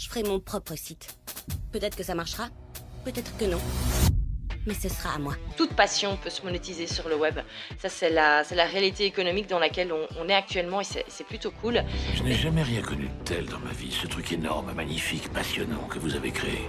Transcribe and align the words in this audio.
je 0.00 0.08
ferai 0.08 0.22
mon 0.22 0.40
propre 0.40 0.74
site. 0.76 1.14
Peut-être 1.72 1.94
que 1.94 2.02
ça 2.02 2.14
marchera, 2.14 2.48
peut-être 3.04 3.36
que 3.36 3.44
non 3.44 3.60
mais 4.66 4.74
ce 4.74 4.90
sera 4.90 5.14
à 5.14 5.18
moi. 5.18 5.34
Toute 5.56 5.72
passion 5.72 6.18
peut 6.22 6.28
se 6.28 6.42
monétiser 6.42 6.86
sur 6.86 7.08
le 7.08 7.16
web. 7.16 7.38
Ça, 7.78 7.88
c'est 7.88 8.10
la, 8.10 8.42
la 8.54 8.64
réalité 8.66 9.06
économique 9.06 9.48
dans 9.48 9.58
laquelle 9.58 9.90
on, 9.90 10.28
est 10.28 10.34
actuellement 10.34 10.82
et 10.82 10.84
c'est 10.84 11.26
plutôt 11.26 11.50
cool. 11.50 11.82
Je 12.14 12.22
n'ai 12.22 12.34
jamais 12.34 12.62
rien 12.62 12.82
connu 12.82 13.04
de 13.04 13.24
tel 13.24 13.46
dans 13.46 13.58
ma 13.60 13.72
vie. 13.72 13.90
Ce 13.90 14.06
truc 14.06 14.30
énorme, 14.32 14.72
magnifique, 14.74 15.32
passionnant 15.32 15.88
que 15.88 15.98
vous 15.98 16.14
avez 16.14 16.30
créé. 16.30 16.68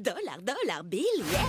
Dollar, 0.00 0.38
dollar, 0.44 0.84
bill, 0.84 1.02
yeah 1.32 1.40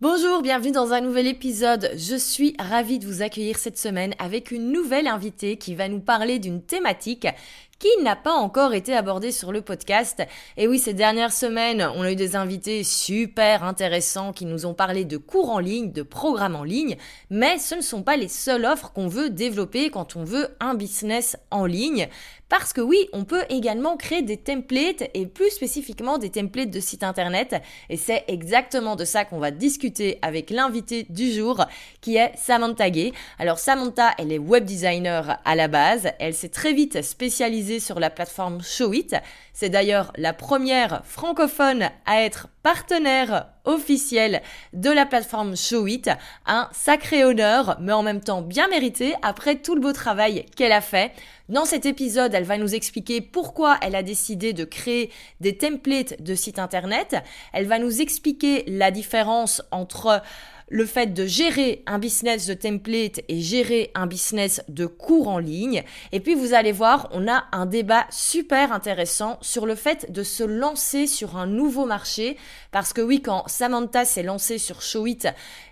Bonjour, 0.00 0.40
bienvenue 0.40 0.72
dans 0.72 0.92
un 0.92 1.02
nouvel 1.02 1.26
épisode. 1.26 1.90
Je 1.94 2.16
suis 2.16 2.54
ravie 2.58 2.98
de 2.98 3.06
vous 3.06 3.20
accueillir 3.20 3.58
cette 3.58 3.76
semaine 3.76 4.14
avec 4.18 4.50
une 4.50 4.72
nouvelle 4.72 5.06
invitée 5.06 5.58
qui 5.58 5.74
va 5.74 5.88
nous 5.88 6.00
parler 6.00 6.38
d'une 6.38 6.62
thématique 6.62 7.26
qui 7.78 8.02
n'a 8.02 8.16
pas 8.16 8.32
encore 8.32 8.74
été 8.74 8.94
abordé 8.94 9.30
sur 9.30 9.52
le 9.52 9.60
podcast. 9.60 10.22
Et 10.56 10.68
oui, 10.68 10.78
ces 10.78 10.94
dernières 10.94 11.32
semaines, 11.32 11.86
on 11.96 12.02
a 12.02 12.12
eu 12.12 12.16
des 12.16 12.36
invités 12.36 12.82
super 12.82 13.62
intéressants 13.62 14.32
qui 14.32 14.46
nous 14.46 14.66
ont 14.66 14.74
parlé 14.74 15.04
de 15.04 15.16
cours 15.16 15.50
en 15.50 15.58
ligne, 15.58 15.92
de 15.92 16.02
programmes 16.02 16.56
en 16.56 16.64
ligne, 16.64 16.96
mais 17.30 17.58
ce 17.58 17.74
ne 17.74 17.80
sont 17.80 18.02
pas 18.02 18.16
les 18.16 18.28
seules 18.28 18.64
offres 18.64 18.92
qu'on 18.92 19.08
veut 19.08 19.30
développer 19.30 19.90
quand 19.90 20.16
on 20.16 20.24
veut 20.24 20.48
un 20.60 20.74
business 20.74 21.36
en 21.50 21.66
ligne. 21.66 22.08
Parce 22.48 22.72
que 22.72 22.80
oui, 22.80 23.08
on 23.12 23.24
peut 23.24 23.44
également 23.48 23.96
créer 23.96 24.22
des 24.22 24.36
templates 24.36 25.04
et 25.14 25.26
plus 25.26 25.50
spécifiquement 25.50 26.18
des 26.18 26.30
templates 26.30 26.70
de 26.70 26.80
site 26.80 27.02
internet. 27.02 27.56
Et 27.88 27.96
c'est 27.96 28.24
exactement 28.28 28.96
de 28.96 29.04
ça 29.04 29.24
qu'on 29.24 29.38
va 29.38 29.50
discuter 29.50 30.18
avec 30.20 30.50
l'invité 30.50 31.06
du 31.08 31.32
jour 31.32 31.64
qui 32.00 32.16
est 32.16 32.32
Samantha 32.36 32.90
Gay. 32.90 33.12
Alors 33.38 33.58
Samantha, 33.58 34.12
elle 34.18 34.30
est 34.30 34.38
web 34.38 34.64
designer 34.64 35.38
à 35.44 35.54
la 35.54 35.68
base. 35.68 36.10
Elle 36.18 36.34
s'est 36.34 36.50
très 36.50 36.74
vite 36.74 37.02
spécialisée 37.02 37.80
sur 37.80 37.98
la 37.98 38.10
plateforme 38.10 38.62
Showit. 38.62 39.12
C'est 39.54 39.70
d'ailleurs 39.70 40.12
la 40.16 40.34
première 40.34 41.02
francophone 41.04 41.88
à 42.04 42.22
être 42.22 42.48
partenaire 42.62 43.53
officiel 43.64 44.42
de 44.72 44.90
la 44.90 45.06
plateforme 45.06 45.56
Showit. 45.56 46.02
Un 46.46 46.68
sacré 46.72 47.24
honneur, 47.24 47.76
mais 47.80 47.92
en 47.92 48.02
même 48.02 48.20
temps 48.20 48.42
bien 48.42 48.68
mérité 48.68 49.14
après 49.22 49.56
tout 49.56 49.74
le 49.74 49.80
beau 49.80 49.92
travail 49.92 50.46
qu'elle 50.56 50.72
a 50.72 50.80
fait. 50.80 51.12
Dans 51.48 51.66
cet 51.66 51.84
épisode, 51.84 52.32
elle 52.34 52.44
va 52.44 52.56
nous 52.56 52.74
expliquer 52.74 53.20
pourquoi 53.20 53.76
elle 53.82 53.94
a 53.94 54.02
décidé 54.02 54.54
de 54.54 54.64
créer 54.64 55.10
des 55.40 55.58
templates 55.58 56.22
de 56.22 56.34
sites 56.34 56.58
internet. 56.58 57.16
Elle 57.52 57.66
va 57.66 57.78
nous 57.78 58.00
expliquer 58.00 58.64
la 58.66 58.90
différence 58.90 59.60
entre 59.70 60.22
le 60.68 60.86
fait 60.86 61.12
de 61.12 61.26
gérer 61.26 61.82
un 61.86 61.98
business 61.98 62.46
de 62.46 62.54
template 62.54 63.20
et 63.28 63.40
gérer 63.40 63.90
un 63.94 64.06
business 64.06 64.62
de 64.68 64.86
cours 64.86 65.28
en 65.28 65.38
ligne. 65.38 65.82
Et 66.12 66.20
puis 66.20 66.34
vous 66.34 66.54
allez 66.54 66.72
voir, 66.72 67.08
on 67.12 67.28
a 67.28 67.44
un 67.52 67.66
débat 67.66 68.06
super 68.10 68.72
intéressant 68.72 69.38
sur 69.40 69.66
le 69.66 69.74
fait 69.74 70.10
de 70.10 70.22
se 70.22 70.42
lancer 70.42 71.06
sur 71.06 71.36
un 71.36 71.46
nouveau 71.46 71.84
marché. 71.84 72.36
Parce 72.74 72.92
que 72.92 73.00
oui, 73.00 73.22
quand 73.22 73.44
Samantha 73.46 74.04
s'est 74.04 74.24
lancée 74.24 74.58
sur 74.58 74.82
Showit, 74.82 75.20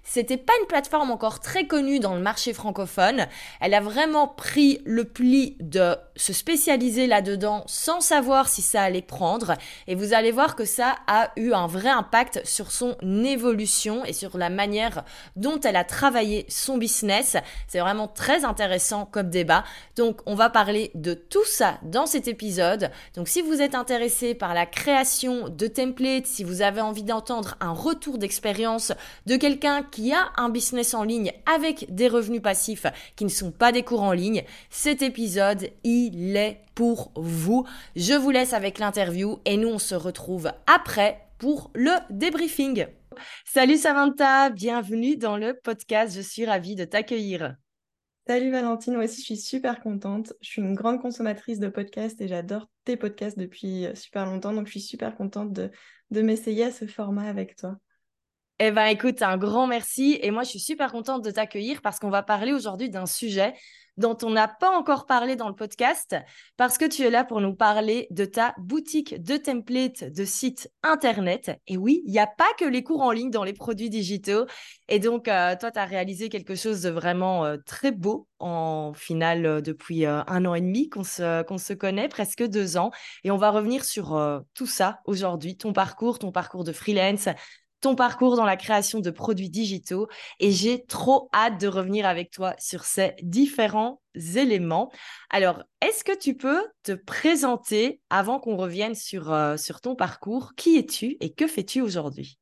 c'était 0.05 0.37
pas 0.37 0.53
une 0.61 0.67
plateforme 0.67 1.11
encore 1.11 1.41
très 1.41 1.67
connue 1.67 1.99
dans 1.99 2.15
le 2.15 2.21
marché 2.21 2.53
francophone. 2.53 3.27
Elle 3.61 3.75
a 3.75 3.81
vraiment 3.81 4.29
pris 4.29 4.81
le 4.85 5.05
pli 5.05 5.57
de 5.59 5.97
se 6.15 6.33
spécialiser 6.33 7.09
là-dedans 7.09 7.65
sans 7.67 8.01
savoir 8.01 8.49
si 8.49 8.63
ça 8.63 8.83
allait 8.83 9.03
prendre. 9.03 9.55
Et 9.89 9.97
vous 9.97 10.13
allez 10.13 10.31
voir 10.31 10.55
que 10.55 10.65
ça 10.65 10.95
a 11.09 11.33
eu 11.37 11.53
un 11.53 11.67
vrai 11.67 11.89
impact 11.89 12.41
sur 12.45 12.71
son 12.71 12.97
évolution 13.25 14.05
et 14.05 14.13
sur 14.13 14.39
la 14.39 14.51
manière 14.51 15.05
dont 15.35 15.59
elle 15.61 15.77
a 15.77 15.85
travaillé 15.85 16.47
son 16.49 16.79
business. 16.79 17.37
C'est 17.67 17.81
vraiment 17.81 18.07
très 18.07 18.45
intéressant 18.45 19.07
comme 19.07 19.31
débat. 19.31 19.65
Donc 19.97 20.21
on 20.27 20.35
va 20.35 20.51
parler 20.51 20.93
de 20.95 21.15
tout 21.15 21.45
ça 21.47 21.79
dans 21.83 22.07
cet 22.07 22.29
épisode. 22.29 22.91
Donc 23.17 23.27
si 23.27 23.41
vous 23.41 23.61
êtes 23.61 23.75
intéressé 23.75 24.35
par 24.35 24.55
la 24.55 24.67
création 24.67 25.49
de 25.49 25.67
templates, 25.67 26.27
si 26.27 26.45
vous 26.45 26.63
avez 26.63 26.81
envie 26.81 26.92
d'entendre 27.01 27.57
un 27.61 27.73
retour 27.73 28.19
d'expérience 28.19 28.93
de 29.25 29.37
quelqu'un 29.37 29.83
qui 29.83 30.13
a 30.13 30.31
un 30.37 30.51
business 30.51 30.93
en 30.93 31.05
ligne 31.05 31.33
avec 31.47 31.87
des 31.95 32.09
revenus 32.09 32.43
passifs 32.43 32.87
qui 33.17 33.25
ne 33.25 33.31
sont 33.31 33.51
pas 33.51 33.73
des 33.73 33.83
cours 33.83 34.03
en 34.03 34.13
ligne, 34.13 34.45
cet 34.69 35.01
épisode, 35.01 35.71
il 35.83 36.37
est 36.37 36.61
pour 36.75 37.11
vous. 37.17 37.67
Je 37.97 38.13
vous 38.13 38.31
laisse 38.31 38.53
avec 38.53 38.79
l'interview 38.79 39.39
et 39.47 39.57
nous 39.57 39.69
on 39.69 39.79
se 39.79 39.95
retrouve 39.95 40.53
après 40.67 41.27
pour 41.39 41.71
le 41.75 41.93
débriefing. 42.11 42.87
Salut 43.45 43.79
Samantha, 43.79 44.51
bienvenue 44.51 45.17
dans 45.17 45.37
le 45.37 45.55
podcast. 45.55 46.15
Je 46.15 46.21
suis 46.21 46.47
ravie 46.47 46.77
de 46.77 46.85
t'accueillir. 46.85 47.57
Salut 48.33 48.51
Valentine, 48.51 48.95
moi 48.95 49.05
aussi 49.05 49.21
je 49.21 49.27
suis 49.27 49.37
super 49.37 49.79
contente. 49.81 50.33
Je 50.41 50.49
suis 50.49 50.63
une 50.63 50.75
grande 50.75 51.03
consommatrice 51.03 51.59
de 51.59 51.69
podcasts 51.69 52.19
et 52.23 52.29
j'adore 52.29 52.67
tes 52.87 52.97
podcasts 52.97 53.39
depuis 53.39 53.87
super 53.95 54.25
longtemps, 54.25 54.55
donc 54.55 54.69
je 54.69 54.71
suis 54.71 54.81
super 54.81 55.15
contente 55.15 55.53
de, 55.53 55.71
de 56.11 56.23
m'essayer 56.23 56.65
à 56.65 56.73
ce 56.73 56.87
format 56.87 57.29
avec 57.29 57.57
toi. 57.57 57.77
Eh 58.65 58.71
ben 58.71 58.87
écoute, 58.87 59.23
un 59.23 59.39
grand 59.39 59.67
merci 59.67 60.21
et 60.23 60.31
moi 60.31 60.45
je 60.45 60.51
suis 60.51 60.61
super 60.61 60.93
contente 60.93 61.25
de 61.25 61.33
t'accueillir 61.33 61.83
parce 61.83 61.99
qu'on 61.99 62.11
va 62.11 62.23
parler 62.23 62.53
aujourd'hui 62.53 62.91
d'un 62.91 63.07
sujet 63.07 63.55
dont 63.97 64.17
on 64.23 64.31
n'a 64.31 64.49
pas 64.49 64.71
encore 64.71 65.07
parlé 65.07 65.37
dans 65.37 65.49
le 65.49 65.55
podcast 65.55 66.17
parce 66.57 66.79
que 66.79 66.85
tu 66.85 67.03
es 67.03 67.11
là 67.11 67.25
pour 67.25 67.41
nous 67.41 67.55
parler 67.55 68.07
de 68.11 68.25
ta 68.25 68.55
boutique 68.59 69.23
de 69.23 69.37
templates 69.37 70.05
de 70.05 70.25
sites 70.25 70.71
internet. 70.83 71.61
Et 71.67 71.77
oui, 71.77 72.03
il 72.07 72.13
n'y 72.13 72.19
a 72.19 72.27
pas 72.27 72.49
que 72.59 72.65
les 72.65 72.83
cours 72.83 73.03
en 73.03 73.11
ligne 73.11 73.31
dans 73.31 73.45
les 73.45 73.53
produits 73.53 73.91
digitaux. 73.91 74.47
Et 74.89 74.99
donc, 74.99 75.29
euh, 75.29 75.57
toi, 75.59 75.71
tu 75.71 75.79
as 75.79 75.85
réalisé 75.85 76.29
quelque 76.29 76.55
chose 76.55 76.83
de 76.83 76.91
vraiment 76.91 77.45
euh, 77.45 77.57
très 77.67 77.93
beau 77.93 78.29
en 78.39 78.93
finale 78.95 79.45
euh, 79.45 79.61
depuis 79.61 80.07
un 80.07 80.45
an 80.47 80.55
et 80.55 80.61
demi 80.61 80.89
qu'on 80.89 81.05
se, 81.05 81.43
qu'on 81.43 81.59
se 81.59 81.73
connaît, 81.73 82.09
presque 82.09 82.43
deux 82.45 82.77
ans. 82.77 82.91
Et 83.25 83.31
on 83.31 83.37
va 83.37 83.51
revenir 83.51 83.85
sur 83.85 84.43
tout 84.55 84.67
ça 84.67 85.01
aujourd'hui, 85.05 85.57
ton 85.57 85.73
parcours, 85.73 86.19
ton 86.19 86.33
parcours 86.33 86.65
de 86.65 86.73
freelance, 86.73 87.29
ton 87.83 87.95
parcours 87.95 88.37
dans 88.37 88.47
la 88.47 88.57
création 88.57 89.01
de 89.01 89.11
produits 89.11 89.51
digitaux 89.51 90.09
et 90.41 90.51
j'ai 90.51 90.85
trop 90.87 91.29
hâte 91.35 91.61
de 91.61 91.69
revenir 91.69 92.07
avec 92.07 92.31
toi 92.31 92.55
sur 92.59 92.85
ces 92.85 93.15
différents 93.23 94.01
éléments. 94.15 94.91
Alors, 95.29 95.63
est-ce 95.81 96.05
que 96.05 96.17
tu 96.17 96.35
peux 96.35 96.65
te 96.83 96.93
présenter 96.93 98.01
avant 98.09 98.39
qu'on 98.39 98.57
revienne 98.57 98.95
sur, 98.95 99.33
euh, 99.33 99.57
sur 99.57 99.81
ton 99.81 99.95
parcours? 99.97 100.53
Qui 100.57 100.79
es-tu 100.79 101.17
et 101.21 101.35
que 101.35 101.47
fais-tu 101.47 101.81
aujourd'hui? 101.81 102.39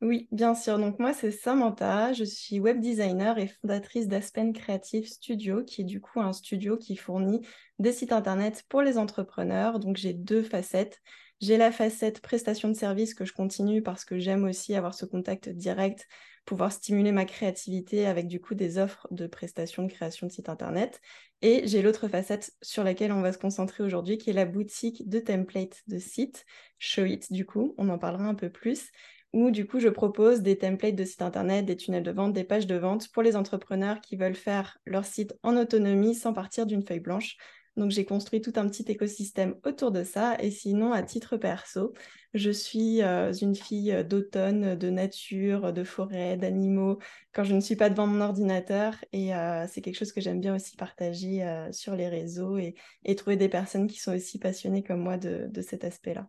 Oui, 0.00 0.28
bien 0.30 0.54
sûr. 0.54 0.78
Donc 0.78 1.00
moi, 1.00 1.12
c'est 1.12 1.32
Samantha. 1.32 2.12
Je 2.12 2.22
suis 2.22 2.60
web 2.60 2.80
designer 2.80 3.36
et 3.38 3.48
fondatrice 3.48 4.06
d'Aspen 4.06 4.52
Creative 4.52 5.08
Studio, 5.08 5.64
qui 5.64 5.80
est 5.80 5.84
du 5.84 6.00
coup 6.00 6.20
un 6.20 6.32
studio 6.32 6.76
qui 6.76 6.94
fournit 6.94 7.40
des 7.80 7.92
sites 7.92 8.12
internet 8.12 8.64
pour 8.68 8.80
les 8.82 8.96
entrepreneurs. 8.96 9.80
Donc 9.80 9.96
j'ai 9.96 10.12
deux 10.12 10.44
facettes. 10.44 11.00
J'ai 11.40 11.56
la 11.56 11.70
facette 11.70 12.20
prestation 12.20 12.68
de 12.68 12.74
service 12.74 13.14
que 13.14 13.24
je 13.24 13.32
continue 13.32 13.80
parce 13.82 14.04
que 14.04 14.18
j'aime 14.18 14.44
aussi 14.44 14.74
avoir 14.74 14.94
ce 14.94 15.06
contact 15.06 15.48
direct, 15.48 16.08
pouvoir 16.44 16.72
stimuler 16.72 17.12
ma 17.12 17.24
créativité 17.26 18.06
avec 18.06 18.26
du 18.26 18.40
coup 18.40 18.54
des 18.54 18.76
offres 18.78 19.06
de 19.12 19.28
prestation 19.28 19.84
de 19.84 19.92
création 19.92 20.26
de 20.26 20.32
site 20.32 20.48
internet. 20.48 21.00
Et 21.42 21.62
j'ai 21.68 21.80
l'autre 21.82 22.08
facette 22.08 22.52
sur 22.60 22.82
laquelle 22.82 23.12
on 23.12 23.22
va 23.22 23.32
se 23.32 23.38
concentrer 23.38 23.84
aujourd'hui 23.84 24.18
qui 24.18 24.30
est 24.30 24.32
la 24.32 24.46
boutique 24.46 25.08
de 25.08 25.20
templates 25.20 25.82
de 25.86 25.98
site, 25.98 26.44
Showit 26.80 27.20
du 27.30 27.46
coup, 27.46 27.74
on 27.78 27.88
en 27.88 27.98
parlera 27.98 28.24
un 28.24 28.34
peu 28.34 28.50
plus 28.50 28.90
où 29.34 29.50
du 29.50 29.66
coup 29.66 29.78
je 29.78 29.88
propose 29.88 30.40
des 30.40 30.56
templates 30.58 30.94
de 30.96 31.04
site 31.04 31.20
internet, 31.22 31.66
des 31.66 31.76
tunnels 31.76 32.02
de 32.02 32.10
vente, 32.10 32.32
des 32.32 32.44
pages 32.44 32.66
de 32.66 32.76
vente 32.76 33.08
pour 33.12 33.22
les 33.22 33.36
entrepreneurs 33.36 34.00
qui 34.00 34.16
veulent 34.16 34.34
faire 34.34 34.78
leur 34.86 35.04
site 35.04 35.34
en 35.42 35.56
autonomie 35.56 36.14
sans 36.14 36.32
partir 36.32 36.64
d'une 36.66 36.82
feuille 36.82 37.00
blanche. 37.00 37.36
Donc 37.78 37.92
j'ai 37.92 38.04
construit 38.04 38.40
tout 38.40 38.52
un 38.56 38.68
petit 38.68 38.82
écosystème 38.88 39.54
autour 39.64 39.92
de 39.92 40.02
ça. 40.02 40.36
Et 40.40 40.50
sinon, 40.50 40.92
à 40.92 41.02
titre 41.02 41.36
perso, 41.36 41.94
je 42.34 42.50
suis 42.50 43.02
euh, 43.02 43.32
une 43.32 43.54
fille 43.54 43.92
euh, 43.92 44.02
d'automne, 44.02 44.74
de 44.74 44.90
nature, 44.90 45.72
de 45.72 45.84
forêt, 45.84 46.36
d'animaux, 46.36 46.98
quand 47.32 47.44
je 47.44 47.54
ne 47.54 47.60
suis 47.60 47.76
pas 47.76 47.88
devant 47.88 48.06
mon 48.08 48.20
ordinateur. 48.20 48.96
Et 49.12 49.34
euh, 49.34 49.66
c'est 49.68 49.80
quelque 49.80 49.96
chose 49.96 50.12
que 50.12 50.20
j'aime 50.20 50.40
bien 50.40 50.56
aussi 50.56 50.76
partager 50.76 51.44
sur 51.72 51.94
les 51.94 52.08
réseaux 52.08 52.58
et, 52.58 52.74
trouver 53.16 53.36
des 53.36 53.48
personnes 53.48 53.86
qui 53.86 53.98
sont 53.98 54.14
aussi 54.14 54.38
passionnées 54.38 54.82
comme 54.82 55.00
moi 55.00 55.16
de 55.16 55.62
cet 55.62 55.84
aspect-là. 55.84 56.28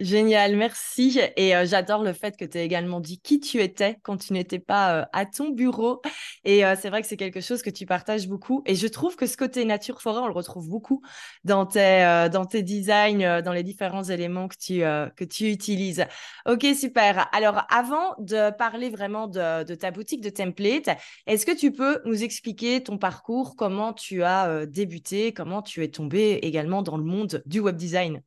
Génial, 0.00 0.56
merci. 0.56 1.18
Et 1.36 1.56
euh, 1.56 1.64
j'adore 1.64 2.02
le 2.02 2.12
fait 2.12 2.36
que 2.36 2.44
tu 2.44 2.58
aies 2.58 2.64
également 2.64 3.00
dit 3.00 3.20
qui 3.20 3.40
tu 3.40 3.60
étais 3.60 3.98
quand 4.02 4.16
tu 4.16 4.32
n'étais 4.32 4.58
pas 4.58 5.00
euh, 5.00 5.04
à 5.12 5.26
ton 5.26 5.50
bureau. 5.50 6.02
Et 6.44 6.64
euh, 6.64 6.74
c'est 6.78 6.90
vrai 6.90 7.02
que 7.02 7.08
c'est 7.08 7.16
quelque 7.16 7.40
chose 7.40 7.62
que 7.62 7.70
tu 7.70 7.86
partages 7.86 8.28
beaucoup. 8.28 8.62
Et 8.66 8.74
je 8.74 8.86
trouve 8.86 9.16
que 9.16 9.26
ce 9.26 9.36
côté 9.36 9.64
nature-forêt, 9.64 10.20
on 10.20 10.26
le 10.26 10.32
retrouve 10.32 10.68
beaucoup 10.68 11.02
dans 11.44 11.66
tes, 11.66 12.28
dans 12.32 12.44
tes 12.44 12.62
designs, 12.62 13.42
dans 13.42 13.52
les 13.52 13.62
différents 13.62 14.02
éléments 14.02 14.48
que 14.48 14.56
tu, 14.56 14.80
que 15.16 15.24
tu 15.24 15.50
utilises. 15.50 16.04
Ok, 16.46 16.66
super. 16.78 17.28
Alors, 17.32 17.64
avant 17.70 18.14
de 18.18 18.50
parler 18.50 18.90
vraiment 18.90 19.28
de, 19.28 19.64
de 19.64 19.74
ta 19.74 19.90
boutique 19.90 20.20
de 20.20 20.30
template, 20.30 20.90
est-ce 21.26 21.46
que 21.46 21.56
tu 21.56 21.72
peux 21.72 22.00
nous 22.04 22.24
expliquer 22.24 22.82
ton 22.82 22.98
parcours, 22.98 23.54
comment 23.56 23.92
tu 23.92 24.22
as 24.24 24.66
débuté, 24.66 25.32
comment 25.32 25.62
tu 25.62 25.84
es 25.84 25.88
tombé 25.88 26.40
également 26.42 26.82
dans 26.82 26.96
le 26.96 27.04
monde 27.04 27.42
du 27.46 27.60
web 27.60 27.76
design? 27.76 28.22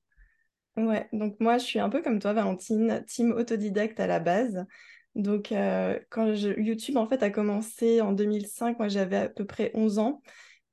Ouais, 0.77 1.07
donc 1.13 1.39
moi 1.39 1.57
je 1.57 1.63
suis 1.63 1.79
un 1.79 1.89
peu 1.89 2.01
comme 2.01 2.19
toi, 2.19 2.33
Valentine, 2.33 3.03
team 3.07 3.31
autodidacte 3.31 3.99
à 3.99 4.07
la 4.07 4.19
base. 4.19 4.65
Donc 5.15 5.53
euh, 5.53 5.97
quand 6.09 6.33
YouTube 6.33 6.97
en 6.97 7.07
fait 7.07 7.23
a 7.23 7.29
commencé 7.29 8.01
en 8.01 8.11
2005, 8.11 8.77
moi 8.77 8.89
j'avais 8.89 9.15
à 9.15 9.29
peu 9.29 9.45
près 9.45 9.71
11 9.73 9.99
ans 9.99 10.21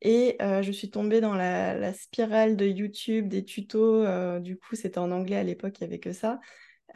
et 0.01 0.37
euh, 0.43 0.63
je 0.63 0.73
suis 0.73 0.91
tombée 0.91 1.21
dans 1.21 1.35
la, 1.35 1.93
spirale 1.93 2.57
de 2.57 2.67
YouTube, 2.67 3.29
des 3.29 3.45
tutos. 3.45 4.05
Euh, 4.05 4.41
du 4.41 4.59
coup 4.59 4.75
c'était 4.75 4.99
en 4.99 5.13
anglais 5.13 5.37
à 5.37 5.45
l'époque, 5.45 5.79
il 5.81 5.85
n'y 5.85 5.87
avait 5.91 6.01
que 6.01 6.13
ça. 6.13 6.41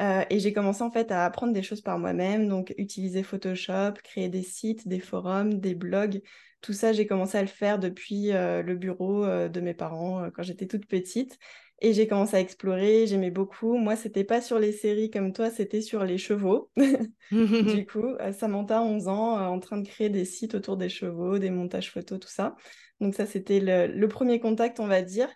et 0.00 0.40
j'ai 0.40 0.52
commencé 0.52 0.82
en 0.82 0.90
fait 0.90 1.12
à 1.12 1.24
apprendre 1.24 1.52
des 1.52 1.62
choses 1.62 1.82
par 1.82 1.98
moi-même, 2.00 2.48
donc 2.48 2.74
utiliser 2.76 3.22
Photoshop, 3.22 3.92
créer 4.02 4.28
des 4.28 4.42
sites, 4.42 4.88
des 4.88 5.00
forums, 5.00 5.60
des 5.60 5.76
blogs. 5.76 6.22
Tout 6.60 6.72
ça, 6.72 6.92
j'ai 6.92 7.06
commencé 7.06 7.38
à 7.38 7.42
le 7.42 7.48
faire 7.48 7.78
depuis 7.78 8.30
le 8.32 8.74
bureau 8.74 9.24
de 9.24 9.60
mes 9.60 9.74
parents 9.74 10.28
quand 10.34 10.42
j'étais 10.42 10.66
toute 10.66 10.86
petite. 10.86 11.38
Et 11.80 11.92
j'ai 11.92 12.06
commencé 12.06 12.36
à 12.36 12.40
explorer, 12.40 13.06
j'aimais 13.06 13.30
beaucoup. 13.30 13.76
Moi, 13.76 13.96
c'était 13.96 14.24
pas 14.24 14.40
sur 14.40 14.58
les 14.58 14.72
séries 14.72 15.10
comme 15.10 15.32
toi, 15.34 15.50
c'était 15.50 15.82
sur 15.82 16.04
les 16.04 16.16
chevaux. 16.16 16.70
du 17.30 17.86
coup, 17.90 18.14
Samantha, 18.32 18.82
11 18.82 19.08
ans, 19.08 19.38
euh, 19.38 19.42
en 19.42 19.60
train 19.60 19.78
de 19.78 19.86
créer 19.86 20.08
des 20.08 20.24
sites 20.24 20.54
autour 20.54 20.78
des 20.78 20.88
chevaux, 20.88 21.38
des 21.38 21.50
montages 21.50 21.92
photos, 21.92 22.18
tout 22.20 22.28
ça. 22.28 22.56
Donc 23.00 23.14
ça, 23.14 23.26
c'était 23.26 23.60
le, 23.60 24.08
premier 24.08 24.40
contact, 24.40 24.80
on 24.80 24.86
va 24.86 25.02
dire. 25.02 25.28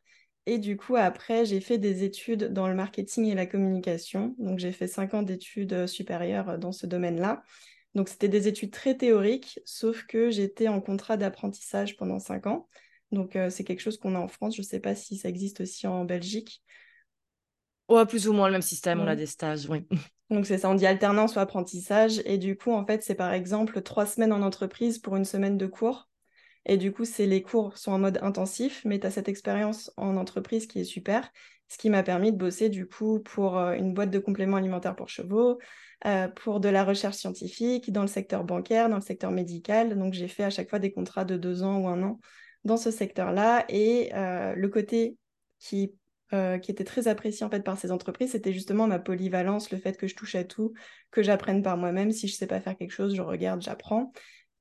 Et 0.46 0.56
du 0.56 0.78
coup, 0.78 0.96
après, 0.96 1.44
j'ai 1.44 1.60
fait 1.60 1.76
des 1.76 2.04
études 2.04 2.44
dans 2.44 2.68
le 2.68 2.74
marketing 2.74 3.26
et 3.26 3.34
la 3.34 3.44
communication. 3.44 4.34
Donc 4.38 4.58
j'ai 4.58 4.72
fait 4.72 4.86
5 4.86 5.12
ans 5.12 5.22
d'études 5.22 5.74
euh, 5.74 5.86
supérieures 5.86 6.48
euh, 6.48 6.56
dans 6.56 6.72
ce 6.72 6.86
domaine-là. 6.86 7.42
Donc 7.94 8.08
c'était 8.08 8.28
des 8.28 8.48
études 8.48 8.70
très 8.70 8.96
théoriques, 8.96 9.60
sauf 9.66 10.04
que 10.06 10.30
j'étais 10.30 10.68
en 10.68 10.80
contrat 10.80 11.18
d'apprentissage 11.18 11.96
pendant 11.98 12.18
5 12.18 12.46
ans. 12.46 12.68
Donc, 13.12 13.36
euh, 13.36 13.50
c'est 13.50 13.64
quelque 13.64 13.80
chose 13.80 13.98
qu'on 13.98 14.14
a 14.14 14.18
en 14.18 14.28
France. 14.28 14.56
Je 14.56 14.62
ne 14.62 14.66
sais 14.66 14.80
pas 14.80 14.94
si 14.94 15.16
ça 15.16 15.28
existe 15.28 15.60
aussi 15.60 15.86
en 15.86 16.04
Belgique. 16.04 16.62
Ouais, 17.88 18.06
plus 18.06 18.28
ou 18.28 18.32
moins 18.32 18.46
le 18.46 18.52
même 18.52 18.62
système, 18.62 19.00
on 19.00 19.06
a 19.06 19.16
des 19.16 19.26
stages, 19.26 19.68
oui. 19.68 19.86
Donc, 20.30 20.46
c'est 20.46 20.58
ça, 20.58 20.70
on 20.70 20.74
dit 20.74 20.86
alternance 20.86 21.34
ou 21.34 21.40
apprentissage. 21.40 22.22
Et 22.24 22.38
du 22.38 22.56
coup, 22.56 22.72
en 22.72 22.86
fait, 22.86 23.02
c'est 23.02 23.16
par 23.16 23.32
exemple 23.32 23.82
trois 23.82 24.06
semaines 24.06 24.32
en 24.32 24.42
entreprise 24.42 24.98
pour 24.98 25.16
une 25.16 25.24
semaine 25.24 25.58
de 25.58 25.66
cours. 25.66 26.08
Et 26.66 26.76
du 26.76 26.92
coup, 26.92 27.04
c'est 27.04 27.26
les 27.26 27.42
cours 27.42 27.76
sont 27.76 27.90
en 27.90 27.98
mode 27.98 28.18
intensif, 28.22 28.82
mais 28.84 29.00
tu 29.00 29.06
as 29.06 29.10
cette 29.10 29.28
expérience 29.28 29.92
en 29.96 30.16
entreprise 30.16 30.66
qui 30.66 30.78
est 30.78 30.84
super, 30.84 31.32
ce 31.68 31.78
qui 31.78 31.90
m'a 31.90 32.02
permis 32.02 32.32
de 32.32 32.36
bosser 32.36 32.68
du 32.68 32.86
coup 32.86 33.18
pour 33.20 33.58
euh, 33.58 33.72
une 33.72 33.94
boîte 33.94 34.10
de 34.10 34.18
compléments 34.18 34.58
alimentaires 34.58 34.94
pour 34.94 35.08
chevaux, 35.08 35.58
euh, 36.06 36.28
pour 36.28 36.60
de 36.60 36.68
la 36.68 36.84
recherche 36.84 37.16
scientifique, 37.16 37.90
dans 37.90 38.02
le 38.02 38.08
secteur 38.08 38.44
bancaire, 38.44 38.88
dans 38.88 38.96
le 38.96 39.02
secteur 39.02 39.32
médical. 39.32 39.98
Donc, 39.98 40.12
j'ai 40.12 40.28
fait 40.28 40.44
à 40.44 40.50
chaque 40.50 40.68
fois 40.70 40.78
des 40.78 40.92
contrats 40.92 41.24
de 41.24 41.36
deux 41.36 41.62
ans 41.64 41.78
ou 41.78 41.88
un 41.88 42.02
an 42.04 42.20
dans 42.64 42.76
ce 42.76 42.90
secteur-là. 42.90 43.64
Et 43.68 44.10
euh, 44.14 44.54
le 44.54 44.68
côté 44.68 45.16
qui, 45.58 45.94
euh, 46.32 46.58
qui 46.58 46.70
était 46.70 46.84
très 46.84 47.08
apprécié 47.08 47.44
en 47.44 47.50
fait 47.50 47.62
par 47.62 47.78
ces 47.78 47.90
entreprises, 47.92 48.32
c'était 48.32 48.52
justement 48.52 48.86
ma 48.86 48.98
polyvalence, 48.98 49.70
le 49.70 49.78
fait 49.78 49.96
que 49.96 50.06
je 50.06 50.16
touche 50.16 50.34
à 50.34 50.44
tout, 50.44 50.72
que 51.10 51.22
j'apprenne 51.22 51.62
par 51.62 51.76
moi-même. 51.76 52.12
Si 52.12 52.28
je 52.28 52.34
ne 52.34 52.36
sais 52.36 52.46
pas 52.46 52.60
faire 52.60 52.76
quelque 52.76 52.92
chose, 52.92 53.14
je 53.14 53.22
regarde, 53.22 53.62
j'apprends. 53.62 54.12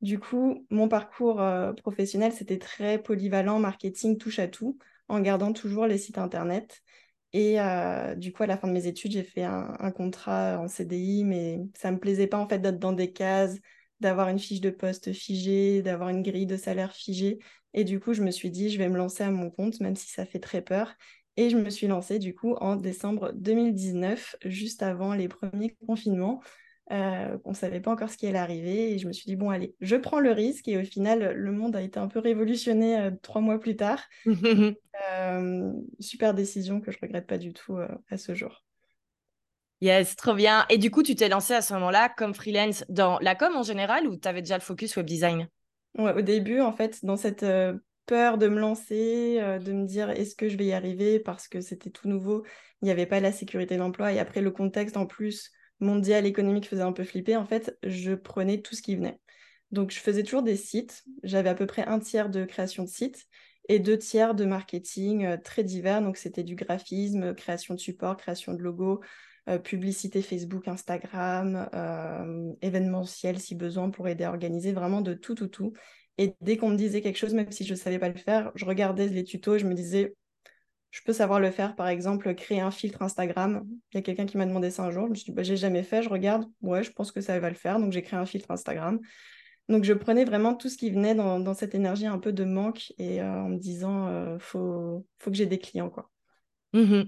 Du 0.02 0.20
coup, 0.20 0.66
mon 0.70 0.88
parcours 0.88 1.42
euh, 1.42 1.74
professionnel, 1.74 2.32
c'était 2.32 2.60
très 2.60 3.02
polyvalent, 3.02 3.60
marketing, 3.60 4.18
touche 4.18 4.40
à 4.40 4.48
tout, 4.48 4.78
en 5.10 5.20
gardant 5.20 5.52
toujours 5.52 5.88
les 5.88 5.98
sites 5.98 6.18
internet. 6.18 6.82
Et 7.32 7.58
du 8.18 8.34
coup, 8.34 8.42
à 8.42 8.48
la 8.48 8.58
fin 8.58 8.68
de 8.68 8.74
mes 8.74 8.88
études, 8.88 9.12
j'ai 9.12 9.24
fait 9.24 9.44
un, 9.44 9.92
contrat 9.92 10.58
en 10.60 10.68
CDI, 10.68 11.24
mais 11.26 11.60
ça 11.76 11.92
ne 11.92 11.96
me 11.96 12.00
plaisait 12.00 12.26
pas 12.26 12.40
en 12.40 12.50
fait 12.50 12.58
d'être 12.58 12.80
dans 12.80 12.92
des 12.92 13.12
cases, 13.14 13.60
d'avoir 14.00 14.30
une 14.30 14.40
fiche 14.40 14.62
de 14.62 14.70
poste 14.70 15.14
figée, 15.14 15.82
d'avoir 15.82 16.10
une 16.10 16.24
grille 16.24 16.46
de 16.46 16.58
salaire 16.58 16.94
figée. 16.94 17.40
Et 17.74 17.84
du 17.84 18.00
coup, 18.00 18.14
je 18.14 18.24
me 18.24 18.32
suis 18.32 18.50
dit, 18.50 18.70
je 18.70 18.78
vais 18.78 18.90
me 18.90 18.98
lancer 18.98 19.24
à 19.24 19.32
mon 19.32 19.50
compte, 19.50 19.80
même 19.80 19.96
si 19.96 20.10
ça 20.10 20.26
fait 20.26 20.40
très 20.40 20.62
peur. 20.62 20.96
Et 21.38 21.50
je 21.50 21.58
me 21.58 21.70
suis 21.70 21.88
lancée 21.88 22.20
du 22.20 22.36
coup 22.36 22.56
en 22.56 22.76
décembre 22.76 23.32
2019, 23.34 24.36
juste 24.46 24.84
avant 24.84 25.14
les 25.14 25.28
premiers 25.28 25.76
confinements. 25.88 26.42
Euh, 26.92 27.38
on 27.46 27.52
ne 27.52 27.56
savait 27.56 27.80
pas 27.80 27.92
encore 27.92 28.10
ce 28.10 28.18
qui 28.18 28.28
allait 28.28 28.40
arriver. 28.40 28.94
Et 28.94 28.98
je 28.98 29.08
me 29.08 29.14
suis 29.14 29.26
dit, 29.26 29.36
bon, 29.36 29.50
allez, 29.50 29.76
je 29.80 29.96
prends 29.96 30.20
le 30.20 30.32
risque. 30.32 30.68
Et 30.68 30.78
au 30.78 30.84
final, 30.84 31.34
le 31.34 31.52
monde 31.52 31.76
a 31.76 31.82
été 31.82 32.00
un 32.00 32.08
peu 32.08 32.20
révolutionné 32.20 33.00
euh, 33.00 33.12
trois 33.22 33.42
mois 33.42 33.60
plus 33.60 33.76
tard. 33.76 34.04
Euh, 35.14 35.72
super 36.02 36.34
décision 36.34 36.82
que 36.82 36.92
je 36.92 36.98
regrette 37.02 37.26
pas 37.26 37.38
du 37.38 37.54
tout 37.54 37.78
à 38.10 38.18
ce 38.18 38.36
jour. 38.36 38.66
Yes, 39.80 40.18
trop 40.18 40.34
bien. 40.34 40.66
Et 40.70 40.78
du 40.78 40.92
coup, 40.92 41.04
tu 41.04 41.16
t'es 41.16 41.30
lancé 41.30 41.54
à 41.54 41.62
ce 41.62 41.74
moment-là 41.76 42.10
comme 42.10 42.34
freelance 42.34 42.84
dans 42.90 43.18
la 43.20 43.34
com 43.34 43.56
en 43.56 43.64
général 43.64 44.08
ou 44.08 44.18
tu 44.18 44.28
avais 44.28 44.42
déjà 44.42 44.58
le 44.58 44.62
focus 44.62 44.98
web 44.98 45.06
design? 45.06 45.48
Au 45.98 46.22
début, 46.22 46.60
en 46.62 46.72
fait, 46.72 47.04
dans 47.04 47.18
cette 47.18 47.46
peur 48.06 48.38
de 48.38 48.48
me 48.48 48.60
lancer, 48.60 49.40
de 49.64 49.74
me 49.74 49.86
dire 49.86 50.10
est-ce 50.10 50.36
que 50.36 50.50
je 50.50 50.58
vais 50.58 50.66
y 50.66 50.74
arriver 50.74 51.20
parce 51.20 51.48
que 51.48 51.62
c'était 51.62 51.90
tout 51.90 52.08
nouveau, 52.08 52.46
il 52.82 52.86
n'y 52.86 52.92
avait 52.92 53.06
pas 53.06 53.20
la 53.20 53.32
sécurité 53.32 53.78
d'emploi 53.78 54.14
et 54.14 54.20
après 54.20 54.42
le 54.42 54.52
contexte 54.52 54.98
en 54.98 55.06
plus 55.06 55.52
mondial 55.80 56.26
économique 56.26 56.68
faisait 56.68 56.82
un 56.82 56.92
peu 56.92 57.04
flipper, 57.04 57.36
en 57.36 57.46
fait, 57.46 57.78
je 57.84 58.14
prenais 58.14 58.62
tout 58.62 58.76
ce 58.76 58.82
qui 58.82 58.96
venait. 58.96 59.20
Donc, 59.72 59.92
je 59.92 60.00
faisais 60.00 60.24
toujours 60.24 60.44
des 60.44 60.56
sites. 60.56 61.04
J'avais 61.24 61.50
à 61.50 61.56
peu 61.56 61.66
près 61.66 61.84
un 61.84 62.00
tiers 62.00 62.30
de 62.30 62.46
création 62.46 62.84
de 62.84 62.90
sites 62.90 63.26
et 63.68 63.80
deux 63.80 63.98
tiers 63.98 64.34
de 64.34 64.46
marketing 64.46 65.38
très 65.44 65.64
divers. 65.64 66.02
Donc, 66.02 66.18
c'était 66.18 66.44
du 66.44 66.56
graphisme, 66.56 67.36
création 67.36 67.76
de 67.76 67.80
support, 67.80 68.18
création 68.18 68.54
de 68.54 68.62
logos, 68.62 69.02
publicité 69.58 70.22
Facebook, 70.22 70.68
Instagram, 70.68 71.70
événementiel 72.62 73.40
si 73.40 73.56
besoin 73.56 73.90
pour 73.90 74.08
aider 74.08 74.24
à 74.24 74.30
organiser, 74.30 74.72
vraiment 74.74 75.02
de 75.02 75.14
tout, 75.14 75.36
tout, 75.36 75.48
tout. 75.48 75.74
Et 76.20 76.36
dès 76.42 76.58
qu'on 76.58 76.70
me 76.70 76.76
disait 76.76 77.02
quelque 77.02 77.18
chose, 77.18 77.34
même 77.34 77.50
si 77.50 77.64
je 77.64 77.72
ne 77.72 77.78
savais 77.78 77.98
pas 77.98 78.10
le 78.10 78.18
faire, 78.18 78.52
je 78.54 78.66
regardais 78.66 79.08
les 79.08 79.24
tutos 79.24 79.56
et 79.56 79.60
je 79.60 79.66
me 79.66 79.74
disais, 79.74 80.14
je 80.92 81.02
peux 81.06 81.14
savoir 81.14 81.40
le 81.40 81.50
faire, 81.50 81.76
par 81.76 81.88
exemple, 81.88 82.36
créer 82.36 82.60
un 82.60 82.72
filtre 82.72 83.02
Instagram. 83.02 83.66
Il 83.94 83.98
y 83.98 84.00
a 84.00 84.02
quelqu'un 84.02 84.26
qui 84.26 84.38
m'a 84.38 84.46
demandé 84.46 84.70
ça 84.70 84.84
un 84.84 84.92
jour. 84.92 85.06
Je 85.06 85.12
me 85.12 85.16
suis 85.16 85.26
dit, 85.26 85.32
bah, 85.32 85.44
j'ai 85.44 85.56
jamais 85.56 85.84
fait. 85.84 86.02
Je 86.02 86.10
regarde, 86.10 86.46
ouais, 86.62 86.84
je 86.84 86.92
pense 86.92 87.14
que 87.14 87.22
ça 87.22 87.40
va 87.40 87.50
le 87.50 87.56
faire. 87.56 87.80
Donc, 87.80 87.94
j'ai 87.94 88.02
créé 88.02 88.20
un 88.20 88.26
filtre 88.26 88.52
Instagram. 88.52 89.00
Donc, 89.70 89.84
je 89.86 89.94
prenais 89.94 90.26
vraiment 90.26 90.56
tout 90.56 90.68
ce 90.68 90.78
qui 90.78 90.90
venait 90.90 91.16
dans, 91.16 91.54
cette 91.54 91.74
énergie 91.74 92.08
un 92.08 92.20
peu 92.20 92.34
de 92.34 92.44
manque 92.44 92.92
et 92.98 93.22
en 93.22 93.50
me 93.50 93.58
disant, 93.58 94.34
il 94.34 94.42
faut, 94.42 95.06
faut 95.20 95.32
que 95.32 95.38
j'ai 95.38 95.46
des 95.46 95.60
clients, 95.60 95.90
quoi. 95.90 96.10
Mmh 96.74 97.04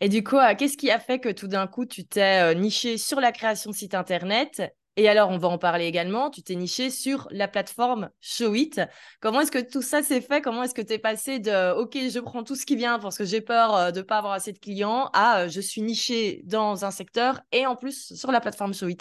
et 0.00 0.10
du 0.10 0.22
coup, 0.22 0.36
euh, 0.36 0.54
qu'est-ce 0.54 0.76
qui 0.76 0.90
a 0.90 0.98
fait 0.98 1.20
que 1.20 1.30
tout 1.30 1.48
d'un 1.48 1.66
coup, 1.66 1.86
tu 1.86 2.04
t'es 2.04 2.42
euh, 2.42 2.54
niché 2.54 2.98
sur 2.98 3.18
la 3.18 3.32
création 3.32 3.70
de 3.70 3.74
site 3.74 3.94
internet? 3.94 4.62
Et 4.98 5.08
alors, 5.08 5.30
on 5.30 5.38
va 5.38 5.48
en 5.48 5.56
parler 5.56 5.86
également. 5.86 6.28
Tu 6.30 6.42
t'es 6.42 6.54
niché 6.54 6.90
sur 6.90 7.28
la 7.30 7.48
plateforme 7.48 8.10
Showit. 8.20 8.72
Comment 9.20 9.40
est-ce 9.40 9.50
que 9.50 9.58
tout 9.58 9.80
ça 9.80 10.02
s'est 10.02 10.20
fait? 10.20 10.42
Comment 10.42 10.62
est-ce 10.64 10.74
que 10.74 10.82
tu 10.82 10.92
es 10.92 10.98
passé 10.98 11.38
de 11.38 11.72
OK, 11.78 11.94
je 11.94 12.18
prends 12.18 12.44
tout 12.44 12.54
ce 12.54 12.66
qui 12.66 12.76
vient 12.76 12.98
parce 12.98 13.16
que 13.16 13.24
j'ai 13.24 13.40
peur 13.40 13.74
euh, 13.74 13.90
de 13.90 14.00
ne 14.00 14.02
pas 14.02 14.18
avoir 14.18 14.34
assez 14.34 14.52
de 14.52 14.58
clients 14.58 15.08
à 15.14 15.48
je 15.48 15.60
suis 15.62 15.80
niché 15.80 16.42
dans 16.44 16.84
un 16.84 16.90
secteur 16.90 17.40
et 17.52 17.66
en 17.66 17.74
plus 17.74 18.14
sur 18.14 18.32
la 18.32 18.40
plateforme 18.40 18.74
Showit? 18.74 18.98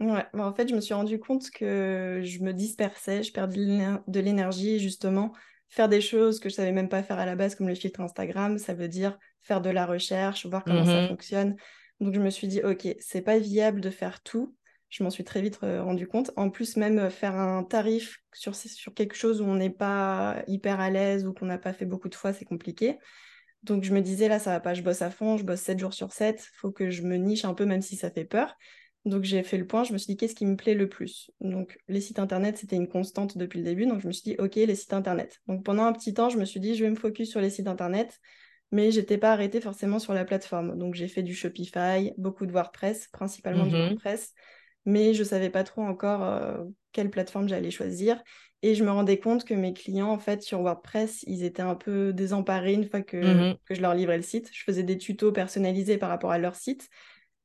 Ouais, 0.00 0.26
bah, 0.34 0.46
en 0.46 0.54
fait, 0.54 0.68
je 0.68 0.74
me 0.74 0.80
suis 0.80 0.92
rendu 0.92 1.18
compte 1.18 1.50
que 1.50 2.20
je 2.22 2.40
me 2.40 2.52
dispersais, 2.52 3.22
je 3.22 3.32
perdais 3.32 3.58
de 4.06 4.20
l'énergie 4.20 4.78
justement 4.78 5.32
faire 5.68 5.88
des 5.88 6.00
choses 6.00 6.40
que 6.40 6.48
je 6.48 6.54
savais 6.54 6.72
même 6.72 6.88
pas 6.88 7.02
faire 7.02 7.18
à 7.18 7.26
la 7.26 7.36
base, 7.36 7.54
comme 7.54 7.68
le 7.68 7.74
filtre 7.74 8.00
Instagram, 8.00 8.58
ça 8.58 8.74
veut 8.74 8.88
dire 8.88 9.18
faire 9.42 9.60
de 9.60 9.70
la 9.70 9.86
recherche, 9.86 10.46
voir 10.46 10.64
comment 10.64 10.84
ça 10.84 11.02
mmh 11.02 11.08
fonctionne. 11.08 11.56
Donc 12.00 12.14
je 12.14 12.20
me 12.20 12.30
suis 12.30 12.48
dit, 12.48 12.62
ok, 12.62 12.88
c'est 13.00 13.22
pas 13.22 13.38
viable 13.38 13.80
de 13.80 13.90
faire 13.90 14.22
tout. 14.22 14.54
Je 14.88 15.02
m'en 15.02 15.10
suis 15.10 15.24
très 15.24 15.42
vite 15.42 15.58
euh, 15.62 15.82
rendu 15.82 16.06
compte. 16.06 16.30
En 16.36 16.50
plus, 16.50 16.76
même 16.76 16.98
euh, 16.98 17.10
faire 17.10 17.34
un 17.34 17.64
tarif 17.64 18.22
sur, 18.32 18.54
sur 18.54 18.94
quelque 18.94 19.16
chose 19.16 19.40
où 19.40 19.44
on 19.44 19.56
n'est 19.56 19.70
pas 19.70 20.42
hyper 20.46 20.80
à 20.80 20.90
l'aise 20.90 21.26
ou 21.26 21.32
qu'on 21.32 21.46
n'a 21.46 21.58
pas 21.58 21.72
fait 21.72 21.86
beaucoup 21.86 22.08
de 22.08 22.14
fois, 22.14 22.32
c'est 22.32 22.44
compliqué. 22.44 22.98
Donc 23.62 23.82
je 23.82 23.92
me 23.92 24.00
disais, 24.00 24.28
là, 24.28 24.38
ça 24.38 24.50
va 24.50 24.60
pas, 24.60 24.74
je 24.74 24.82
bosse 24.82 25.02
à 25.02 25.10
fond, 25.10 25.36
je 25.36 25.44
bosse 25.44 25.60
7 25.60 25.78
jours 25.78 25.92
sur 25.92 26.12
7, 26.12 26.40
faut 26.54 26.70
que 26.70 26.90
je 26.90 27.02
me 27.02 27.16
niche 27.16 27.44
un 27.44 27.54
peu, 27.54 27.64
même 27.64 27.82
si 27.82 27.96
ça 27.96 28.10
fait 28.10 28.24
peur. 28.24 28.56
Donc 29.06 29.22
j'ai 29.22 29.44
fait 29.44 29.56
le 29.56 29.66
point, 29.66 29.84
je 29.84 29.92
me 29.92 29.98
suis 29.98 30.08
dit 30.08 30.16
qu'est-ce 30.16 30.34
qui 30.34 30.44
me 30.44 30.56
plaît 30.56 30.74
le 30.74 30.88
plus? 30.88 31.30
Donc 31.40 31.78
les 31.86 32.00
sites 32.00 32.18
internet, 32.18 32.58
c'était 32.58 32.74
une 32.74 32.88
constante 32.88 33.38
depuis 33.38 33.60
le 33.60 33.64
début, 33.64 33.86
donc 33.86 34.00
je 34.00 34.08
me 34.08 34.12
suis 34.12 34.24
dit 34.24 34.36
ok, 34.38 34.56
les 34.56 34.74
sites 34.74 34.92
internet. 34.92 35.40
Donc 35.46 35.64
pendant 35.64 35.84
un 35.84 35.92
petit 35.92 36.12
temps, 36.12 36.28
je 36.28 36.38
me 36.38 36.44
suis 36.44 36.58
dit 36.58 36.74
je 36.74 36.84
vais 36.84 36.90
me 36.90 36.96
focus 36.96 37.30
sur 37.30 37.40
les 37.40 37.50
sites 37.50 37.68
internet, 37.68 38.18
mais 38.72 38.90
j'étais 38.90 39.16
pas 39.16 39.32
arrêtée 39.32 39.60
forcément 39.60 40.00
sur 40.00 40.12
la 40.12 40.24
plateforme. 40.24 40.76
Donc 40.76 40.94
j'ai 40.94 41.06
fait 41.06 41.22
du 41.22 41.34
Shopify, 41.34 42.12
beaucoup 42.18 42.46
de 42.46 42.52
WordPress, 42.52 43.06
principalement 43.12 43.64
du 43.64 43.76
mmh 43.76 43.78
WordPress, 43.78 44.34
mais 44.86 45.14
je 45.14 45.22
savais 45.22 45.50
pas 45.50 45.62
trop 45.62 45.82
encore 45.82 46.24
euh, 46.24 46.64
quelle 46.90 47.10
plateforme 47.10 47.48
j'allais 47.48 47.70
choisir. 47.70 48.20
Et 48.62 48.74
je 48.74 48.82
me 48.82 48.90
rendais 48.90 49.20
compte 49.20 49.44
que 49.44 49.54
mes 49.54 49.72
clients, 49.72 50.08
en 50.08 50.18
fait, 50.18 50.42
sur 50.42 50.60
WordPress, 50.62 51.22
ils 51.28 51.44
étaient 51.44 51.62
un 51.62 51.76
peu 51.76 52.12
désemparés 52.12 52.72
une 52.72 52.88
fois 52.88 53.02
que, 53.02 53.52
Mmh 53.52 53.56
que 53.66 53.74
je 53.74 53.82
leur 53.82 53.94
livrais 53.94 54.16
le 54.16 54.22
site. 54.22 54.50
Je 54.52 54.64
faisais 54.64 54.82
des 54.82 54.98
tutos 54.98 55.30
personnalisés 55.30 55.98
par 55.98 56.08
rapport 56.08 56.32
à 56.32 56.38
leur 56.38 56.56
site, 56.56 56.88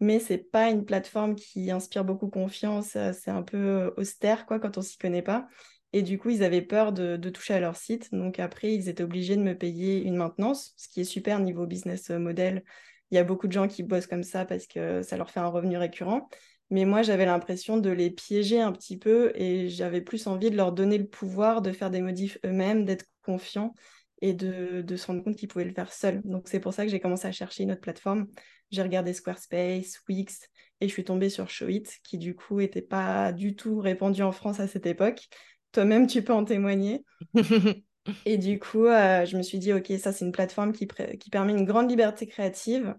mais 0.01 0.20
c'est 0.20 0.39
pas 0.39 0.70
une 0.70 0.84
plateforme 0.84 1.36
qui 1.36 1.72
inspire 1.72 2.03
beaucoup 2.03 2.27
confiance. 2.27 2.96
euh, 2.96 3.13
C'est 3.13 3.31
un 3.31 3.43
peu 3.43 3.58
euh, 3.58 3.91
austère, 3.98 4.46
quoi, 4.48 4.60
quand 4.60 4.77
on 4.77 4.81
s'y 4.81 4.98
connaît 4.98 5.22
pas. 5.22 5.48
Et 5.93 6.01
du 6.01 6.17
coup, 6.17 6.29
ils 6.29 6.43
avaient 6.43 6.63
peur 6.63 6.91
de, 6.91 7.17
toucher 7.29 7.53
à 7.53 7.60
leur 7.60 7.75
site. 7.75 8.12
Donc 8.12 8.39
après, 8.39 8.74
ils 8.74 8.89
étaient 8.89 9.03
obligés 9.03 9.36
de 9.36 9.43
me 9.43 9.55
payer 9.58 10.01
une 10.01 10.15
maintenance, 10.15 10.74
ce 10.75 10.89
qui 10.89 11.01
est 11.01 11.05
super 11.05 11.39
niveau 11.39 11.67
business 11.67 12.10
model. 12.10 12.63
Il 13.12 13.15
y 13.15 13.17
a 13.20 13.24
beaucoup 13.24 13.48
de 13.48 13.51
gens 13.51 13.67
qui 13.67 13.84
bossent 13.84 14.08
comme 14.08 14.24
ça 14.24 14.46
parce 14.46 14.67
que 14.67 15.03
ça 15.03 15.17
leur 15.17 15.29
fait 15.29 15.39
un 15.41 15.48
revenu 15.48 15.77
récurrent. 15.77 16.29
Mais 16.72 16.86
moi, 16.86 17.03
j'avais 17.03 17.25
l'impression 17.25 17.77
de 17.77 17.89
les 17.89 18.10
piéger 18.10 18.62
un 18.62 18.72
petit 18.72 18.98
peu 18.98 19.34
et 19.36 19.70
j'avais 19.70 20.01
plus 20.01 20.25
envie 20.27 20.50
de 20.50 20.55
leur 20.55 20.72
donner 20.72 20.98
le 20.98 21.08
pouvoir 21.08 21.62
de 21.62 21.72
faire 21.74 21.91
des 21.91 22.01
modifs 22.01 22.39
eux-mêmes, 22.46 22.86
d'être 22.86 23.05
confiants 23.22 23.75
et 24.22 24.34
de, 24.34 24.81
de 24.81 24.96
se 24.96 25.08
rendre 25.08 25.24
compte 25.24 25.36
qu'ils 25.36 25.50
pouvaient 25.50 25.65
le 25.65 25.74
faire 25.74 25.91
seuls. 25.91 26.22
Donc 26.24 26.48
c'est 26.48 26.62
pour 26.62 26.74
ça 26.74 26.86
que 26.86 26.91
j'ai 26.91 27.01
commencé 27.01 27.27
à 27.27 27.31
chercher 27.31 27.63
une 27.63 27.72
autre 27.74 27.81
plateforme. 27.81 28.27
J'ai 28.71 28.81
regardé 28.81 29.13
Squarespace, 29.13 30.01
Wix 30.07 30.49
et 30.79 30.87
je 30.87 30.93
suis 30.93 31.03
tombée 31.03 31.29
sur 31.29 31.49
Showit 31.49 31.83
qui 32.03 32.17
du 32.17 32.35
coup 32.35 32.59
n'était 32.59 32.81
pas 32.81 33.31
du 33.31 33.55
tout 33.55 33.79
répandu 33.79 34.23
en 34.23 34.31
France 34.31 34.59
à 34.59 34.67
cette 34.67 34.85
époque. 34.85 35.27
Toi-même, 35.71 36.07
tu 36.07 36.23
peux 36.23 36.33
en 36.33 36.43
témoigner. 36.43 37.05
Et 38.25 38.37
du 38.37 38.59
coup, 38.59 38.85
euh, 38.85 39.25
je 39.25 39.37
me 39.37 39.43
suis 39.43 39.59
dit, 39.59 39.73
OK, 39.73 39.91
ça, 39.99 40.11
c'est 40.11 40.25
une 40.25 40.31
plateforme 40.31 40.73
qui, 40.73 40.87
permet 41.31 41.53
une 41.53 41.65
grande 41.65 41.89
liberté 41.89 42.25
créative 42.27 42.95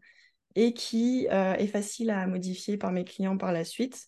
et 0.54 0.74
qui 0.74 1.26
euh, 1.30 1.54
est 1.54 1.66
facile 1.66 2.10
à 2.10 2.26
modifier 2.26 2.76
par 2.76 2.92
mes 2.92 3.04
clients 3.04 3.36
par 3.36 3.52
la 3.52 3.64
suite. 3.64 4.06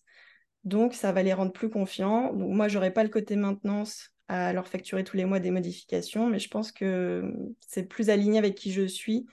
Donc, 0.62 0.94
ça 0.94 1.12
va 1.12 1.22
les 1.22 1.32
rendre 1.32 1.52
plus 1.52 1.68
confiants. 1.68 2.32
Donc, 2.32 2.50
moi, 2.50 2.68
j'aurais 2.68 2.92
pas 2.92 3.02
le 3.02 3.08
côté 3.08 3.36
maintenance 3.36 4.10
à 4.28 4.52
leur 4.52 4.68
facturer 4.68 5.04
tous 5.04 5.16
les 5.16 5.24
mois 5.24 5.40
des 5.40 5.50
modifications, 5.50 6.28
mais 6.28 6.38
je 6.38 6.48
pense 6.48 6.72
que 6.72 7.34
c'est 7.66 7.88
plus 7.88 8.08
aligné 8.08 8.38
avec 8.38 8.54
qui 8.54 8.72
je 8.72 8.86
suis 8.86 9.26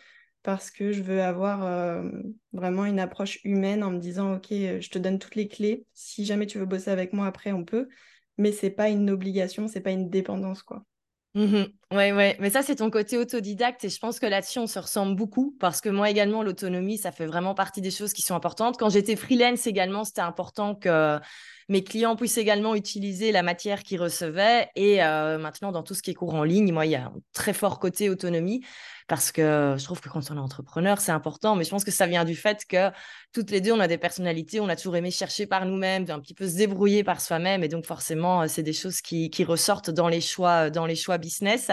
parce 0.43 0.71
que 0.71 0.91
je 0.91 1.01
veux 1.03 1.21
avoir 1.21 1.63
euh, 1.65 2.09
vraiment 2.53 2.85
une 2.85 2.99
approche 2.99 3.39
humaine 3.43 3.83
en 3.83 3.91
me 3.91 3.99
disant, 3.99 4.35
OK, 4.35 4.47
je 4.49 4.89
te 4.89 4.99
donne 4.99 5.19
toutes 5.19 5.35
les 5.35 5.47
clés. 5.47 5.85
Si 5.93 6.25
jamais 6.25 6.47
tu 6.47 6.57
veux 6.59 6.65
bosser 6.65 6.89
avec 6.91 7.13
moi 7.13 7.27
après, 7.27 7.51
on 7.51 7.65
peut. 7.65 7.89
Mais 8.37 8.51
c'est 8.51 8.69
pas 8.71 8.89
une 8.89 9.09
obligation, 9.09 9.67
c'est 9.67 9.81
pas 9.81 9.91
une 9.91 10.09
dépendance, 10.09 10.63
quoi. 10.63 10.85
Mhm. 11.33 11.80
Ouais, 11.91 12.13
ouais, 12.13 12.37
mais 12.39 12.49
ça, 12.49 12.61
c'est 12.61 12.77
ton 12.77 12.89
côté 12.89 13.17
autodidacte 13.17 13.83
et 13.83 13.89
je 13.89 13.99
pense 13.99 14.17
que 14.17 14.25
là-dessus, 14.25 14.59
on 14.59 14.67
se 14.67 14.79
ressemble 14.79 15.13
beaucoup 15.13 15.57
parce 15.59 15.81
que 15.81 15.89
moi 15.89 16.09
également, 16.09 16.41
l'autonomie, 16.41 16.97
ça 16.97 17.11
fait 17.11 17.25
vraiment 17.25 17.53
partie 17.53 17.81
des 17.81 17.91
choses 17.91 18.13
qui 18.13 18.21
sont 18.21 18.33
importantes. 18.33 18.77
Quand 18.79 18.89
j'étais 18.89 19.17
freelance 19.17 19.67
également, 19.67 20.05
c'était 20.05 20.21
important 20.21 20.73
que 20.73 21.19
mes 21.67 21.83
clients 21.83 22.15
puissent 22.15 22.37
également 22.37 22.75
utiliser 22.75 23.31
la 23.33 23.43
matière 23.43 23.83
qu'ils 23.83 24.01
recevaient 24.01 24.69
et 24.75 25.03
euh, 25.03 25.37
maintenant, 25.37 25.71
dans 25.73 25.83
tout 25.83 25.93
ce 25.93 26.01
qui 26.01 26.11
est 26.11 26.13
cours 26.13 26.33
en 26.33 26.43
ligne, 26.43 26.71
moi, 26.71 26.85
il 26.85 26.91
y 26.91 26.95
a 26.95 27.05
un 27.05 27.13
très 27.33 27.53
fort 27.53 27.79
côté 27.79 28.09
autonomie 28.09 28.61
parce 29.07 29.31
que 29.31 29.75
je 29.77 29.83
trouve 29.83 29.99
que 29.99 30.07
quand 30.09 30.31
on 30.31 30.35
est 30.37 30.39
entrepreneur, 30.39 30.99
c'est 31.01 31.11
important, 31.11 31.55
mais 31.55 31.63
je 31.65 31.69
pense 31.69 31.83
que 31.83 31.91
ça 31.91 32.07
vient 32.07 32.23
du 32.23 32.35
fait 32.35 32.65
que 32.65 32.89
toutes 33.33 33.51
les 33.51 33.59
deux, 33.61 33.71
on 33.73 33.79
a 33.79 33.87
des 33.87 33.97
personnalités, 33.97 34.59
on 34.59 34.69
a 34.69 34.75
toujours 34.75 34.95
aimé 34.95 35.11
chercher 35.11 35.47
par 35.47 35.65
nous-mêmes, 35.65 36.05
un 36.09 36.19
petit 36.19 36.33
peu 36.33 36.47
se 36.47 36.55
débrouiller 36.55 37.03
par 37.03 37.19
soi-même 37.19 37.63
et 37.63 37.67
donc 37.67 37.85
forcément, 37.85 38.43
euh, 38.43 38.47
c'est 38.47 38.63
des 38.63 38.73
choses 38.73 39.01
qui, 39.01 39.29
qui 39.29 39.43
ressortent 39.43 39.89
dans 39.89 40.07
les 40.07 40.21
choix, 40.21 40.69
dans 40.69 40.85
les 40.85 40.95
choix 40.95 41.17
business. 41.17 41.69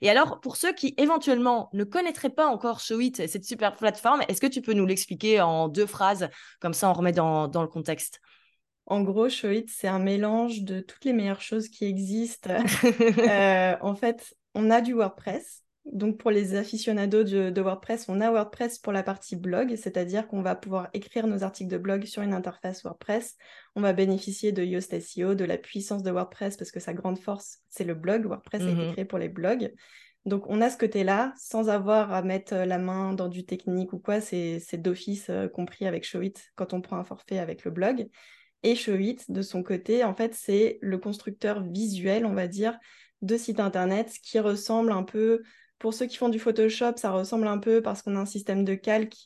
Et 0.00 0.10
alors, 0.10 0.40
pour 0.40 0.56
ceux 0.56 0.72
qui 0.72 0.94
éventuellement 0.96 1.70
ne 1.72 1.84
connaîtraient 1.84 2.30
pas 2.30 2.46
encore 2.46 2.80
Showit, 2.80 3.12
cette 3.16 3.44
super 3.44 3.74
plateforme, 3.74 4.22
est-ce 4.28 4.40
que 4.40 4.46
tu 4.46 4.62
peux 4.62 4.72
nous 4.72 4.86
l'expliquer 4.86 5.40
en 5.40 5.68
deux 5.68 5.86
phrases? 5.86 6.28
Comme 6.60 6.74
ça, 6.74 6.90
on 6.90 6.92
remet 6.92 7.12
dans, 7.12 7.48
dans 7.48 7.62
le 7.62 7.68
contexte. 7.68 8.20
En 8.86 9.02
gros, 9.02 9.28
Showit, 9.28 9.66
c'est 9.68 9.88
un 9.88 10.00
mélange 10.00 10.62
de 10.62 10.80
toutes 10.80 11.04
les 11.04 11.12
meilleures 11.12 11.42
choses 11.42 11.68
qui 11.68 11.84
existent. 11.84 12.50
Euh, 13.30 13.76
en 13.82 13.94
fait, 13.94 14.34
on 14.54 14.70
a 14.70 14.80
du 14.80 14.94
WordPress. 14.94 15.62
Donc, 15.86 16.18
pour 16.18 16.30
les 16.30 16.54
aficionados 16.54 17.24
de, 17.24 17.50
de 17.50 17.60
WordPress, 17.60 18.08
on 18.08 18.20
a 18.20 18.30
WordPress 18.30 18.78
pour 18.78 18.92
la 18.92 19.02
partie 19.02 19.34
blog, 19.34 19.74
c'est-à-dire 19.76 20.28
qu'on 20.28 20.42
va 20.42 20.54
pouvoir 20.54 20.88
écrire 20.92 21.26
nos 21.26 21.42
articles 21.42 21.70
de 21.70 21.78
blog 21.78 22.04
sur 22.04 22.22
une 22.22 22.34
interface 22.34 22.82
WordPress. 22.84 23.36
On 23.74 23.80
va 23.80 23.92
bénéficier 23.92 24.52
de 24.52 24.62
Yoast 24.62 24.92
SEO, 25.00 25.34
de 25.34 25.44
la 25.44 25.56
puissance 25.58 26.02
de 26.02 26.10
WordPress, 26.10 26.56
parce 26.56 26.70
que 26.70 26.80
sa 26.80 26.92
grande 26.92 27.18
force, 27.18 27.60
c'est 27.70 27.84
le 27.84 27.94
blog. 27.94 28.26
WordPress 28.26 28.62
a 28.62 28.70
été 28.70 28.86
Mhm. 28.86 28.92
créé 28.92 29.04
pour 29.04 29.18
les 29.18 29.28
blogs. 29.30 29.72
Donc, 30.26 30.44
on 30.48 30.60
a 30.60 30.68
ce 30.68 30.76
côté-là, 30.76 31.32
sans 31.38 31.70
avoir 31.70 32.12
à 32.12 32.20
mettre 32.22 32.54
la 32.54 32.76
main 32.78 33.14
dans 33.14 33.28
du 33.28 33.46
technique 33.46 33.94
ou 33.94 33.98
quoi. 33.98 34.20
C'est 34.20 34.60
c'est 34.60 34.76
d'office 34.80 35.30
euh, 35.30 35.48
compris 35.48 35.86
avec 35.86 36.04
Showit 36.04 36.34
quand 36.56 36.74
on 36.74 36.82
prend 36.82 36.98
un 36.98 37.04
forfait 37.04 37.38
avec 37.38 37.64
le 37.64 37.70
blog. 37.70 38.06
Et 38.62 38.74
Showit, 38.76 39.16
de 39.30 39.40
son 39.40 39.62
côté, 39.62 40.04
en 40.04 40.14
fait, 40.14 40.34
c'est 40.34 40.78
le 40.82 40.98
constructeur 40.98 41.62
visuel, 41.62 42.26
on 42.26 42.34
va 42.34 42.46
dire, 42.48 42.78
de 43.22 43.38
sites 43.38 43.60
internet 43.60 44.12
qui 44.22 44.38
ressemble 44.38 44.92
un 44.92 45.02
peu, 45.04 45.40
pour 45.80 45.94
ceux 45.94 46.06
qui 46.06 46.16
font 46.16 46.28
du 46.28 46.38
Photoshop, 46.38 46.92
ça 46.96 47.10
ressemble 47.10 47.48
un 47.48 47.58
peu 47.58 47.82
parce 47.82 48.02
qu'on 48.02 48.14
a 48.14 48.20
un 48.20 48.26
système 48.26 48.64
de 48.64 48.74
calque. 48.74 49.16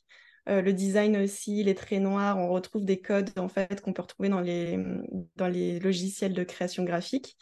Euh, 0.48 0.62
le 0.62 0.72
design 0.72 1.16
aussi, 1.16 1.64
les 1.64 1.74
traits 1.74 2.00
noirs, 2.00 2.38
on 2.38 2.48
retrouve 2.48 2.84
des 2.84 3.00
codes 3.00 3.30
en 3.36 3.48
fait 3.48 3.80
qu'on 3.80 3.92
peut 3.92 4.02
retrouver 4.02 4.28
dans 4.28 4.40
les, 4.40 5.80
logiciels 5.80 6.32
de 6.32 6.44
création 6.44 6.84
graphique. 6.84 7.36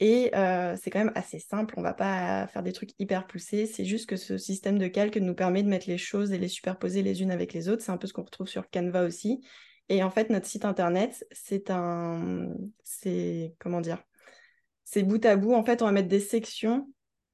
Et 0.00 0.34
euh, 0.36 0.76
c'est 0.80 0.90
quand 0.90 1.00
même 1.00 1.12
assez 1.14 1.38
simple, 1.38 1.74
on 1.76 1.82
va 1.82 1.92
pas 1.92 2.46
faire 2.48 2.62
des 2.62 2.72
trucs 2.72 2.90
hyper 2.98 3.26
poussés, 3.26 3.66
c'est 3.66 3.84
juste 3.84 4.08
que 4.08 4.16
ce 4.16 4.36
système 4.36 4.78
de 4.78 4.88
calque 4.88 5.16
nous 5.16 5.34
permet 5.34 5.62
de 5.62 5.68
mettre 5.68 5.88
les 5.88 5.98
choses 5.98 6.32
et 6.32 6.38
les 6.38 6.48
superposer 6.48 7.02
les 7.02 7.22
unes 7.22 7.30
avec 7.30 7.52
les 7.52 7.68
autres. 7.68 7.82
C'est 7.82 7.92
un 7.92 7.98
peu 7.98 8.06
ce 8.06 8.12
qu'on 8.12 8.24
retrouve 8.24 8.48
sur 8.48 8.68
Canva 8.70 9.04
aussi. 9.04 9.44
Et 9.88 10.02
en 10.02 10.10
fait, 10.10 10.30
notre 10.30 10.46
site 10.46 10.64
internet, 10.64 11.26
c'est 11.32 11.70
un. 11.70 12.48
C'est. 12.82 13.54
Comment 13.58 13.80
dire 13.80 14.02
C'est 14.84 15.02
bout 15.02 15.24
à 15.24 15.36
bout. 15.36 15.54
En 15.54 15.64
fait, 15.64 15.82
on 15.82 15.86
va 15.86 15.92
mettre 15.92 16.08
des 16.08 16.20
sections 16.20 16.88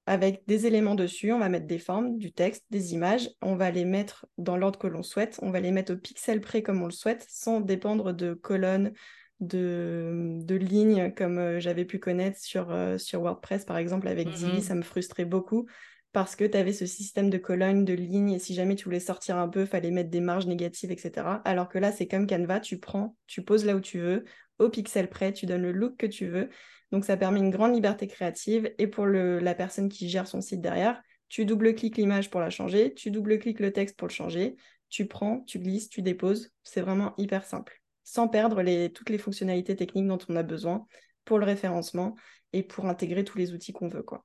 avec 0.08 0.42
des 0.46 0.66
éléments 0.66 0.94
dessus. 0.94 1.32
On 1.32 1.38
va 1.38 1.48
mettre 1.48 1.66
des 1.66 1.78
formes, 1.78 2.18
du 2.18 2.32
texte, 2.32 2.64
des 2.70 2.94
images. 2.94 3.30
On 3.42 3.56
va 3.56 3.70
les 3.70 3.84
mettre 3.84 4.26
dans 4.38 4.56
l'ordre 4.56 4.78
que 4.78 4.86
l'on 4.86 5.02
souhaite. 5.02 5.38
On 5.42 5.50
va 5.50 5.60
les 5.60 5.70
mettre 5.70 5.92
au 5.92 5.96
pixel 5.96 6.40
près 6.40 6.62
comme 6.62 6.82
on 6.82 6.86
le 6.86 6.92
souhaite, 6.92 7.26
sans 7.28 7.60
dépendre 7.60 8.12
de 8.12 8.34
colonnes, 8.34 8.92
de, 9.40 10.38
de 10.42 10.54
lignes 10.56 11.12
comme 11.14 11.38
euh, 11.38 11.60
j'avais 11.60 11.84
pu 11.84 11.98
connaître 11.98 12.38
sur, 12.40 12.70
euh, 12.70 12.98
sur 12.98 13.20
WordPress, 13.20 13.64
par 13.64 13.76
exemple, 13.76 14.08
avec 14.08 14.28
Mhm. 14.28 14.34
Divi. 14.34 14.62
Ça 14.62 14.74
me 14.74 14.82
frustrait 14.82 15.24
beaucoup 15.24 15.66
parce 16.12 16.36
que 16.36 16.44
tu 16.44 16.56
avais 16.56 16.72
ce 16.72 16.86
système 16.86 17.28
de 17.28 17.38
colonnes, 17.38 17.84
de 17.84 17.92
lignes, 17.92 18.30
et 18.32 18.38
si 18.38 18.54
jamais 18.54 18.74
tu 18.74 18.84
voulais 18.84 18.98
sortir 18.98 19.36
un 19.36 19.48
peu, 19.48 19.66
fallait 19.66 19.90
mettre 19.90 20.10
des 20.10 20.20
marges 20.20 20.46
négatives, 20.46 20.90
etc. 20.90 21.42
Alors 21.44 21.68
que 21.68 21.78
là, 21.78 21.92
c'est 21.92 22.08
comme 22.08 22.26
Canva, 22.26 22.60
tu 22.60 22.78
prends, 22.78 23.14
tu 23.26 23.42
poses 23.42 23.64
là 23.66 23.76
où 23.76 23.80
tu 23.80 23.98
veux, 24.00 24.24
au 24.58 24.70
pixel 24.70 25.08
près, 25.10 25.32
tu 25.32 25.46
donnes 25.46 25.62
le 25.62 25.72
look 25.72 25.96
que 25.96 26.06
tu 26.06 26.26
veux. 26.26 26.48
Donc 26.92 27.04
ça 27.04 27.16
permet 27.16 27.40
une 27.40 27.50
grande 27.50 27.74
liberté 27.74 28.06
créative. 28.06 28.72
Et 28.78 28.86
pour 28.86 29.06
la 29.06 29.54
personne 29.54 29.88
qui 29.88 30.08
gère 30.08 30.26
son 30.26 30.40
site 30.40 30.60
derrière, 30.60 31.02
tu 31.28 31.44
double-cliques 31.44 31.96
l'image 31.96 32.30
pour 32.30 32.40
la 32.40 32.50
changer, 32.50 32.94
tu 32.94 33.10
double-cliques 33.10 33.60
le 33.60 33.72
texte 33.72 33.96
pour 33.96 34.08
le 34.08 34.12
changer, 34.12 34.56
tu 34.88 35.06
prends, 35.06 35.40
tu 35.40 35.58
glisses, 35.58 35.88
tu 35.90 36.02
déposes. 36.02 36.52
C'est 36.62 36.80
vraiment 36.80 37.14
hyper 37.18 37.44
simple, 37.44 37.82
sans 38.04 38.28
perdre 38.28 38.62
toutes 38.88 39.10
les 39.10 39.18
fonctionnalités 39.18 39.76
techniques 39.76 40.06
dont 40.06 40.18
on 40.28 40.36
a 40.36 40.42
besoin 40.42 40.86
pour 41.24 41.38
le 41.38 41.44
référencement 41.44 42.14
et 42.52 42.62
pour 42.62 42.86
intégrer 42.86 43.24
tous 43.24 43.36
les 43.36 43.52
outils 43.52 43.72
qu'on 43.72 43.88
veut. 43.88 44.02
quoi. 44.02 44.24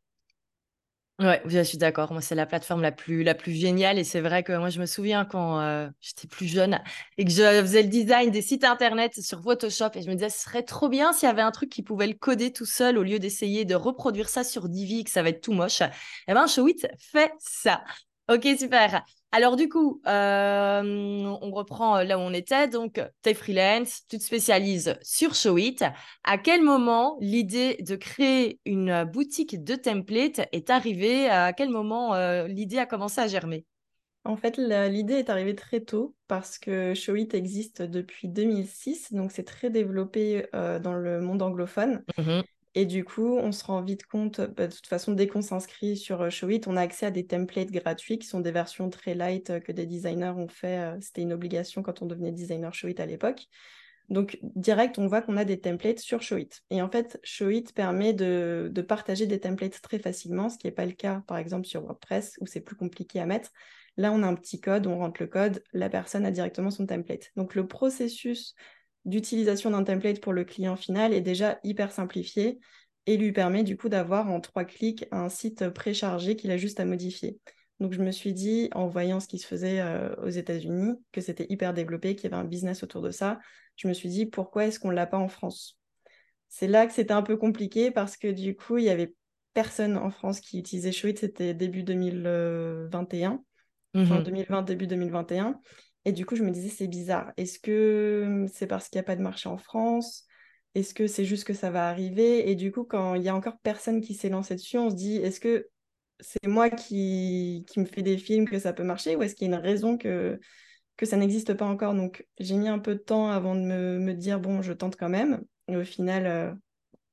Ouais, 1.20 1.41
je 1.46 1.62
suis 1.62 1.77
d'accord. 1.77 2.12
Moi, 2.12 2.22
c'est 2.22 2.34
la 2.34 2.48
plateforme 2.48 2.82
la 2.82 2.91
plus, 2.91 3.22
la 3.24 3.36
plus 3.36 3.53
géniale. 3.53 4.00
Et 4.00 4.03
c'est 4.03 4.20
vrai 4.20 4.41
que 4.43 4.51
moi, 4.58 4.70
je 4.70 4.79
me 4.79 4.88
souviens 4.88 5.25
quand 5.25 5.60
euh, 5.60 5.88
j'étais 6.01 6.27
plus 6.27 6.48
jeune 6.48 6.82
et 7.20 7.24
que 7.24 7.29
je 7.32 7.62
faisais 7.62 7.84
le 7.84 7.88
design 7.88 8.32
des 8.32 8.41
sites 8.41 8.63
internet 8.63 9.13
sur 9.22 9.39
Photoshop. 9.41 9.89
Et 9.93 10.01
je 10.01 10.08
me 10.10 10.15
disais, 10.15 10.29
ce 10.29 10.39
serait 10.41 10.63
trop 10.63 10.89
bien 10.89 11.13
s'il 11.13 11.27
y 11.27 11.32
avait 11.32 11.43
un 11.43 11.51
truc 11.51 11.70
qui 11.70 11.84
pouvait 11.84 12.08
le 12.08 12.15
coder 12.15 12.51
tout 12.51 12.65
seul 12.65 12.98
au 12.98 13.03
lieu 13.03 13.20
d'essayer 13.20 13.63
de 13.63 13.75
reproduire 13.75 14.27
ça 14.27 14.43
sur 14.43 14.67
Divi 14.70 15.03
que 15.03 15.12
ça 15.12 15.22
va 15.22 15.29
être 15.29 15.41
tout 15.41 15.53
moche. 15.53 15.84
Eh 16.27 16.34
ben, 16.34 16.48
Showit 16.48 16.82
fait 16.98 17.32
ça. 17.39 17.84
Ok, 18.33 18.47
super. 18.57 19.05
Alors, 19.31 19.55
du 19.55 19.69
coup, 19.69 20.01
euh, 20.07 20.81
on 21.41 21.51
reprend 21.51 22.01
là 22.01 22.17
où 22.17 22.21
on 22.21 22.33
était. 22.33 22.67
Donc, 22.67 22.99
tu 23.21 23.29
es 23.29 23.33
freelance, 23.35 24.07
tu 24.09 24.17
te 24.17 24.23
spécialises 24.23 24.97
sur 25.03 25.35
Showit. 25.35 25.77
À 26.23 26.39
quel 26.39 26.63
moment 26.63 27.17
l'idée 27.21 27.77
de 27.81 27.95
créer 27.95 28.59
une 28.65 29.03
boutique 29.03 29.63
de 29.63 29.75
templates 29.75 30.41
est 30.51 30.71
arrivée? 30.71 31.29
À 31.29 31.53
quel 31.53 31.69
moment 31.69 32.15
euh, 32.15 32.47
l'idée 32.47 32.79
a 32.79 32.87
commencé 32.87 33.21
à 33.21 33.27
germer? 33.27 33.65
En 34.23 34.35
fait, 34.35 34.57
l'idée 34.57 35.15
est 35.15 35.29
arrivée 35.29 35.53
très 35.53 35.81
tôt 35.81 36.15
parce 36.27 36.57
que 36.57 36.95
Showit 36.95 37.29
existe 37.33 37.83
depuis 37.83 38.29
2006, 38.29 39.13
donc 39.13 39.31
c'est 39.31 39.43
très 39.43 39.69
développé 39.69 40.47
euh, 40.55 40.79
dans 40.79 40.93
le 40.93 41.21
monde 41.21 41.41
anglophone. 41.41 42.03
Mhm. 42.17 42.43
Et 42.75 42.85
du 42.85 43.05
coup, 43.05 43.37
on 43.37 43.51
se 43.51 43.63
rend 43.63 43.83
vite 43.83 44.05
compte, 44.07 44.41
bah, 44.41 44.67
de 44.67 44.73
toute 44.73 44.87
façon, 44.87 45.11
dès 45.13 45.27
qu'on 45.27 45.43
s'inscrit 45.43 45.95
sur 45.95 46.21
euh, 46.21 46.29
Showit, 46.31 46.61
on 46.65 46.75
a 46.75 46.81
accès 46.81 47.05
à 47.05 47.11
des 47.11 47.25
templates 47.27 47.69
gratuits 47.71 48.17
qui 48.17 48.27
sont 48.27 48.39
des 48.39 48.51
versions 48.51 48.89
très 48.89 49.13
light 49.13 49.51
euh, 49.51 49.59
que 49.59 49.71
des 49.71 49.85
designers 49.85 50.33
ont 50.35 50.47
fait. 50.47 50.79
euh, 50.79 50.97
C'était 50.99 51.21
une 51.21 51.33
obligation 51.33 51.83
quand 51.83 52.01
on 52.01 52.07
devenait 52.07 52.31
designer 52.31 52.73
Showit 52.73 52.99
à 52.99 53.05
l'époque. 53.05 53.45
Donc, 54.09 54.39
direct, 54.41 54.97
on 54.97 55.07
voit 55.07 55.21
qu'on 55.21 55.37
a 55.37 55.45
des 55.45 55.59
templates 55.59 55.99
sur 55.99 56.21
Showit. 56.23 56.49
Et 56.71 56.81
en 56.81 56.89
fait, 56.89 57.19
Showit 57.23 57.65
permet 57.75 58.13
de, 58.13 58.69
de 58.71 58.81
partager 58.81 59.27
des 59.27 59.39
templates 59.39 59.79
très 59.81 59.99
facilement, 59.99 60.49
ce 60.49 60.57
qui 60.57 60.67
n'est 60.67 60.73
pas 60.73 60.85
le 60.85 60.91
cas, 60.93 61.23
par 61.27 61.37
exemple, 61.37 61.67
sur 61.67 61.83
WordPress, 61.83 62.37
où 62.41 62.47
c'est 62.47 62.61
plus 62.61 62.75
compliqué 62.75 63.19
à 63.19 63.25
mettre. 63.27 63.51
Là, 63.97 64.11
on 64.11 64.23
a 64.23 64.27
un 64.27 64.35
petit 64.35 64.59
code, 64.59 64.87
on 64.87 64.97
rentre 64.97 65.21
le 65.21 65.27
code, 65.27 65.63
la 65.73 65.89
personne 65.89 66.25
a 66.25 66.31
directement 66.31 66.71
son 66.71 66.87
template. 66.87 67.29
Donc, 67.35 67.53
le 67.53 67.67
processus 67.67 68.55
d'utilisation 69.05 69.72
d'un 69.72 69.83
template 69.83 70.22
pour 70.22 70.33
le 70.33 70.43
client 70.43 70.75
final 70.75 71.13
est 71.13 71.22
déjà 71.22 71.60
hyper 71.63 71.91
simplifié. 71.91 72.60
et 73.05 73.17
lui 73.17 73.33
permet 73.33 73.63
du 73.63 73.75
coup 73.75 73.89
d'avoir 73.89 74.29
en 74.31 74.39
trois 74.39 74.63
clics 74.63 75.05
un 75.12 75.27
site 75.27 75.67
préchargé 75.69 76.38
qu'il 76.38 76.51
a 76.51 76.57
juste 76.57 76.79
à 76.79 76.86
modifier. 76.86 77.38
Donc 77.79 77.91
je 77.91 78.01
me 78.01 78.12
suis 78.12 78.33
dit, 78.33 78.69
en 78.74 78.88
voyant 78.88 79.19
ce 79.19 79.27
qui 79.27 79.39
se 79.39 79.48
faisait 79.48 79.81
euh, 79.81 80.15
aux 80.24 80.29
États-Unis, 80.29 80.93
que 81.12 81.19
c'était 81.19 81.45
hyper 81.50 81.74
développé, 81.74 82.15
qu'il 82.15 82.31
y 82.31 82.33
avait 82.33 82.41
un 82.41 82.48
business 82.48 82.81
autour 82.81 83.01
de 83.01 83.12
ça, 83.12 83.39
je 83.75 83.89
me 83.89 83.93
suis 83.93 84.07
dit, 84.07 84.25
pourquoi 84.25 84.67
est-ce 84.67 84.79
qu'on 84.79 84.89
ne 84.89 84.95
l'a 84.95 85.05
pas 85.05 85.17
en 85.17 85.27
France? 85.27 85.77
C'est 86.48 86.67
là 86.67 86.86
que 86.86 86.93
c'était 86.93 87.13
un 87.13 87.24
peu 87.24 87.36
compliqué 87.36 87.91
parce 87.91 88.15
que 88.15 88.27
du 88.27 88.55
coup, 88.55 88.77
il 88.77 88.86
y 88.86 88.89
avait 88.89 89.13
personne 89.53 89.98
en 89.98 90.12
France 90.12 90.39
qui 90.39 90.60
utilisait 90.60 90.91
Showit, 90.91 91.17
c'était 91.17 91.53
début 91.53 91.83
2021, 91.83 93.43
fin 93.93 94.22
2020, 94.22 94.62
mmh 94.62 94.65
début 94.65 94.88
2021. 94.88 95.60
Et 96.05 96.12
du 96.12 96.25
coup, 96.25 96.36
je 96.36 96.43
me 96.43 96.51
disais, 96.51 96.69
c'est 96.69 96.88
bizarre. 96.88 97.31
Est-ce 97.38 97.60
que 97.60 98.45
c'est 98.53 98.67
parce 98.67 98.89
qu'il 98.89 98.98
n'y 98.98 99.01
a 99.01 99.05
pas 99.05 99.15
de 99.15 99.22
marché 99.22 99.50
en 99.50 99.57
France? 99.57 100.25
Est-ce 100.75 100.93
que 100.93 101.07
c'est 101.07 101.25
juste 101.25 101.45
que 101.45 101.53
ça 101.53 101.69
va 101.72 101.88
arriver? 101.88 102.50
Et 102.50 102.55
du 102.55 102.72
coup, 102.72 102.83
quand 102.83 103.15
il 103.15 103.24
y 103.24 103.29
a 103.29 103.36
encore 103.36 103.57
personne 103.60 104.01
qui 104.01 104.13
s'est 104.13 104.29
lancé 104.29 104.55
dessus, 104.55 104.77
on 104.77 104.89
se 104.89 104.95
dit, 104.95 105.17
est-ce 105.17 105.39
que 105.39 105.69
c'est 106.19 106.48
moi 106.48 106.69
qui, 106.69 107.65
me 107.77 107.86
fais 107.86 108.01
des 108.01 108.17
films 108.17 108.48
que 108.48 108.60
ça 108.60 108.74
peut 108.74 108.83
marcher 108.83 109.15
ou 109.15 109.24
est-ce 109.24 109.36
qu'il 109.36 109.50
y 109.50 109.53
a 109.53 109.55
une 109.55 109.62
raison 109.62 109.98
que, 109.98 110.39
ça 111.03 111.17
n'existe 111.17 111.53
pas 111.53 111.65
encore? 111.65 111.93
Donc, 111.93 112.25
j'ai 112.39 112.55
mis 112.55 112.67
un 112.67 112.79
peu 112.79 112.95
de 112.95 113.00
temps 113.00 113.29
avant 113.29 113.55
de 113.55 113.62
me, 113.62 114.00
me, 114.00 114.13
dire, 114.13 114.39
bon, 114.39 114.62
je 114.62 114.74
tente 114.74 114.95
quand 114.95 115.10
même. 115.10 115.43
Et 115.67 115.77
au 115.77 115.83
final, 115.83 116.25
euh, 116.25 116.53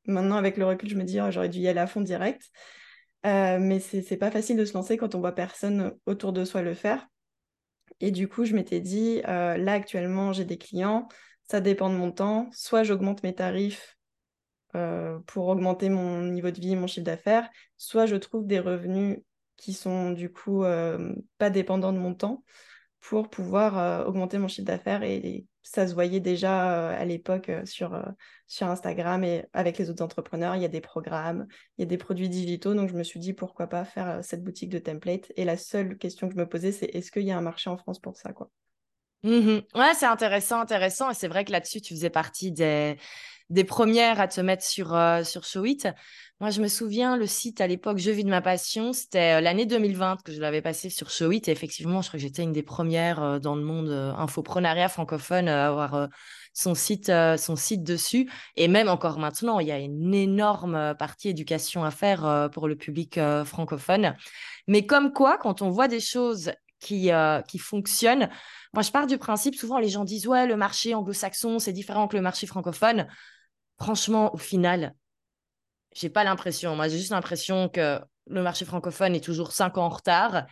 maintenant, 0.06 0.36
avec 0.36 0.56
le 0.56 0.66
recul, 0.66 0.88
je 0.88 0.96
me 0.96 1.04
dis, 1.04 1.20
oh, 1.20 1.30
j'aurais 1.30 1.48
dû 1.48 1.58
y 1.58 1.68
aller 1.68 1.80
à 1.80 1.86
fond 1.86 2.00
direct. 2.00 2.42
Euh, 3.26 3.58
mais 3.60 3.80
c'est 3.80 4.16
pas 4.16 4.30
facile 4.30 4.56
de 4.56 4.64
se 4.64 4.72
lancer 4.74 4.96
quand 4.96 5.14
on 5.14 5.20
voit 5.20 5.34
personne 5.34 5.92
autour 6.06 6.32
de 6.32 6.44
soi 6.44 6.62
le 6.62 6.74
faire. 6.74 7.06
Et 8.00 8.10
du 8.10 8.28
coup, 8.28 8.44
je 8.44 8.54
m'étais 8.54 8.80
dit, 8.80 9.20
euh, 9.28 9.56
là 9.56 9.74
actuellement, 9.74 10.32
j'ai 10.32 10.44
des 10.44 10.58
clients, 10.58 11.08
ça 11.44 11.60
dépend 11.60 11.90
de 11.90 11.94
mon 11.94 12.12
temps. 12.12 12.48
Soit 12.52 12.82
j'augmente 12.82 13.22
mes 13.22 13.34
tarifs 13.34 13.96
euh, 14.74 15.18
pour 15.26 15.48
augmenter 15.48 15.88
mon 15.88 16.22
niveau 16.22 16.50
de 16.50 16.60
vie, 16.60 16.76
mon 16.76 16.86
chiffre 16.86 17.04
d'affaires, 17.04 17.48
soit 17.76 18.06
je 18.06 18.16
trouve 18.16 18.46
des 18.46 18.60
revenus 18.60 19.18
qui 19.56 19.74
sont 19.74 20.10
du 20.12 20.32
coup 20.32 20.64
euh, 20.64 21.14
pas 21.38 21.50
dépendants 21.50 21.92
de 21.92 21.98
mon 21.98 22.14
temps 22.14 22.44
pour 23.00 23.28
pouvoir 23.28 24.06
augmenter 24.06 24.38
mon 24.38 24.48
chiffre 24.48 24.66
d'affaires 24.66 25.02
et, 25.02 25.46
ça 25.62 25.86
se 25.86 25.94
voyait 25.94 26.20
déjà 26.20 26.90
à 26.90 27.04
l'époque 27.04 27.50
sur, 27.64 28.00
sur 28.46 28.66
Instagram 28.66 29.24
et 29.24 29.44
avec 29.52 29.78
les 29.78 29.90
autres 29.90 30.02
entrepreneurs, 30.02 30.56
il 30.56 30.62
y 30.62 30.64
a 30.64 30.68
des 30.68 30.80
programmes, 30.80 31.46
il 31.76 31.82
y 31.82 31.84
a 31.84 31.86
des 31.86 31.98
produits 31.98 32.28
digitaux, 32.28 32.74
donc 32.74 32.88
je 32.88 32.94
me 32.94 33.02
suis 33.02 33.20
dit 33.20 33.32
pourquoi 33.32 33.66
pas 33.66 33.84
faire 33.84 34.20
cette 34.22 34.42
boutique 34.42 34.70
de 34.70 34.78
template. 34.78 35.32
Et 35.36 35.44
la 35.44 35.56
seule 35.56 35.98
question 35.98 36.28
que 36.28 36.34
je 36.34 36.38
me 36.38 36.48
posais, 36.48 36.72
c'est 36.72 36.86
est-ce 36.86 37.10
qu'il 37.10 37.22
y 37.22 37.30
a 37.30 37.36
un 37.38 37.42
marché 37.42 37.70
en 37.70 37.76
France 37.76 37.98
pour 37.98 38.16
ça 38.16 38.32
quoi? 38.32 38.50
Mmh 39.22 39.58
Ouais, 39.74 39.92
c'est 39.94 40.06
intéressant, 40.06 40.60
intéressant. 40.60 41.10
Et 41.10 41.14
c'est 41.14 41.28
vrai 41.28 41.44
que 41.44 41.52
là-dessus, 41.52 41.80
tu 41.80 41.94
faisais 41.94 42.10
partie 42.10 42.52
des, 42.52 42.96
des 43.50 43.64
premières 43.64 44.20
à 44.20 44.28
te 44.28 44.40
mettre 44.40 44.64
sur, 44.64 44.94
euh, 44.94 45.24
sur 45.24 45.44
Showit. 45.44 45.82
Moi, 46.40 46.50
je 46.50 46.62
me 46.62 46.68
souviens, 46.68 47.16
le 47.16 47.26
site 47.26 47.60
à 47.60 47.66
l'époque, 47.66 47.98
Je 47.98 48.10
vis 48.10 48.24
de 48.24 48.30
ma 48.30 48.40
passion, 48.40 48.92
c'était 48.92 49.38
euh, 49.38 49.40
l'année 49.40 49.66
2020 49.66 50.22
que 50.24 50.32
je 50.32 50.40
l'avais 50.40 50.62
passé 50.62 50.88
sur 50.88 51.10
Showit. 51.10 51.42
Et 51.48 51.50
effectivement, 51.50 52.00
je 52.00 52.08
crois 52.08 52.18
que 52.18 52.22
j'étais 52.22 52.42
une 52.42 52.52
des 52.52 52.62
premières 52.62 53.22
euh, 53.22 53.38
dans 53.40 53.56
le 53.56 53.62
monde 53.62 53.90
infoprenariat 54.16 54.88
francophone 54.88 55.48
à 55.48 55.66
avoir 55.66 56.08
son, 56.54 56.74
site, 56.74 57.12
son 57.36 57.56
site 57.56 57.82
dessus. 57.82 58.30
Et 58.56 58.68
même 58.68 58.88
encore 58.88 59.18
maintenant, 59.18 59.58
il 59.58 59.66
y 59.66 59.72
a 59.72 59.78
une 59.78 60.14
énorme 60.14 60.94
partie 60.98 61.28
éducation 61.28 61.84
à 61.84 61.90
faire 61.90 62.48
pour 62.52 62.68
le 62.68 62.76
public 62.76 63.20
francophone. 63.44 64.16
Mais 64.66 64.86
comme 64.86 65.12
quoi, 65.12 65.38
quand 65.38 65.62
on 65.62 65.70
voit 65.70 65.88
des 65.88 66.00
choses 66.00 66.52
qui, 66.80 67.10
qui 67.48 67.58
fonctionnent, 67.58 68.28
moi, 68.72 68.82
je 68.82 68.90
pars 68.90 69.06
du 69.06 69.18
principe, 69.18 69.56
souvent 69.56 69.78
les 69.78 69.88
gens 69.88 70.04
disent, 70.04 70.26
ouais, 70.26 70.46
le 70.46 70.56
marché 70.56 70.94
anglo-saxon, 70.94 71.58
c'est 71.58 71.72
différent 71.72 72.08
que 72.08 72.16
le 72.16 72.22
marché 72.22 72.46
francophone 72.46 73.06
franchement, 73.80 74.34
au 74.34 74.38
final, 74.38 74.94
j'ai 75.94 76.10
pas 76.10 76.24
l'impression. 76.24 76.76
Moi, 76.76 76.88
j'ai 76.88 76.98
juste 76.98 77.10
l'impression 77.10 77.68
que 77.68 78.00
le 78.26 78.42
marché 78.42 78.64
francophone 78.64 79.14
est 79.14 79.24
toujours 79.24 79.52
cinq 79.52 79.78
ans 79.78 79.86
en 79.86 79.88
retard. 79.88 80.46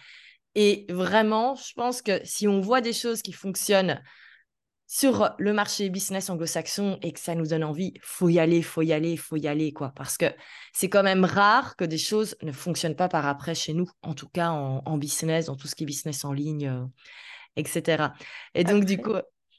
Et 0.55 0.87
vraiment, 0.89 1.55
je 1.55 1.73
pense 1.75 2.03
que 2.03 2.21
si 2.25 2.49
on 2.49 2.61
voit 2.61 2.81
des 2.81 2.93
choses 2.93 3.23
qui 3.23 3.33
fonctionnent 3.33 4.03
sur 4.91 5.35
le 5.39 5.53
marché 5.53 5.91
business 5.91 6.31
anglo-saxon 6.31 6.99
et 7.03 7.13
que 7.13 7.21
ça 7.21 7.35
nous 7.35 7.47
donne 7.47 7.63
envie, 7.63 7.93
faut 8.03 8.31
y 8.31 8.39
aller, 8.39 8.63
faut 8.63 8.81
y 8.81 8.93
aller, 8.95 9.19
faut 9.19 9.37
y 9.37 9.47
aller, 9.47 9.73
quoi. 9.73 9.93
Parce 9.95 10.17
que 10.17 10.27
c'est 10.73 10.89
quand 10.89 11.03
même 11.03 11.27
rare 11.27 11.77
que 11.77 11.85
des 11.85 11.99
choses 11.99 12.37
ne 12.43 12.53
fonctionnent 12.53 12.97
pas 12.97 13.09
par 13.09 13.27
après 13.27 13.55
chez 13.55 13.75
nous, 13.75 13.89
en 14.03 14.15
tout 14.15 14.29
cas 14.29 14.49
en, 14.49 14.97
business, 14.97 15.47
dans 15.47 15.57
tout 15.57 15.69
ce 15.69 15.75
qui 15.75 15.85
est 15.85 15.87
business 15.87 16.25
en 16.25 16.33
ligne, 16.33 16.69
euh, 16.69 16.87
etc. 17.57 18.15
Et 18.55 18.65
donc, 18.65 18.87
du 18.87 18.97
coup, 18.97 19.13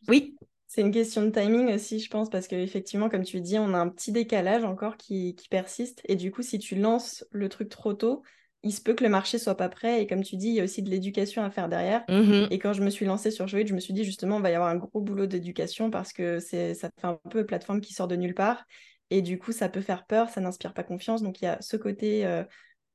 oui? 0.08 0.36
C'est 0.72 0.82
une 0.82 0.92
question 0.92 1.24
de 1.24 1.32
timing 1.32 1.74
aussi, 1.74 2.00
je 2.00 2.12
pense, 2.12 2.30
parce 2.30 2.48
qu'effectivement, 2.48 3.10
comme 3.10 3.24
tu 3.24 3.42
dis, 3.42 3.58
on 3.58 3.74
a 3.74 3.80
un 3.80 3.90
petit 3.90 4.12
décalage 4.12 4.64
encore 4.64 4.98
qui, 4.98 5.36
persiste. 5.50 6.00
Et 6.06 6.16
du 6.16 6.30
coup, 6.30 6.44
si 6.44 6.60
tu 6.60 6.76
lances 6.76 7.26
le 7.32 7.50
truc 7.50 7.70
trop 7.70 7.94
tôt, 7.94 8.22
il 8.62 8.72
se 8.72 8.80
peut 8.80 8.94
que 8.94 9.04
le 9.04 9.10
marché 9.10 9.40
soit 9.40 9.58
pas 9.58 9.68
prêt. 9.68 10.04
Et 10.04 10.06
comme 10.06 10.24
tu 10.24 10.38
dis, 10.38 10.50
il 10.50 10.54
y 10.54 10.60
a 10.60 10.64
aussi 10.64 10.84
de 10.84 10.92
l'éducation 10.92 11.44
à 11.44 11.50
faire 11.50 11.70
derrière. 11.70 12.04
Mmh 12.08 12.50
et 12.52 12.60
quand 12.60 12.74
je 12.74 12.84
me 12.84 12.92
suis 12.92 13.08
lancée 13.08 13.32
sur 13.32 13.48
Joey, 13.48 13.66
je 13.66 13.74
me 13.74 13.80
suis 13.80 13.96
dit 13.96 14.04
justement, 14.04 14.38
il 14.38 14.44
va 14.44 14.52
y 14.52 14.54
avoir 14.54 14.70
un 14.70 14.76
gros 14.76 15.02
boulot 15.02 15.26
d'éducation 15.26 15.90
parce 15.90 16.14
que 16.14 16.40
c'est 16.40 16.76
ça 16.76 16.92
fait 17.02 17.08
un 17.08 17.20
peu 17.32 17.48
plateforme 17.48 17.82
qui 17.82 17.96
sort 17.96 18.08
de 18.08 18.16
nulle 18.16 18.36
part. 18.36 18.64
Et 19.10 19.24
du 19.24 19.40
coup, 19.40 19.52
ça 19.52 19.70
peut 19.70 19.82
faire 19.82 20.06
peur, 20.06 20.30
ça 20.30 20.40
n'inspire 20.40 20.76
pas 20.76 20.84
confiance. 20.84 21.24
Donc, 21.24 21.42
il 21.42 21.46
y 21.46 21.48
a 21.48 21.58
ce 21.62 21.78
côté 21.78 22.28
euh, 22.28 22.44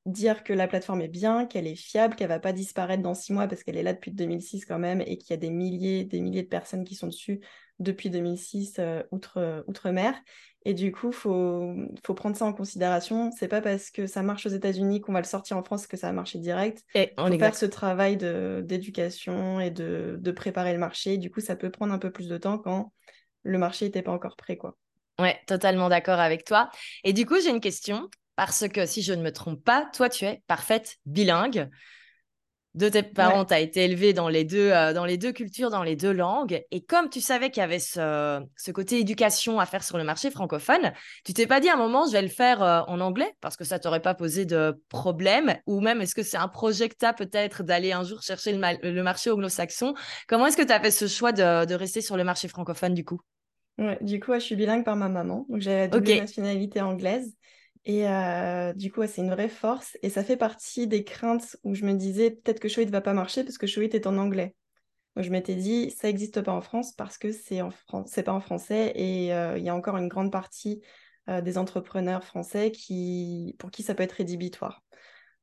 dire 0.07 0.45
que 0.45 0.53
la 0.53 0.69
plateforme 0.69 1.01
est 1.01 1.09
bien, 1.09 1.45
qu'elle 1.45 1.67
est 1.67 1.75
fiable, 1.75 2.15
qu'elle 2.15 2.29
va 2.29 2.39
pas 2.39 2.53
disparaître 2.53 3.03
dans 3.03 3.15
six 3.15 3.33
mois 3.33 3.49
parce 3.49 3.65
qu'elle 3.65 3.77
est 3.77 3.83
là 3.83 3.95
depuis 3.95 4.13
2006 4.13 4.65
quand 4.65 4.79
même 4.79 5.01
et 5.01 5.19
qu'il 5.19 5.31
y 5.31 5.33
a 5.33 5.39
des 5.39 5.51
milliers, 5.51 6.05
des 6.05 6.21
milliers 6.21 6.45
de 6.45 6.49
personnes 6.49 6.85
qui 6.85 6.95
sont 6.95 7.09
dessus 7.09 7.41
depuis 7.79 8.11
2006 8.11 8.77
euh, 8.79 9.03
outre, 9.11 9.39
euh, 9.39 9.63
outre-mer. 9.67 10.15
Et 10.67 10.73
du 10.73 10.93
coup, 10.93 11.09
il 11.09 11.15
faut, 11.15 11.75
faut, 12.05 12.15
prendre 12.15 12.37
ça 12.37 12.47
en 12.47 12.55
considération. 12.55 13.31
C'est 13.39 13.49
pas 13.49 13.61
parce 13.61 13.91
que 13.91 14.07
ça 14.07 14.23
marche 14.23 14.47
aux 14.47 14.51
États-Unis 14.51 15.03
qu'on 15.03 15.13
va 15.13 15.21
le 15.21 15.27
sortir 15.27 15.59
en 15.59 15.63
France 15.63 15.87
que 15.87 15.99
ça 15.99 16.07
va 16.07 16.15
marcher 16.15 16.39
direct. 16.39 16.83
Et 16.95 17.13
on 17.19 17.31
faut 17.31 17.39
faire 17.39 17.55
ce 17.55 17.67
travail 17.67 18.17
d'éducation 18.17 19.61
et 19.61 19.71
de, 19.71 20.17
de, 20.19 20.31
préparer 20.31 20.73
le 20.73 20.79
marché. 20.79 21.19
Du 21.19 21.31
coup, 21.31 21.41
ça 21.41 21.55
peut 21.55 21.71
prendre 21.71 21.93
un 21.93 21.99
peu 21.99 22.11
plus 22.11 22.29
de 22.29 22.39
temps 22.39 22.57
quand 22.57 22.93
le 23.43 23.59
marché 23.59 23.85
n'était 23.85 24.01
pas 24.01 24.13
encore 24.13 24.37
prêt. 24.37 24.57
Quoi. 24.57 24.75
Ouais, 25.21 25.39
totalement 25.47 25.91
d'accord 25.91 26.19
avec 26.19 26.45
toi. 26.45 26.71
Et 27.05 27.13
du 27.13 27.27
coup, 27.27 27.37
j'ai 27.43 27.51
une 27.51 27.61
question. 27.61 28.09
Parce 28.37 28.67
que 28.67 28.85
si 28.87 29.03
je 29.03 29.13
ne 29.13 29.23
me 29.23 29.31
trompe 29.31 29.63
pas, 29.63 29.89
toi, 29.95 30.09
tu 30.09 30.25
es 30.25 30.43
parfaite 30.47 30.97
bilingue 31.07 31.71
de 32.75 32.89
tes 32.89 33.03
parents, 33.05 33.45
tu 33.45 33.55
as 33.55 33.61
été 33.61 33.85
élevé 33.85 34.13
dans 34.13 34.29
les, 34.29 34.45
deux, 34.45 34.71
euh, 34.71 34.93
dans 34.93 35.05
les 35.05 35.17
deux 35.17 35.33
cultures, 35.33 35.71
dans 35.71 35.85
les 35.85 35.95
deux 35.95 36.13
langues. 36.13 36.61
Et 36.73 36.85
comme 36.85 37.09
tu 37.09 37.21
savais 37.21 37.51
qu'il 37.51 37.61
y 37.61 37.65
avait 37.65 37.79
ce, 37.79 38.45
ce, 38.57 38.71
côté 38.73 38.99
éducation 38.99 39.61
à 39.61 39.67
faire 39.67 39.85
sur 39.85 39.97
le 39.97 40.03
marché 40.03 40.31
francophone, 40.31 40.93
tu 41.25 41.33
t'es 41.33 41.47
pas 41.47 41.61
dit 41.61 41.69
à 41.69 41.75
un 41.75 41.77
moment, 41.77 42.07
je 42.07 42.13
vais 42.13 42.23
le 42.23 42.29
faire 42.29 42.63
euh, 42.63 42.81
en 42.89 43.01
anglais? 43.01 43.33
Parce 43.41 43.57
que 43.57 43.65
ça 43.65 43.79
t'aurait 43.79 44.03
pas 44.03 44.15
posé 44.15 44.45
de 44.45 44.83
problème? 44.89 45.55
Ou 45.67 45.81
même, 45.81 46.01
est-ce 46.01 46.17
que 46.17 46.25
c'est 46.25 46.37
un 46.37 46.49
projet 46.49 46.89
que 46.89 46.97
tu 46.99 47.07
as 47.07 47.13
peut-être 47.13 47.63
d'aller 47.63 47.93
un 47.93 48.03
jour 48.03 48.23
chercher 48.23 48.53
le, 48.53 48.91
le 48.91 49.03
marché 49.05 49.31
anglo-saxon? 49.31 49.95
Comment 50.27 50.47
est-ce 50.47 50.57
que 50.57 50.63
tu 50.63 50.73
as 50.73 50.81
fait 50.81 50.91
ce 50.91 51.07
choix 51.07 51.31
de, 51.31 51.67
de, 51.67 51.75
rester 51.75 52.01
sur 52.01 52.17
le 52.17 52.25
marché 52.25 52.49
francophone 52.49 52.95
du 52.95 53.05
coup? 53.05 53.21
Ouais, 53.79 53.99
Du 54.01 54.19
coup, 54.19 54.35
je 54.35 54.41
suis 54.41 54.57
bilingue 54.57 54.85
par 54.85 54.97
ma 54.97 55.09
maman. 55.09 55.47
Donc, 55.49 55.61
j'ai 55.61 55.75
la 55.75 55.89
double 55.89 56.09
nationalité 56.09 56.81
anglaise. 56.81 57.37
Et 57.87 58.09
euh, 58.09 58.73
du 58.73 58.91
coup, 58.91 59.07
c'est 59.07 59.21
une 59.21 59.31
vraie 59.31 59.49
force. 59.49 59.97
Et 60.03 60.09
ça 60.11 60.25
fait 60.25 60.37
partie 60.37 60.87
des 60.87 61.05
craintes 61.05 61.57
où 61.65 61.75
je 61.75 61.85
me 61.85 61.93
disais 61.95 62.31
peut-être 62.31 62.61
que 62.61 62.69
Showit 62.69 62.87
ne 62.87 62.93
va 62.93 63.01
pas 63.01 63.13
marcher 63.13 63.45
parce 63.45 63.59
que 63.59 63.67
Showit 63.67 63.91
est 63.95 64.07
en 64.07 64.17
anglais. 64.17 64.55
Donc, 65.17 65.25
je 65.25 65.31
m'étais 65.31 65.55
dit, 65.55 65.91
ça 65.91 66.09
n'existe 66.09 66.41
pas 66.41 66.53
en 66.53 66.61
France 66.61 66.93
parce 66.93 67.19
que 67.19 67.31
c'est 67.31 67.63
en 67.63 67.71
c'est 68.07 68.23
pas 68.23 68.33
en 68.33 68.41
français. 68.41 68.93
Et 68.97 69.33
euh, 69.35 69.59
il 69.59 69.65
y 69.65 69.69
a 69.69 69.75
encore 69.75 69.97
une 69.97 70.09
grande 70.09 70.33
partie 70.33 70.83
euh, 71.29 71.41
des 71.41 71.59
entrepreneurs 71.59 72.25
français 72.25 72.73
qui, 72.73 73.55
pour 73.59 73.71
qui 73.71 73.83
ça 73.83 73.95
peut 73.95 74.03
être 74.03 74.13
rédhibitoire. 74.13 74.83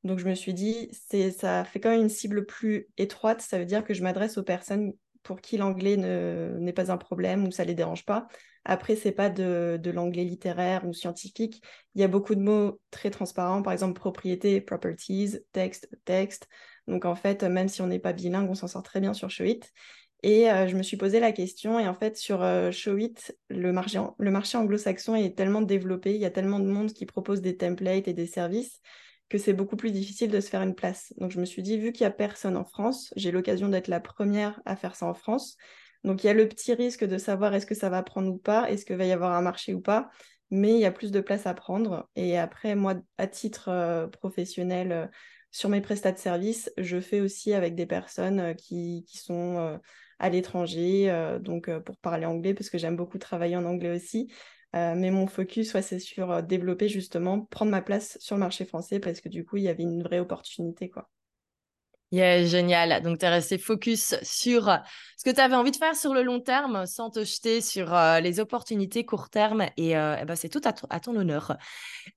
Donc, 0.04 0.18
je 0.18 0.28
me 0.28 0.34
suis 0.34 0.52
dit, 0.52 0.90
ça 1.38 1.64
fait 1.64 1.78
quand 1.78 1.90
même 1.90 2.02
une 2.02 2.08
cible 2.08 2.44
plus 2.44 2.88
étroite. 2.98 3.40
Ça 3.40 3.58
veut 3.58 3.64
dire 3.64 3.84
que 3.84 3.94
je 3.94 4.02
m'adresse 4.02 4.36
aux 4.36 4.42
personnes 4.42 4.92
pour 5.22 5.40
qui 5.40 5.56
l'anglais 5.56 5.96
n'est 5.96 6.72
pas 6.72 6.90
un 6.92 6.96
problème 6.96 7.46
ou 7.46 7.50
ça 7.50 7.64
les 7.64 7.74
dérange 7.74 8.04
pas. 8.04 8.28
Après, 8.64 8.94
c'est 8.94 9.12
pas 9.12 9.28
de, 9.28 9.90
l'anglais 9.90 10.24
littéraire 10.24 10.86
ou 10.86 10.92
scientifique. 10.92 11.62
Il 11.94 12.00
y 12.00 12.04
a 12.04 12.08
beaucoup 12.08 12.34
de 12.34 12.40
mots 12.40 12.80
très 12.90 13.10
transparents, 13.10 13.62
par 13.62 13.72
exemple 13.72 13.98
propriété, 13.98 14.60
properties, 14.60 15.38
texte, 15.52 15.88
texte. 16.04 16.48
Donc 16.86 17.04
en 17.04 17.14
fait, 17.14 17.42
même 17.42 17.68
si 17.68 17.82
on 17.82 17.86
n'est 17.88 17.98
pas 17.98 18.12
bilingue, 18.12 18.50
on 18.50 18.54
s'en 18.54 18.68
sort 18.68 18.82
très 18.82 19.00
bien 19.00 19.14
sur 19.14 19.30
Showit. 19.30 19.60
Et 20.22 20.50
euh, 20.50 20.68
je 20.68 20.76
me 20.76 20.84
suis 20.84 20.96
posé 20.96 21.18
la 21.18 21.32
question, 21.32 21.80
et 21.80 21.88
en 21.88 21.94
fait, 21.94 22.16
sur 22.16 22.42
euh, 22.42 22.70
Showit, 22.70 23.16
le 23.48 23.72
marché 23.72 24.56
anglo-saxon 24.56 25.16
est 25.16 25.36
tellement 25.36 25.62
développé, 25.62 26.14
il 26.14 26.20
y 26.20 26.24
a 26.24 26.30
tellement 26.30 26.60
de 26.60 26.68
monde 26.68 26.92
qui 26.92 27.06
propose 27.06 27.40
des 27.40 27.56
templates 27.56 28.06
et 28.06 28.12
des 28.12 28.28
services 28.28 28.80
que 29.32 29.38
c'est 29.38 29.54
beaucoup 29.54 29.76
plus 29.76 29.92
difficile 29.92 30.30
de 30.30 30.40
se 30.40 30.50
faire 30.50 30.60
une 30.60 30.74
place. 30.74 31.14
Donc 31.16 31.30
je 31.30 31.40
me 31.40 31.46
suis 31.46 31.62
dit, 31.62 31.78
vu 31.78 31.92
qu'il 31.92 32.04
n'y 32.04 32.08
a 32.08 32.14
personne 32.14 32.54
en 32.54 32.66
France, 32.66 33.14
j'ai 33.16 33.30
l'occasion 33.30 33.70
d'être 33.70 33.88
la 33.88 33.98
première 33.98 34.60
à 34.66 34.76
faire 34.76 34.94
ça 34.94 35.06
en 35.06 35.14
France. 35.14 35.56
Donc 36.04 36.22
il 36.22 36.26
y 36.26 36.30
a 36.30 36.34
le 36.34 36.46
petit 36.46 36.74
risque 36.74 37.04
de 37.04 37.16
savoir 37.16 37.54
est-ce 37.54 37.64
que 37.64 37.74
ça 37.74 37.88
va 37.88 38.02
prendre 38.02 38.30
ou 38.30 38.36
pas, 38.36 38.70
est-ce 38.70 38.84
qu'il 38.84 38.96
va 38.96 39.06
y 39.06 39.12
avoir 39.12 39.32
un 39.32 39.40
marché 39.40 39.72
ou 39.72 39.80
pas, 39.80 40.10
mais 40.50 40.74
il 40.74 40.80
y 40.80 40.84
a 40.84 40.92
plus 40.92 41.12
de 41.12 41.20
place 41.22 41.46
à 41.46 41.54
prendre. 41.54 42.10
Et 42.14 42.36
après, 42.36 42.74
moi, 42.74 42.96
à 43.16 43.26
titre 43.26 43.70
euh, 43.70 44.06
professionnel, 44.06 44.92
euh, 44.92 45.06
sur 45.50 45.70
mes 45.70 45.80
prestats 45.80 46.12
de 46.12 46.18
service, 46.18 46.70
je 46.76 47.00
fais 47.00 47.22
aussi 47.22 47.54
avec 47.54 47.74
des 47.74 47.86
personnes 47.86 48.40
euh, 48.40 48.52
qui, 48.52 49.06
sont 49.14 49.80
à 50.18 50.28
l'étranger, 50.28 51.10
donc 51.40 51.70
pour 51.80 51.96
parler 51.96 52.26
anglais, 52.26 52.54
parce 52.54 52.70
que 52.70 52.78
j'aime 52.78 52.96
beaucoup 52.96 53.18
travailler 53.18 53.56
en 53.56 53.64
anglais 53.64 53.96
aussi. 53.96 54.30
Mais 54.72 55.10
mon 55.10 55.26
focus, 55.26 55.72
c'est 55.82 55.98
sur 55.98 56.42
développer 56.42 56.88
justement, 56.88 57.40
prendre 57.46 57.70
ma 57.70 57.82
place 57.82 58.18
sur 58.20 58.36
le 58.36 58.40
marché 58.40 58.64
français 58.64 59.00
parce 59.00 59.20
que 59.20 59.28
du 59.28 59.44
coup, 59.44 59.56
il 59.58 59.64
y 59.64 59.68
avait 59.68 59.82
une 59.82 60.02
vraie 60.02 60.20
opportunité. 60.20 60.90
quoi. 60.90 61.10
Yeah, 62.12 62.44
génial. 62.44 63.02
Donc, 63.02 63.20
tu 63.20 63.24
es 63.24 63.28
resté 63.30 63.56
focus 63.56 64.14
sur 64.22 64.68
ce 65.16 65.24
que 65.24 65.34
tu 65.34 65.40
avais 65.40 65.54
envie 65.54 65.70
de 65.70 65.76
faire 65.76 65.96
sur 65.96 66.12
le 66.12 66.22
long 66.22 66.40
terme 66.40 66.84
sans 66.84 67.08
te 67.08 67.24
jeter 67.24 67.62
sur 67.62 67.94
euh, 67.94 68.20
les 68.20 68.38
opportunités 68.38 69.06
court 69.06 69.30
terme. 69.30 69.64
Et, 69.78 69.96
euh, 69.96 70.16
eh 70.20 70.26
ben, 70.26 70.36
c'est 70.36 70.50
tout 70.50 70.60
à, 70.62 71.00
ton 71.00 71.16
honneur. 71.16 71.56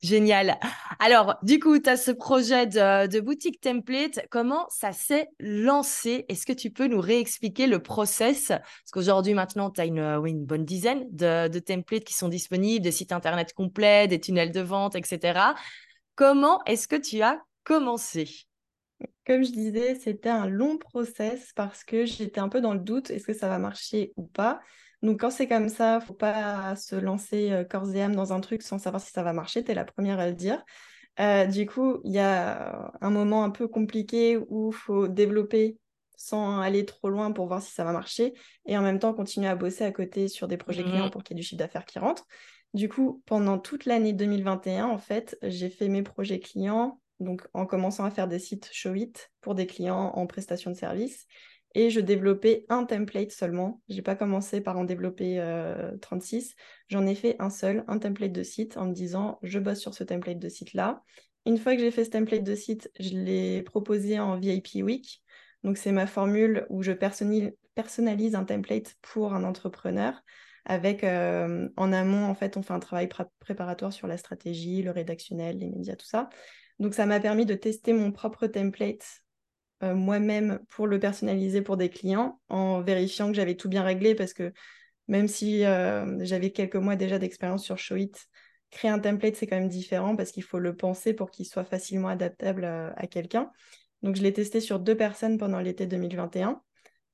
Génial. 0.03 0.59
Alors, 0.99 1.37
du 1.43 1.59
coup, 1.59 1.79
tu 1.79 1.89
as 1.89 1.95
ce 1.95 2.11
projet 2.11 2.67
de, 2.67 3.19
boutique 3.21 3.61
template. 3.61 4.19
Comment 4.29 4.65
ça 4.67 4.91
s'est 4.91 5.29
lancé? 5.39 6.25
Est-ce 6.27 6.45
que 6.45 6.51
tu 6.51 6.71
peux 6.71 6.87
nous 6.87 6.99
réexpliquer 6.99 7.65
le 7.65 7.81
process? 7.81 8.47
Parce 8.49 8.91
qu'aujourd'hui, 8.91 9.33
maintenant, 9.33 9.71
tu 9.71 9.79
as 9.79 9.85
une, 9.85 10.45
bonne 10.45 10.65
dizaine 10.65 11.05
de 11.09 11.59
templates 11.59 12.03
qui 12.03 12.15
sont 12.15 12.27
disponibles, 12.27 12.83
des 12.83 12.91
sites 12.91 13.13
internet 13.13 13.53
complets, 13.53 14.09
des 14.09 14.19
tunnels 14.19 14.51
de 14.51 14.61
vente, 14.61 14.97
etc. 14.97 15.39
Comment 16.15 16.61
est-ce 16.65 16.89
que 16.89 16.97
tu 16.97 17.21
as 17.21 17.39
commencé? 17.63 18.44
Comme 19.25 19.43
je 19.43 19.51
disais, 19.51 19.95
c'était 19.95 20.29
un 20.29 20.47
long 20.47 20.77
process 20.77 21.51
parce 21.55 21.83
que 21.83 22.05
j'étais 22.05 22.39
un 22.39 22.49
peu 22.49 22.61
dans 22.61 22.73
le 22.73 22.79
doute, 22.79 23.09
est-ce 23.09 23.25
que 23.25 23.33
ça 23.33 23.49
va 23.49 23.57
marcher 23.57 24.13
ou 24.15 24.25
pas? 24.25 24.59
Donc 25.01 25.19
quand 25.19 25.29
c'est 25.29 25.47
comme 25.47 25.69
ça, 25.69 25.99
faut 25.99 26.13
pas 26.13 26.75
se 26.75 26.95
lancer 26.95 27.65
corps 27.69 27.93
et 27.93 28.01
âme 28.01 28.15
dans 28.15 28.33
un 28.33 28.39
truc 28.39 28.61
sans 28.61 28.77
savoir 28.77 29.01
si 29.01 29.11
ça 29.11 29.23
va 29.23 29.33
marcher, 29.33 29.63
tu 29.63 29.71
es 29.71 29.75
la 29.75 29.85
première 29.85 30.19
à 30.19 30.27
le 30.27 30.33
dire. 30.33 30.63
Euh, 31.19 31.45
du 31.45 31.65
coup, 31.65 32.01
il 32.03 32.11
y 32.11 32.19
a 32.19 32.91
un 33.01 33.09
moment 33.09 33.43
un 33.43 33.49
peu 33.49 33.67
compliqué 33.67 34.37
où 34.49 34.71
il 34.71 34.75
faut 34.75 35.07
développer 35.07 35.77
sans 36.17 36.59
aller 36.59 36.85
trop 36.85 37.09
loin 37.09 37.31
pour 37.31 37.47
voir 37.47 37.61
si 37.61 37.73
ça 37.73 37.83
va 37.83 37.91
marcher 37.91 38.33
et 38.65 38.77
en 38.77 38.81
même 38.81 38.99
temps 38.99 39.13
continuer 39.13 39.47
à 39.47 39.55
bosser 39.55 39.83
à 39.83 39.91
côté 39.91 40.27
sur 40.27 40.47
des 40.47 40.57
projets 40.57 40.83
clients 40.83 41.07
mmh. 41.07 41.11
pour 41.11 41.23
qu'il 41.23 41.35
y 41.35 41.39
ait 41.39 41.41
du 41.41 41.47
chiffre 41.47 41.59
d'affaires 41.59 41.85
qui 41.85 41.99
rentre. 41.99 42.25
Du 42.73 42.89
coup, 42.89 43.21
pendant 43.25 43.57
toute 43.57 43.85
l'année 43.85 44.13
2021, 44.13 44.85
en 44.85 44.97
fait, 44.97 45.37
j'ai 45.41 45.69
fait 45.69 45.87
mes 45.87 46.03
projets 46.03 46.39
clients 46.39 46.99
donc 47.19 47.47
en 47.53 47.65
commençant 47.65 48.05
à 48.05 48.11
faire 48.11 48.27
des 48.27 48.39
sites 48.39 48.69
show 48.71 48.93
it 48.93 49.31
pour 49.41 49.55
des 49.55 49.67
clients 49.67 50.11
en 50.15 50.27
prestation 50.27 50.71
de 50.71 50.75
service. 50.75 51.25
Et 51.77 51.89
je 51.89 51.99
développais 51.99 52.65
un 52.69 52.85
template 52.85 53.31
seulement. 53.31 53.81
Je 53.89 53.95
n'ai 53.95 54.01
pas 54.01 54.15
commencé 54.15 54.61
par 54.61 54.77
en 54.77 54.85
développer 54.85 55.43
36. 56.01 56.51
Euh, 56.51 56.61
J'en 56.87 57.05
ai 57.05 57.15
fait 57.15 57.35
un 57.39 57.49
seul, 57.49 57.83
un 57.87 57.99
template 57.99 58.31
de 58.31 58.43
site, 58.43 58.77
en 58.77 58.85
me 58.85 58.93
disant 58.93 59.39
je 59.43 59.59
bosse 59.59 59.79
sur 59.79 59.93
ce 59.93 60.05
template 60.05 60.39
de 60.39 60.47
site-là. 60.47 61.03
Une 61.45 61.57
fois 61.57 61.75
que 61.75 61.81
j'ai 61.81 61.91
fait 61.91 62.05
ce 62.05 62.11
template 62.11 62.43
de 62.43 62.55
site, 62.55 62.89
je 62.97 63.17
l'ai 63.17 63.61
proposé 63.61 64.19
en 64.19 64.37
VIP 64.37 64.75
Week. 64.75 65.21
Donc 65.63 65.77
c'est 65.77 65.91
ma 65.91 66.07
formule 66.07 66.65
où 66.69 66.81
je 66.81 66.93
personnalise 66.93 68.35
un 68.35 68.45
template 68.45 68.95
pour 69.01 69.33
un 69.33 69.43
entrepreneur 69.43 70.21
avec 70.65 71.03
euh, 71.03 71.69
en 71.77 71.93
amont, 71.93 72.25
en 72.25 72.33
fait, 72.35 72.57
on 72.57 72.63
fait 72.63 72.73
un 72.73 72.79
travail 72.79 73.07
préparatoire 73.39 73.93
sur 73.93 74.07
la 74.07 74.17
stratégie, 74.17 74.81
le 74.81 74.91
rédactionnel, 74.91 75.59
les 75.59 75.69
médias, 75.69 75.95
tout 75.95 76.07
ça. 76.07 76.29
Donc 76.79 76.93
ça 76.93 77.05
m'a 77.05 77.19
permis 77.19 77.45
de 77.45 77.55
tester 77.55 77.93
mon 77.93 78.11
propre 78.11 78.47
template 78.47 79.23
euh, 79.83 79.93
moi-même 79.93 80.59
pour 80.69 80.87
le 80.87 80.99
personnaliser 80.99 81.61
pour 81.61 81.77
des 81.77 81.89
clients 81.89 82.39
en 82.49 82.81
vérifiant 82.81 83.27
que 83.27 83.33
j'avais 83.33 83.55
tout 83.55 83.69
bien 83.69 83.83
réglé 83.83 84.15
parce 84.15 84.33
que 84.33 84.53
même 85.07 85.27
si 85.27 85.65
euh, 85.65 86.17
j'avais 86.23 86.51
quelques 86.51 86.75
mois 86.75 86.95
déjà 86.95 87.19
d'expérience 87.19 87.63
sur 87.63 87.77
Showit, 87.77 88.13
créer 88.71 88.89
un 88.89 88.99
template 88.99 89.35
c'est 89.35 89.47
quand 89.47 89.57
même 89.57 89.69
différent 89.69 90.15
parce 90.15 90.31
qu'il 90.31 90.43
faut 90.43 90.59
le 90.59 90.75
penser 90.75 91.13
pour 91.13 91.29
qu'il 91.29 91.45
soit 91.45 91.65
facilement 91.65 92.07
adaptable 92.07 92.65
à, 92.65 92.93
à 92.97 93.07
quelqu'un. 93.07 93.51
Donc 94.01 94.15
je 94.15 94.21
l'ai 94.21 94.33
testé 94.33 94.59
sur 94.59 94.79
deux 94.79 94.95
personnes 94.95 95.37
pendant 95.37 95.59
l'été 95.59 95.87
2021 95.87 96.61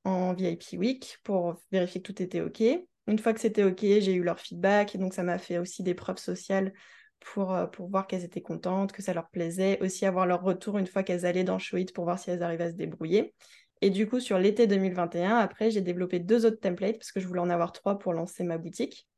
en 0.04 0.32
VIP 0.34 0.74
Week 0.74 1.18
pour 1.22 1.56
vérifier 1.70 2.02
que 2.02 2.12
tout 2.12 2.22
était 2.22 2.40
OK. 2.40 2.62
Une 3.06 3.18
fois 3.18 3.32
que 3.32 3.40
c'était 3.40 3.64
OK, 3.64 3.80
j'ai 3.80 4.14
eu 4.14 4.22
leur 4.22 4.38
feedback 4.38 4.94
et 4.94 4.98
donc 4.98 5.14
ça 5.14 5.22
m'a 5.22 5.38
fait 5.38 5.58
aussi 5.58 5.82
des 5.82 5.94
preuves 5.94 6.18
sociales 6.18 6.72
pour, 7.24 7.54
euh, 7.54 7.66
pour 7.66 7.88
voir 7.88 8.06
qu'elles 8.06 8.24
étaient 8.24 8.42
contentes, 8.42 8.92
que 8.92 9.02
ça 9.02 9.14
leur 9.14 9.28
plaisait, 9.30 9.80
aussi 9.80 10.06
avoir 10.06 10.26
leur 10.26 10.42
retour 10.42 10.78
une 10.78 10.86
fois 10.86 11.02
qu'elles 11.02 11.26
allaient 11.26 11.44
dans 11.44 11.58
Showit 11.58 11.86
pour 11.94 12.04
voir 12.04 12.18
si 12.18 12.30
elles 12.30 12.42
arrivaient 12.42 12.64
à 12.64 12.70
se 12.70 12.76
débrouiller. 12.76 13.34
Et 13.80 13.90
du 13.90 14.08
coup, 14.08 14.20
sur 14.20 14.38
l'été 14.38 14.66
2021, 14.66 15.36
après, 15.36 15.70
j'ai 15.70 15.80
développé 15.80 16.20
deux 16.20 16.46
autres 16.46 16.60
templates 16.60 16.98
parce 16.98 17.12
que 17.12 17.20
je 17.20 17.26
voulais 17.26 17.40
en 17.40 17.50
avoir 17.50 17.72
trois 17.72 17.98
pour 17.98 18.12
lancer 18.12 18.44
ma 18.44 18.58
boutique. 18.58 19.08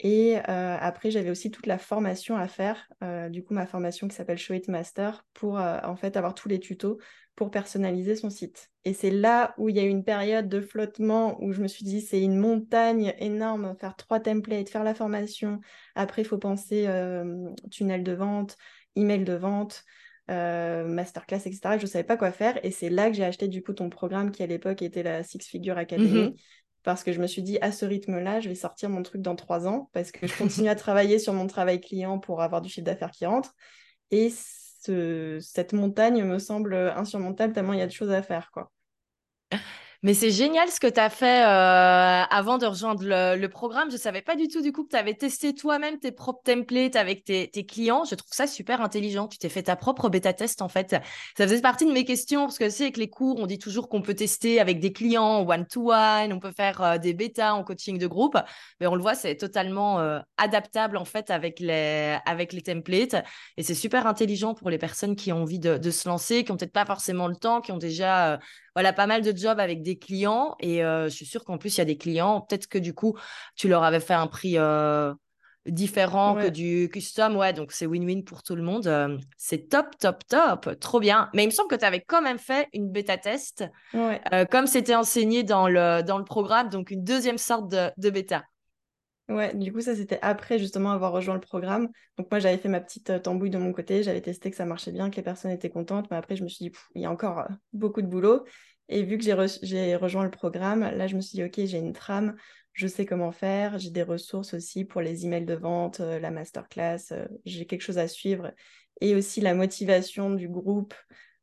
Et 0.00 0.36
euh, 0.36 0.76
après, 0.78 1.10
j'avais 1.10 1.30
aussi 1.30 1.50
toute 1.50 1.66
la 1.66 1.78
formation 1.78 2.36
à 2.36 2.48
faire, 2.48 2.86
euh, 3.02 3.28
du 3.30 3.42
coup, 3.42 3.54
ma 3.54 3.66
formation 3.66 4.08
qui 4.08 4.14
s'appelle 4.14 4.36
Show 4.36 4.54
It 4.54 4.68
Master, 4.68 5.24
pour 5.32 5.58
euh, 5.58 5.78
en 5.84 5.96
fait 5.96 6.16
avoir 6.16 6.34
tous 6.34 6.48
les 6.48 6.60
tutos 6.60 6.98
pour 7.34 7.50
personnaliser 7.50 8.14
son 8.14 8.30
site. 8.30 8.70
Et 8.84 8.92
c'est 8.92 9.10
là 9.10 9.54
où 9.58 9.68
il 9.68 9.76
y 9.76 9.78
a 9.78 9.84
eu 9.84 9.88
une 9.88 10.04
période 10.04 10.48
de 10.48 10.60
flottement 10.60 11.42
où 11.42 11.52
je 11.52 11.62
me 11.62 11.68
suis 11.68 11.84
dit, 11.84 12.00
c'est 12.00 12.20
une 12.20 12.38
montagne 12.38 13.14
énorme, 13.18 13.74
faire 13.78 13.96
trois 13.96 14.20
templates, 14.20 14.68
faire 14.70 14.84
la 14.84 14.94
formation. 14.94 15.60
Après, 15.94 16.22
il 16.22 16.24
faut 16.24 16.38
penser 16.38 16.88
tunnel 17.70 18.04
de 18.04 18.12
vente, 18.12 18.56
email 18.94 19.24
de 19.24 19.34
vente. 19.34 19.84
masterclass, 20.28 21.42
etc. 21.46 21.76
Je 21.76 21.82
ne 21.82 21.90
savais 21.90 22.04
pas 22.04 22.16
quoi 22.16 22.32
faire 22.32 22.58
et 22.64 22.70
c'est 22.70 22.88
là 22.88 23.10
que 23.10 23.16
j'ai 23.16 23.24
acheté 23.24 23.48
du 23.48 23.62
coup 23.62 23.74
ton 23.74 23.90
programme 23.90 24.30
qui 24.30 24.42
à 24.42 24.46
l'époque 24.46 24.80
était 24.80 25.02
la 25.02 25.22
Six 25.22 25.46
Figure 25.46 25.76
Academy. 25.76 26.28
Mm-hmm 26.28 26.36
parce 26.86 27.02
que 27.02 27.12
je 27.12 27.20
me 27.20 27.26
suis 27.26 27.42
dit, 27.42 27.58
à 27.62 27.72
ce 27.72 27.84
rythme-là, 27.84 28.38
je 28.38 28.48
vais 28.48 28.54
sortir 28.54 28.88
mon 28.90 29.02
truc 29.02 29.20
dans 29.20 29.34
trois 29.34 29.66
ans, 29.66 29.90
parce 29.92 30.12
que 30.12 30.28
je 30.28 30.38
continue 30.38 30.68
à 30.68 30.74
travailler 30.76 31.18
sur 31.18 31.32
mon 31.32 31.48
travail 31.48 31.80
client 31.80 32.20
pour 32.20 32.40
avoir 32.40 32.62
du 32.62 32.68
chiffre 32.68 32.86
d'affaires 32.86 33.10
qui 33.10 33.26
rentre. 33.26 33.56
Et 34.12 34.30
cette 34.30 35.72
montagne 35.72 36.22
me 36.22 36.38
semble 36.38 36.76
insurmontable 36.76 37.52
tellement 37.52 37.72
il 37.72 37.80
y 37.80 37.82
a 37.82 37.88
de 37.88 37.92
choses 37.92 38.12
à 38.12 38.22
faire. 38.22 38.52
quoi. 38.52 38.70
Mais 40.02 40.14
c'est 40.14 40.30
génial 40.30 40.68
ce 40.68 40.80
que 40.80 40.86
tu 40.86 41.00
as 41.00 41.10
fait 41.10 41.44
euh, 41.44 42.22
avant 42.30 42.58
de 42.58 42.66
rejoindre 42.66 43.02
le, 43.04 43.46
programme. 43.46 43.88
Je 43.90 43.96
ne 43.96 44.00
savais 44.00 44.22
pas 44.22 44.36
du 44.36 44.48
tout 44.48 44.60
du 44.60 44.72
coup 44.72 44.84
que 44.84 44.90
tu 44.90 44.96
avais 44.96 45.14
testé 45.14 45.54
toi-même 45.54 45.98
tes 45.98 46.12
propres 46.12 46.42
templates 46.44 46.96
avec 46.96 47.24
tes, 47.24 47.48
clients. 47.66 48.04
Je 48.04 48.14
trouve 48.14 48.32
ça 48.32 48.46
super 48.46 48.80
intelligent. 48.80 49.28
Tu 49.28 49.38
t'es 49.38 49.48
fait 49.48 49.64
ta 49.64 49.76
propre 49.76 50.08
bêta 50.08 50.32
test 50.32 50.62
en 50.62 50.68
fait. 50.68 50.96
Ça 51.36 51.46
faisait 51.46 51.60
partie 51.60 51.86
de 51.86 51.92
mes 51.92 52.04
questions 52.04 52.42
parce 52.42 52.58
que 52.58 52.68
c'est 52.68 52.84
avec 52.84 52.96
les 52.96 53.08
cours, 53.08 53.38
on 53.38 53.46
dit 53.46 53.58
toujours 53.58 53.88
qu'on 53.88 54.02
peut 54.02 54.14
tester 54.14 54.60
avec 54.60 54.80
des 54.80 54.92
clients 54.92 55.46
one-to-one, 55.48 56.32
on 56.32 56.40
peut 56.40 56.52
faire 56.52 56.82
euh, 56.82 56.98
des 56.98 57.14
bêtas 57.14 57.52
en 57.52 57.64
coaching 57.64 57.98
de 57.98 58.06
groupe. 58.06 58.36
Mais 58.80 58.86
on 58.86 58.94
le 58.94 59.02
voit, 59.02 59.14
c'est 59.14 59.36
totalement 59.36 60.00
euh, 60.00 60.20
adaptable 60.36 60.96
en 60.96 61.04
fait 61.04 61.30
avec 61.30 61.60
les, 61.60 62.18
avec 62.26 62.52
les 62.52 62.62
templates. 62.62 63.16
Et 63.56 63.62
c'est 63.62 63.74
super 63.74 64.06
intelligent 64.06 64.54
pour 64.54 64.70
les 64.70 64.78
personnes 64.78 65.16
qui 65.16 65.32
ont 65.32 65.42
envie 65.42 65.58
de, 65.58 65.78
de 65.78 65.90
se 65.90 66.08
lancer, 66.08 66.44
qui 66.44 66.52
n'ont 66.52 66.58
peut-être 66.58 66.72
pas 66.72 66.84
forcément 66.84 67.28
le 67.28 67.36
temps, 67.36 67.60
qui 67.60 67.72
ont 67.72 67.78
déjà 67.78 68.38
voilà, 68.76 68.92
pas 68.92 69.06
mal 69.06 69.22
de 69.22 69.34
jobs 69.34 69.58
avec 69.58 69.80
des 69.82 69.96
clients. 69.96 70.54
Et 70.60 70.84
euh, 70.84 71.04
je 71.08 71.14
suis 71.14 71.24
sûre 71.24 71.44
qu'en 71.44 71.56
plus, 71.56 71.74
il 71.76 71.78
y 71.78 71.80
a 71.80 71.86
des 71.86 71.96
clients, 71.96 72.42
peut-être 72.42 72.66
que 72.66 72.76
du 72.76 72.92
coup, 72.92 73.18
tu 73.56 73.68
leur 73.68 73.82
avais 73.82 74.00
fait 74.00 74.12
un 74.12 74.26
prix 74.26 74.58
euh, 74.58 75.14
différent 75.64 76.34
que 76.34 76.48
du 76.48 76.90
custom. 76.92 77.36
Ouais, 77.36 77.54
donc 77.54 77.72
c'est 77.72 77.86
win-win 77.86 78.22
pour 78.22 78.42
tout 78.42 78.54
le 78.54 78.60
monde. 78.60 78.86
Euh, 78.86 79.16
c'est 79.38 79.70
top, 79.70 79.96
top, 79.98 80.26
top. 80.28 80.78
Trop 80.78 81.00
bien. 81.00 81.30
Mais 81.32 81.44
il 81.44 81.46
me 81.46 81.52
semble 81.52 81.70
que 81.70 81.74
tu 81.74 81.86
avais 81.86 82.02
quand 82.06 82.20
même 82.20 82.38
fait 82.38 82.68
une 82.74 82.90
bêta 82.90 83.16
test, 83.16 83.64
comme 84.50 84.66
c'était 84.66 84.94
enseigné 84.94 85.42
dans 85.42 85.68
le, 85.68 86.02
dans 86.02 86.18
le 86.18 86.24
programme, 86.24 86.68
donc 86.68 86.90
une 86.90 87.02
deuxième 87.02 87.38
sorte 87.38 87.70
de, 87.70 87.90
de 87.96 88.10
bêta. 88.10 88.44
Ouais, 89.28 89.52
du 89.56 89.72
coup, 89.72 89.80
ça 89.80 89.96
c'était 89.96 90.20
après 90.22 90.56
justement 90.60 90.92
avoir 90.92 91.10
rejoint 91.10 91.34
le 91.34 91.40
programme. 91.40 91.88
Donc 92.16 92.30
moi, 92.30 92.38
j'avais 92.38 92.58
fait 92.58 92.68
ma 92.68 92.80
petite 92.80 93.10
euh, 93.10 93.18
tambouille 93.18 93.50
de 93.50 93.58
mon 93.58 93.72
côté, 93.72 94.04
j'avais 94.04 94.20
testé 94.20 94.50
que 94.52 94.56
ça 94.56 94.64
marchait 94.66 94.92
bien, 94.92 95.10
que 95.10 95.16
les 95.16 95.22
personnes 95.22 95.50
étaient 95.50 95.68
contentes, 95.70 96.06
mais 96.12 96.16
après, 96.16 96.36
je 96.36 96.44
me 96.44 96.48
suis 96.48 96.66
dit, 96.66 96.72
il 96.94 97.02
y 97.02 97.06
a 97.06 97.10
encore 97.10 97.40
euh, 97.40 97.44
beaucoup 97.72 98.02
de 98.02 98.06
boulot. 98.06 98.44
Et 98.88 99.02
vu 99.02 99.18
que 99.18 99.24
j'ai 99.24 99.96
rejoint 99.96 100.22
le 100.22 100.30
programme, 100.30 100.80
là, 100.82 101.08
je 101.08 101.16
me 101.16 101.20
suis 101.20 101.34
dit, 101.36 101.42
OK, 101.42 101.54
j'ai 101.56 101.78
une 101.78 101.92
trame, 101.92 102.36
je 102.72 102.86
sais 102.86 103.04
comment 103.04 103.32
faire, 103.32 103.80
j'ai 103.80 103.90
des 103.90 104.04
ressources 104.04 104.54
aussi 104.54 104.84
pour 104.84 105.00
les 105.00 105.24
emails 105.26 105.44
de 105.44 105.54
vente, 105.54 105.98
euh, 105.98 106.20
la 106.20 106.30
masterclass, 106.30 107.12
j'ai 107.44 107.66
quelque 107.66 107.82
chose 107.82 107.98
à 107.98 108.06
suivre. 108.06 108.52
Et 109.00 109.16
aussi 109.16 109.40
la 109.40 109.54
motivation 109.54 110.30
du 110.30 110.48
groupe 110.48 110.94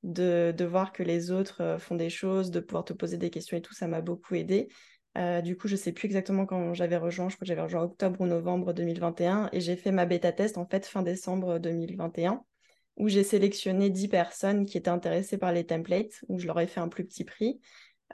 de, 0.03 0.53
de 0.57 0.65
voir 0.65 0.93
que 0.93 1.03
les 1.03 1.31
autres 1.31 1.77
font 1.79 1.95
des 1.95 2.09
choses, 2.09 2.49
de 2.49 2.59
pouvoir 2.61 2.85
te 2.85 2.93
poser 2.93 3.17
des 3.17 3.29
questions 3.29 3.57
et 3.57 3.61
tout, 3.61 3.73
ça 3.73 3.87
m'a 3.87 4.01
beaucoup 4.01 4.35
aidé. 4.35 4.69
Euh, 5.17 5.41
du 5.41 5.55
coup, 5.55 5.67
je 5.67 5.73
ne 5.73 5.79
sais 5.79 5.91
plus 5.91 6.07
exactement 6.07 6.45
quand 6.45 6.73
j'avais 6.73 6.97
rejoint. 6.97 7.29
Je 7.29 7.35
crois 7.35 7.45
que 7.45 7.49
j'avais 7.49 7.61
rejoint 7.61 7.83
octobre 7.83 8.21
ou 8.21 8.25
novembre 8.25 8.73
2021. 8.73 9.49
Et 9.51 9.61
j'ai 9.61 9.75
fait 9.75 9.91
ma 9.91 10.05
bêta 10.05 10.31
test 10.31 10.57
en 10.57 10.65
fait 10.65 10.85
fin 10.85 11.03
décembre 11.03 11.59
2021, 11.59 12.43
où 12.97 13.07
j'ai 13.07 13.23
sélectionné 13.23 13.89
10 13.89 14.07
personnes 14.07 14.65
qui 14.65 14.77
étaient 14.77 14.89
intéressées 14.89 15.37
par 15.37 15.51
les 15.51 15.65
templates, 15.65 16.23
où 16.29 16.39
je 16.39 16.47
leur 16.47 16.59
ai 16.59 16.67
fait 16.67 16.79
un 16.79 16.89
plus 16.89 17.05
petit 17.05 17.25
prix. 17.25 17.59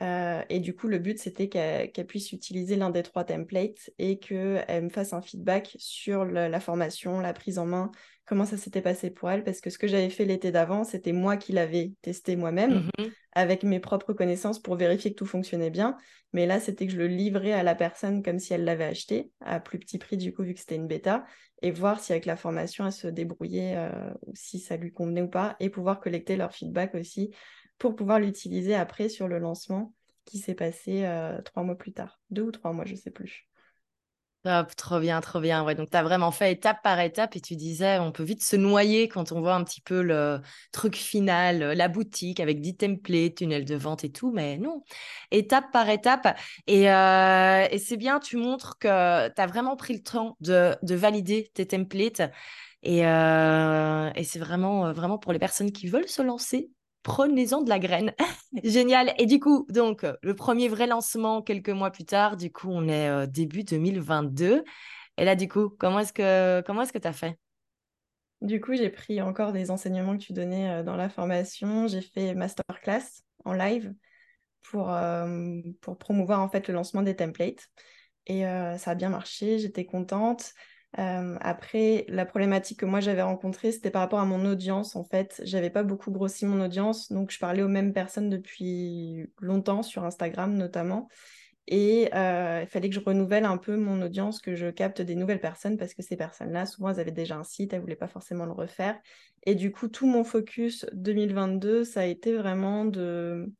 Euh, 0.01 0.41
et 0.49 0.59
du 0.59 0.75
coup, 0.75 0.87
le 0.87 0.99
but, 0.99 1.19
c'était 1.19 1.49
qu'elle 1.49 2.07
puisse 2.07 2.31
utiliser 2.31 2.75
l'un 2.75 2.89
des 2.89 3.03
trois 3.03 3.23
templates 3.23 3.89
et 3.97 4.17
qu'elle 4.19 4.83
me 4.83 4.89
fasse 4.89 5.13
un 5.13 5.21
feedback 5.21 5.75
sur 5.77 6.25
la 6.25 6.59
formation, 6.59 7.19
la 7.19 7.33
prise 7.33 7.59
en 7.59 7.65
main, 7.65 7.91
comment 8.29 8.45
ça 8.45 8.57
s'était 8.57 8.81
passé 8.81 9.09
pour 9.09 9.29
elle. 9.31 9.43
Parce 9.43 9.59
que 9.59 9.71
ce 9.71 9.79
que 9.79 9.87
j'avais 9.87 10.11
fait 10.11 10.23
l'été 10.23 10.51
d'avant, 10.51 10.83
c'était 10.83 11.11
moi 11.11 11.35
qui 11.35 11.51
l'avais 11.51 11.93
testé 12.01 12.35
moi-même 12.35 12.85
mmh 12.97 13.09
avec 13.33 13.61
mes 13.63 13.79
propres 13.79 14.11
connaissances 14.11 14.59
pour 14.59 14.75
vérifier 14.75 15.11
que 15.11 15.15
tout 15.15 15.25
fonctionnait 15.25 15.69
bien. 15.69 15.95
Mais 16.33 16.47
là, 16.47 16.59
c'était 16.59 16.87
que 16.87 16.91
je 16.91 16.97
le 16.97 17.07
livrais 17.07 17.51
à 17.53 17.61
la 17.61 17.75
personne 17.75 18.23
comme 18.23 18.39
si 18.39 18.53
elle 18.53 18.63
l'avait 18.63 18.85
acheté, 18.85 19.31
à 19.39 19.59
plus 19.59 19.77
petit 19.77 19.99
prix 19.99 20.17
du 20.17 20.33
coup, 20.33 20.43
vu 20.43 20.55
que 20.55 20.59
c'était 20.59 20.75
une 20.75 20.87
bêta, 20.87 21.25
et 21.61 21.69
voir 21.69 21.99
si 21.99 22.11
avec 22.11 22.25
la 22.25 22.35
formation, 22.35 22.87
elle 22.87 22.91
se 22.91 23.07
débrouillait, 23.07 23.75
euh, 23.77 24.11
ou 24.25 24.33
si 24.35 24.59
ça 24.59 24.77
lui 24.77 24.91
convenait 24.91 25.21
ou 25.21 25.29
pas, 25.29 25.55
et 25.59 25.69
pouvoir 25.69 25.99
collecter 25.99 26.37
leur 26.37 26.53
feedback 26.53 26.95
aussi 26.95 27.29
pour 27.77 27.95
pouvoir 27.95 28.19
l'utiliser 28.19 28.73
après 28.73 29.09
sur 29.09 29.27
le 29.27 29.37
lancement 29.37 29.93
qui 30.25 30.39
s'est 30.39 30.55
passé 30.55 31.05
euh, 31.05 31.39
trois 31.43 31.63
mois 31.63 31.77
plus 31.77 31.93
tard. 31.93 32.19
Deux 32.31 32.43
ou 32.43 32.51
trois 32.51 32.73
mois, 32.73 32.85
je 32.85 32.93
ne 32.93 32.97
sais 32.97 33.11
plus. 33.11 33.48
Trop 34.77 34.99
bien, 35.01 35.19
trop 35.19 35.41
bien. 35.41 35.65
Ouais, 35.65 35.75
donc 35.75 35.89
tu 35.91 35.97
as 35.97 36.01
vraiment 36.03 36.31
fait 36.31 36.53
étape 36.53 36.81
par 36.81 36.97
étape 37.01 37.35
et 37.35 37.41
tu 37.41 37.57
disais, 37.57 37.99
on 37.99 38.13
peut 38.13 38.23
vite 38.23 38.41
se 38.41 38.55
noyer 38.55 39.09
quand 39.09 39.33
on 39.33 39.41
voit 39.41 39.53
un 39.53 39.63
petit 39.65 39.81
peu 39.81 40.01
le 40.01 40.39
truc 40.71 40.95
final, 40.95 41.59
la 41.73 41.87
boutique 41.89 42.39
avec 42.39 42.61
10 42.61 42.77
templates, 42.77 43.35
tunnel 43.35 43.65
de 43.65 43.75
vente 43.75 44.05
et 44.05 44.11
tout, 44.11 44.31
mais 44.31 44.57
non, 44.57 44.81
étape 45.31 45.71
par 45.73 45.89
étape. 45.89 46.37
Et, 46.67 46.89
euh, 46.89 47.67
et 47.69 47.79
c'est 47.79 47.97
bien, 47.97 48.19
tu 48.21 48.37
montres 48.37 48.77
que 48.79 49.27
tu 49.27 49.41
as 49.41 49.45
vraiment 49.47 49.75
pris 49.75 49.93
le 49.93 50.01
temps 50.03 50.37
de, 50.39 50.73
de 50.83 50.95
valider 50.95 51.51
tes 51.53 51.67
templates. 51.67 52.21
Et, 52.81 53.05
euh, 53.05 54.09
et 54.15 54.23
c'est 54.23 54.39
vraiment, 54.39 54.93
vraiment 54.93 55.17
pour 55.17 55.33
les 55.33 55.39
personnes 55.39 55.71
qui 55.73 55.87
veulent 55.87 56.07
se 56.07 56.21
lancer, 56.21 56.71
prenez-en 57.03 57.61
de 57.61 57.69
la 57.69 57.79
graine. 57.79 58.13
Génial. 58.63 59.13
Et 59.17 59.25
du 59.25 59.39
coup, 59.39 59.65
donc, 59.69 60.05
le 60.21 60.35
premier 60.35 60.67
vrai 60.67 60.87
lancement 60.87 61.41
quelques 61.41 61.69
mois 61.69 61.91
plus 61.91 62.05
tard, 62.05 62.37
du 62.37 62.51
coup, 62.51 62.69
on 62.69 62.87
est 62.87 63.09
euh, 63.09 63.25
début 63.25 63.63
2022. 63.63 64.63
Et 65.17 65.25
là, 65.25 65.35
du 65.35 65.47
coup, 65.47 65.69
comment 65.69 65.99
est-ce 65.99 66.13
que 66.13 66.61
comment 66.61 66.81
est-ce 66.81 66.93
que 66.93 66.97
tu 66.97 67.07
as 67.07 67.13
fait? 67.13 67.37
Du 68.41 68.61
coup, 68.61 68.73
j'ai 68.75 68.89
pris 68.89 69.21
encore 69.21 69.51
des 69.51 69.69
enseignements 69.69 70.17
que 70.17 70.23
tu 70.23 70.33
donnais 70.33 70.69
euh, 70.69 70.83
dans 70.83 70.95
la 70.95 71.09
formation. 71.09 71.87
J'ai 71.87 72.01
fait 72.01 72.33
masterclass 72.35 73.23
en 73.45 73.53
live 73.53 73.93
pour, 74.61 74.91
euh, 74.91 75.61
pour 75.81 75.97
promouvoir 75.97 76.41
en 76.41 76.49
fait 76.49 76.67
le 76.67 76.73
lancement 76.73 77.01
des 77.01 77.15
templates. 77.15 77.67
Et 78.27 78.41
ça 78.41 78.91
a 78.91 78.95
bien 78.95 79.09
marché, 79.09 79.57
j'étais 79.57 79.87
contente. 79.87 80.53
Après, 80.93 82.05
la 82.09 82.25
problématique 82.25 82.79
que 82.79 82.85
moi 82.85 82.99
j'avais 82.99 83.21
rencontrée, 83.21 83.71
c'était 83.71 83.91
par 83.91 84.01
rapport 84.01 84.19
à 84.19 84.25
mon 84.25 84.45
audience. 84.45 84.95
En 84.95 85.03
fait, 85.03 85.41
j'avais 85.45 85.69
pas 85.69 85.83
beaucoup 85.83 86.11
grossi 86.11 86.45
mon 86.45 86.63
audience, 86.63 87.11
donc 87.11 87.31
je 87.31 87.39
parlais 87.39 87.61
aux 87.61 87.67
mêmes 87.67 87.93
personnes 87.93 88.29
depuis 88.29 89.27
longtemps 89.39 89.83
sur 89.83 90.03
Instagram 90.03 90.55
notamment. 90.55 91.07
Et 91.71 92.05
il 92.05 92.67
fallait 92.67 92.89
que 92.89 92.95
je 92.95 92.99
renouvelle 92.99 93.45
un 93.45 93.57
peu 93.57 93.77
mon 93.77 94.01
audience, 94.01 94.41
que 94.41 94.55
je 94.55 94.71
capte 94.71 95.01
des 95.01 95.15
nouvelles 95.15 95.39
personnes 95.39 95.77
parce 95.77 95.93
que 95.93 96.01
ces 96.01 96.17
personnes-là, 96.17 96.65
souvent, 96.65 96.89
elles 96.89 96.99
avaient 96.99 97.11
déjà 97.11 97.37
un 97.37 97.43
site, 97.43 97.73
elles 97.73 97.81
voulaient 97.81 97.95
pas 97.95 98.07
forcément 98.07 98.45
le 98.45 98.53
refaire. 98.53 98.99
Et 99.45 99.53
du 99.53 99.71
coup, 99.71 99.87
tout 99.87 100.07
mon 100.07 100.23
focus 100.23 100.87
2022, 100.93 101.83
ça 101.83 102.01
a 102.01 102.05
été 102.05 102.35
vraiment 102.35 102.85
de, 102.85 103.53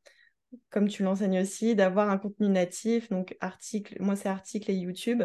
comme 0.71 0.87
tu 0.87 1.03
l'enseignes 1.03 1.39
aussi, 1.39 1.75
d'avoir 1.75 2.09
un 2.09 2.17
contenu 2.17 2.49
natif, 2.49 3.09
donc 3.09 3.37
article, 3.39 3.97
moi 3.99 4.15
c'est 4.15 4.29
article 4.29 4.71
et 4.71 4.75
YouTube. 4.75 5.23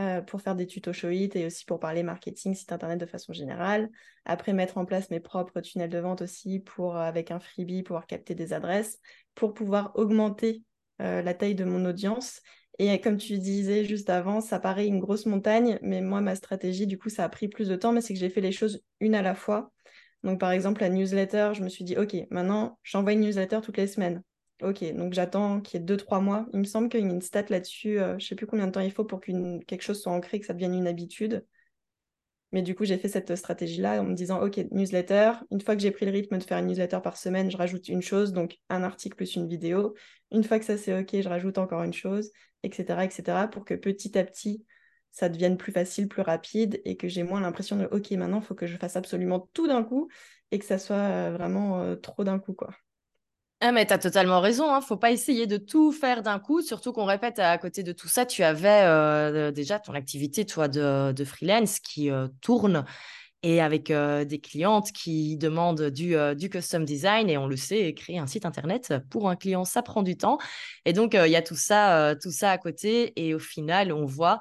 Euh, 0.00 0.22
pour 0.22 0.40
faire 0.40 0.54
des 0.54 0.66
tutos 0.66 0.94
Showit 0.94 1.28
et 1.34 1.44
aussi 1.44 1.66
pour 1.66 1.78
parler 1.78 2.02
marketing, 2.02 2.54
site 2.54 2.72
internet 2.72 2.98
de 2.98 3.04
façon 3.04 3.34
générale. 3.34 3.90
Après, 4.24 4.54
mettre 4.54 4.78
en 4.78 4.86
place 4.86 5.10
mes 5.10 5.20
propres 5.20 5.60
tunnels 5.60 5.90
de 5.90 5.98
vente 5.98 6.22
aussi 6.22 6.60
pour, 6.60 6.96
euh, 6.96 7.00
avec 7.00 7.30
un 7.30 7.38
freebie, 7.38 7.82
pouvoir 7.82 8.06
capter 8.06 8.34
des 8.34 8.54
adresses, 8.54 8.98
pour 9.34 9.52
pouvoir 9.52 9.92
augmenter 9.96 10.62
euh, 11.02 11.20
la 11.20 11.34
taille 11.34 11.54
de 11.54 11.64
mon 11.64 11.84
audience. 11.84 12.40
Et 12.78 12.98
comme 13.02 13.18
tu 13.18 13.36
disais 13.36 13.84
juste 13.84 14.08
avant, 14.08 14.40
ça 14.40 14.58
paraît 14.58 14.86
une 14.86 15.00
grosse 15.00 15.26
montagne, 15.26 15.78
mais 15.82 16.00
moi, 16.00 16.22
ma 16.22 16.34
stratégie, 16.34 16.86
du 16.86 16.96
coup, 16.96 17.10
ça 17.10 17.24
a 17.24 17.28
pris 17.28 17.48
plus 17.48 17.68
de 17.68 17.76
temps, 17.76 17.92
mais 17.92 18.00
c'est 18.00 18.14
que 18.14 18.20
j'ai 18.20 18.30
fait 18.30 18.40
les 18.40 18.52
choses 18.52 18.82
une 19.00 19.14
à 19.14 19.20
la 19.20 19.34
fois. 19.34 19.70
Donc, 20.22 20.40
par 20.40 20.52
exemple, 20.52 20.80
la 20.80 20.88
newsletter, 20.88 21.50
je 21.52 21.62
me 21.62 21.68
suis 21.68 21.84
dit, 21.84 21.98
OK, 21.98 22.16
maintenant, 22.30 22.78
j'envoie 22.84 23.12
une 23.12 23.20
newsletter 23.20 23.60
toutes 23.62 23.76
les 23.76 23.86
semaines. 23.86 24.22
Ok, 24.62 24.84
donc 24.94 25.14
j'attends 25.14 25.60
qu'il 25.60 25.80
y 25.80 25.82
ait 25.82 25.86
deux, 25.86 25.96
trois 25.96 26.20
mois. 26.20 26.46
Il 26.52 26.58
me 26.60 26.64
semble 26.64 26.88
qu'il 26.88 27.00
y 27.00 27.02
a 27.02 27.06
une 27.06 27.22
stat 27.22 27.44
là-dessus. 27.48 27.98
Euh, 27.98 28.10
je 28.18 28.24
ne 28.24 28.28
sais 28.28 28.34
plus 28.34 28.46
combien 28.46 28.66
de 28.66 28.72
temps 28.72 28.80
il 28.80 28.92
faut 28.92 29.04
pour 29.04 29.20
que 29.20 29.64
quelque 29.64 29.82
chose 29.82 30.00
soit 30.02 30.12
ancré, 30.12 30.38
que 30.40 30.46
ça 30.46 30.52
devienne 30.52 30.74
une 30.74 30.86
habitude. 30.86 31.46
Mais 32.52 32.62
du 32.62 32.74
coup, 32.74 32.84
j'ai 32.84 32.98
fait 32.98 33.08
cette 33.08 33.34
stratégie-là 33.36 34.00
en 34.02 34.04
me 34.04 34.14
disant, 34.14 34.42
OK, 34.42 34.58
newsletter. 34.72 35.32
Une 35.50 35.60
fois 35.60 35.76
que 35.76 35.82
j'ai 35.82 35.92
pris 35.92 36.04
le 36.04 36.10
rythme 36.12 36.36
de 36.36 36.42
faire 36.42 36.58
une 36.58 36.66
newsletter 36.66 36.98
par 37.02 37.16
semaine, 37.16 37.50
je 37.50 37.56
rajoute 37.56 37.88
une 37.88 38.02
chose, 38.02 38.32
donc 38.32 38.58
un 38.68 38.82
article 38.82 39.16
plus 39.16 39.36
une 39.36 39.48
vidéo. 39.48 39.94
Une 40.32 40.42
fois 40.42 40.58
que 40.58 40.64
ça 40.64 40.76
c'est 40.76 40.98
OK, 40.98 41.10
je 41.12 41.28
rajoute 41.28 41.58
encore 41.58 41.82
une 41.84 41.92
chose, 41.92 42.30
etc., 42.64 43.04
etc., 43.04 43.48
pour 43.48 43.64
que 43.64 43.74
petit 43.74 44.18
à 44.18 44.24
petit, 44.24 44.64
ça 45.12 45.28
devienne 45.28 45.56
plus 45.56 45.72
facile, 45.72 46.08
plus 46.08 46.22
rapide 46.22 46.80
et 46.84 46.96
que 46.96 47.08
j'ai 47.08 47.22
moins 47.22 47.40
l'impression 47.40 47.76
de, 47.76 47.84
OK, 47.92 48.10
maintenant, 48.12 48.40
il 48.40 48.44
faut 48.44 48.54
que 48.54 48.66
je 48.66 48.76
fasse 48.76 48.96
absolument 48.96 49.48
tout 49.52 49.68
d'un 49.68 49.84
coup 49.84 50.08
et 50.50 50.58
que 50.58 50.64
ça 50.64 50.78
soit 50.78 50.96
euh, 50.96 51.32
vraiment 51.32 51.80
euh, 51.82 51.96
trop 51.96 52.24
d'un 52.24 52.38
coup, 52.38 52.54
quoi. 52.54 52.70
Ah, 53.62 53.72
mais 53.72 53.84
tu 53.86 53.92
as 53.92 53.98
totalement 53.98 54.40
raison, 54.40 54.72
hein. 54.72 54.80
faut 54.80 54.96
pas 54.96 55.10
essayer 55.10 55.46
de 55.46 55.58
tout 55.58 55.92
faire 55.92 56.22
d'un 56.22 56.38
coup, 56.38 56.62
surtout 56.62 56.94
qu'on 56.94 57.04
répète 57.04 57.38
à 57.38 57.58
côté 57.58 57.82
de 57.82 57.92
tout 57.92 58.08
ça, 58.08 58.24
tu 58.24 58.42
avais 58.42 58.84
euh, 58.84 59.50
déjà 59.50 59.78
ton 59.78 59.92
activité 59.92 60.46
toi 60.46 60.66
de, 60.66 61.24
freelance 61.26 61.78
qui 61.78 62.10
euh, 62.10 62.26
tourne 62.40 62.86
et 63.42 63.60
avec 63.60 63.90
euh, 63.90 64.24
des 64.24 64.40
clientes 64.40 64.92
qui 64.92 65.36
demandent 65.36 65.90
du, 65.90 66.16
custom 66.50 66.86
design 66.86 67.28
et 67.28 67.36
on 67.36 67.46
le 67.46 67.56
sait, 67.56 67.92
créer 67.92 68.18
un 68.18 68.26
site 68.26 68.46
internet 68.46 68.94
pour 69.10 69.28
un 69.28 69.36
client 69.36 69.66
ça 69.66 69.82
prend 69.82 70.02
du 70.02 70.16
temps 70.16 70.38
et 70.86 70.94
donc 70.94 71.12
il 71.12 71.30
y 71.30 71.36
a 71.36 71.42
tout 71.42 71.56
ça, 71.56 72.14
tout 72.20 72.30
ça 72.30 72.52
à 72.52 72.58
côté 72.58 73.12
et 73.16 73.34
au 73.34 73.38
final 73.38 73.92
on 73.92 74.06
voit 74.06 74.40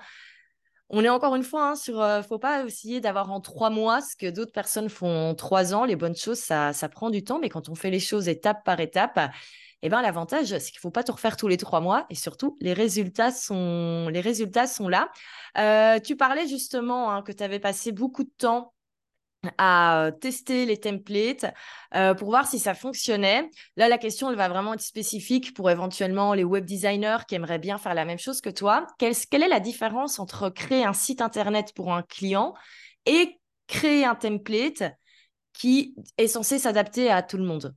on 0.89 1.03
est 1.03 1.09
encore 1.09 1.35
une 1.35 1.43
fois 1.43 1.69
hein, 1.69 1.75
sur. 1.75 2.01
Euh, 2.01 2.21
faut 2.21 2.39
pas 2.39 2.63
essayer 2.65 3.01
d'avoir 3.01 3.31
en 3.31 3.41
trois 3.41 3.69
mois 3.69 4.01
ce 4.01 4.15
que 4.15 4.29
d'autres 4.29 4.51
personnes 4.51 4.89
font 4.89 5.29
en 5.29 5.35
trois 5.35 5.73
ans. 5.73 5.85
Les 5.85 5.95
bonnes 5.95 6.15
choses, 6.15 6.39
ça, 6.39 6.73
ça 6.73 6.89
prend 6.89 7.09
du 7.09 7.23
temps, 7.23 7.39
mais 7.39 7.49
quand 7.49 7.69
on 7.69 7.75
fait 7.75 7.91
les 7.91 7.99
choses 7.99 8.27
étape 8.27 8.63
par 8.63 8.79
étape, 8.79 9.19
eh 9.81 9.89
ben, 9.89 10.01
l'avantage, 10.01 10.47
c'est 10.47 10.71
qu'il 10.71 10.79
faut 10.79 10.91
pas 10.91 11.03
tout 11.03 11.13
refaire 11.13 11.37
tous 11.37 11.47
les 11.47 11.57
trois 11.57 11.79
mois 11.79 12.05
et 12.09 12.15
surtout, 12.15 12.57
les 12.59 12.73
résultats 12.73 13.31
sont, 13.31 14.09
les 14.11 14.21
résultats 14.21 14.67
sont 14.67 14.89
là. 14.89 15.09
Euh, 15.57 15.99
tu 15.99 16.17
parlais 16.17 16.47
justement 16.47 17.11
hein, 17.11 17.21
que 17.21 17.31
tu 17.31 17.43
avais 17.43 17.59
passé 17.59 17.91
beaucoup 17.91 18.23
de 18.23 18.31
temps 18.37 18.73
à 19.57 20.11
tester 20.19 20.65
les 20.65 20.77
templates 20.77 21.45
pour 22.17 22.29
voir 22.29 22.47
si 22.47 22.59
ça 22.59 22.73
fonctionnait. 22.73 23.49
Là, 23.77 23.87
la 23.87 23.97
question, 23.97 24.33
va 24.33 24.49
vraiment 24.49 24.73
être 24.73 24.81
spécifique 24.81 25.53
pour 25.53 25.69
éventuellement 25.69 26.33
les 26.33 26.43
web 26.43 26.65
designers 26.65 27.19
qui 27.27 27.35
aimeraient 27.35 27.59
bien 27.59 27.77
faire 27.77 27.93
la 27.93 28.05
même 28.05 28.19
chose 28.19 28.41
que 28.41 28.49
toi. 28.49 28.85
Quelle, 28.97 29.13
est 29.31 29.47
la 29.47 29.59
différence 29.59 30.19
entre 30.19 30.49
créer 30.49 30.83
un 30.83 30.93
site 30.93 31.21
internet 31.21 31.73
pour 31.73 31.93
un 31.93 32.03
client 32.03 32.53
et 33.05 33.39
créer 33.67 34.05
un 34.05 34.15
template 34.15 34.83
qui 35.53 35.95
est 36.17 36.27
censé 36.27 36.59
s'adapter 36.59 37.09
à 37.09 37.21
tout 37.21 37.37
le 37.37 37.45
monde? 37.45 37.75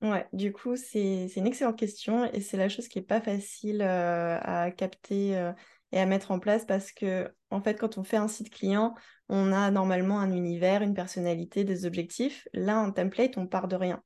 Ouais, 0.00 0.28
du 0.32 0.52
coup, 0.52 0.76
c'est 0.76 1.26
une 1.34 1.46
excellente 1.46 1.78
question 1.78 2.24
et 2.32 2.40
c'est 2.40 2.56
la 2.56 2.68
chose 2.68 2.86
qui 2.86 2.98
n'est 2.98 3.04
pas 3.04 3.20
facile 3.20 3.82
à 3.82 4.70
capter 4.70 5.52
et 5.92 6.00
à 6.00 6.06
mettre 6.06 6.30
en 6.30 6.38
place 6.38 6.64
parce 6.64 6.92
que, 6.92 7.32
en 7.50 7.60
fait, 7.62 7.74
quand 7.74 7.98
on 7.98 8.04
fait 8.04 8.16
un 8.16 8.28
site 8.28 8.50
client, 8.50 8.94
on 9.28 9.52
a 9.52 9.70
normalement 9.70 10.20
un 10.20 10.32
univers, 10.32 10.82
une 10.82 10.94
personnalité, 10.94 11.64
des 11.64 11.86
objectifs. 11.86 12.46
Là, 12.52 12.76
un 12.78 12.90
template, 12.90 13.38
on 13.38 13.46
part 13.46 13.68
de 13.68 13.76
rien. 13.76 14.02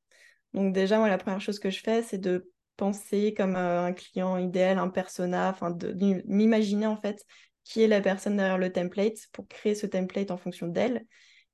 Donc 0.54 0.72
déjà, 0.74 0.98
moi, 0.98 1.08
la 1.08 1.18
première 1.18 1.40
chose 1.40 1.58
que 1.58 1.70
je 1.70 1.80
fais, 1.80 2.02
c'est 2.02 2.18
de 2.18 2.50
penser 2.76 3.34
comme 3.36 3.56
euh, 3.56 3.84
un 3.86 3.92
client 3.92 4.36
idéal, 4.38 4.78
un 4.78 4.88
persona, 4.88 5.50
enfin 5.50 5.70
de, 5.70 5.94
m'imaginer 6.26 6.86
en 6.86 6.96
fait 6.96 7.24
qui 7.64 7.82
est 7.82 7.86
la 7.86 8.00
personne 8.00 8.36
derrière 8.36 8.58
le 8.58 8.72
template 8.72 9.28
pour 9.32 9.46
créer 9.46 9.74
ce 9.74 9.86
template 9.86 10.30
en 10.30 10.36
fonction 10.36 10.66
d'elle. 10.66 11.06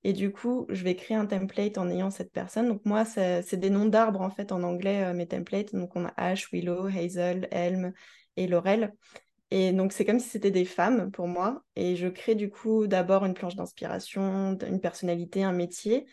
Et 0.04 0.12
du 0.12 0.32
coup, 0.32 0.64
je 0.70 0.84
vais 0.84 0.94
créer 0.96 1.16
un 1.16 1.26
template 1.26 1.76
en 1.76 1.90
ayant 1.90 2.10
cette 2.10 2.32
personne. 2.32 2.68
Donc 2.68 2.82
moi, 2.84 3.04
c'est 3.04 3.56
des 3.56 3.68
noms 3.68 3.86
d'arbres 3.86 4.20
en 4.20 4.30
fait 4.30 4.52
en 4.52 4.62
anglais, 4.62 5.04
euh, 5.04 5.12
mes 5.12 5.26
templates. 5.26 5.74
Donc 5.74 5.96
on 5.96 6.06
a 6.06 6.12
Ash, 6.16 6.50
Willow, 6.52 6.86
Hazel, 6.86 7.48
Elm 7.50 7.92
et 8.36 8.46
Laurel. 8.46 8.94
Et 9.50 9.72
donc, 9.72 9.92
c'est 9.92 10.04
comme 10.04 10.20
si 10.20 10.28
c'était 10.28 10.50
des 10.50 10.64
femmes 10.64 11.10
pour 11.10 11.26
moi. 11.26 11.64
Et 11.76 11.96
je 11.96 12.06
crée 12.08 12.34
du 12.34 12.50
coup 12.50 12.86
d'abord 12.86 13.24
une 13.24 13.34
planche 13.34 13.56
d'inspiration, 13.56 14.58
une 14.66 14.80
personnalité, 14.80 15.42
un 15.42 15.52
métier 15.52 16.06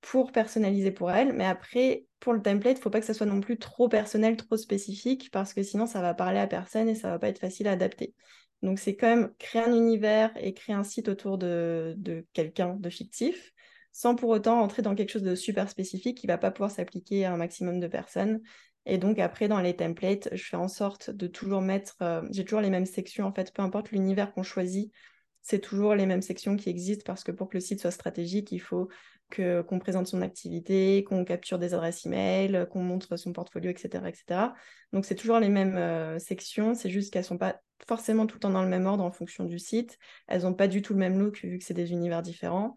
pour 0.00 0.32
personnaliser 0.32 0.90
pour 0.92 1.10
elles. 1.10 1.32
Mais 1.32 1.46
après, 1.46 2.06
pour 2.20 2.32
le 2.34 2.42
template, 2.42 2.76
il 2.76 2.80
ne 2.80 2.82
faut 2.82 2.90
pas 2.90 3.00
que 3.00 3.06
ça 3.06 3.14
soit 3.14 3.26
non 3.26 3.40
plus 3.40 3.58
trop 3.58 3.88
personnel, 3.88 4.36
trop 4.36 4.56
spécifique, 4.56 5.30
parce 5.30 5.54
que 5.54 5.62
sinon, 5.62 5.86
ça 5.86 6.02
va 6.02 6.14
parler 6.14 6.38
à 6.40 6.46
personne 6.46 6.88
et 6.88 6.94
ça 6.94 7.10
va 7.10 7.18
pas 7.18 7.28
être 7.28 7.38
facile 7.38 7.68
à 7.68 7.72
adapter. 7.72 8.14
Donc, 8.62 8.78
c'est 8.78 8.96
quand 8.96 9.08
même 9.08 9.34
créer 9.38 9.62
un 9.62 9.74
univers 9.74 10.32
et 10.36 10.54
créer 10.54 10.74
un 10.74 10.84
site 10.84 11.08
autour 11.08 11.38
de, 11.38 11.94
de 11.98 12.26
quelqu'un 12.32 12.74
de 12.76 12.90
fictif, 12.90 13.52
sans 13.92 14.14
pour 14.14 14.30
autant 14.30 14.60
entrer 14.60 14.82
dans 14.82 14.94
quelque 14.94 15.10
chose 15.10 15.22
de 15.22 15.34
super 15.34 15.68
spécifique 15.70 16.18
qui 16.18 16.26
ne 16.26 16.32
va 16.32 16.38
pas 16.38 16.50
pouvoir 16.50 16.70
s'appliquer 16.70 17.24
à 17.24 17.32
un 17.32 17.36
maximum 17.36 17.80
de 17.80 17.86
personnes. 17.88 18.40
Et 18.86 18.98
donc 18.98 19.18
après, 19.18 19.48
dans 19.48 19.60
les 19.60 19.76
templates, 19.76 20.28
je 20.32 20.44
fais 20.44 20.56
en 20.56 20.68
sorte 20.68 21.10
de 21.10 21.26
toujours 21.26 21.62
mettre, 21.62 21.96
euh, 22.02 22.22
j'ai 22.30 22.44
toujours 22.44 22.60
les 22.60 22.70
mêmes 22.70 22.86
sections 22.86 23.26
en 23.26 23.32
fait, 23.32 23.52
peu 23.52 23.62
importe 23.62 23.90
l'univers 23.90 24.32
qu'on 24.32 24.42
choisit, 24.42 24.92
c'est 25.40 25.60
toujours 25.60 25.94
les 25.94 26.06
mêmes 26.06 26.22
sections 26.22 26.56
qui 26.56 26.70
existent 26.70 27.04
parce 27.06 27.22
que 27.22 27.32
pour 27.32 27.48
que 27.48 27.56
le 27.56 27.60
site 27.60 27.80
soit 27.80 27.90
stratégique, 27.90 28.50
il 28.50 28.60
faut 28.60 28.88
qu'on 29.34 29.78
présente 29.78 30.06
son 30.06 30.22
activité, 30.22 31.04
qu'on 31.04 31.24
capture 31.24 31.58
des 31.58 31.74
adresses 31.74 32.06
email, 32.06 32.66
qu'on 32.70 32.82
montre 32.82 33.16
son 33.16 33.32
portfolio, 33.32 33.70
etc. 33.70 34.08
etc. 34.08 34.54
Donc 34.92 35.04
c'est 35.04 35.14
toujours 35.14 35.40
les 35.40 35.48
mêmes 35.48 35.76
euh, 35.76 36.18
sections, 36.18 36.74
c'est 36.74 36.90
juste 36.90 37.12
qu'elles 37.12 37.22
ne 37.22 37.26
sont 37.26 37.38
pas 37.38 37.60
forcément 37.86 38.26
tout 38.26 38.36
le 38.36 38.40
temps 38.40 38.50
dans 38.50 38.62
le 38.62 38.68
même 38.68 38.86
ordre 38.86 39.04
en 39.04 39.10
fonction 39.10 39.44
du 39.44 39.58
site. 39.58 39.98
Elles 40.28 40.42
n'ont 40.42 40.54
pas 40.54 40.68
du 40.68 40.82
tout 40.82 40.94
le 40.94 40.98
même 40.98 41.18
look 41.18 41.40
vu 41.42 41.58
que 41.58 41.64
c'est 41.64 41.74
des 41.74 41.92
univers 41.92 42.22
différents. 42.22 42.76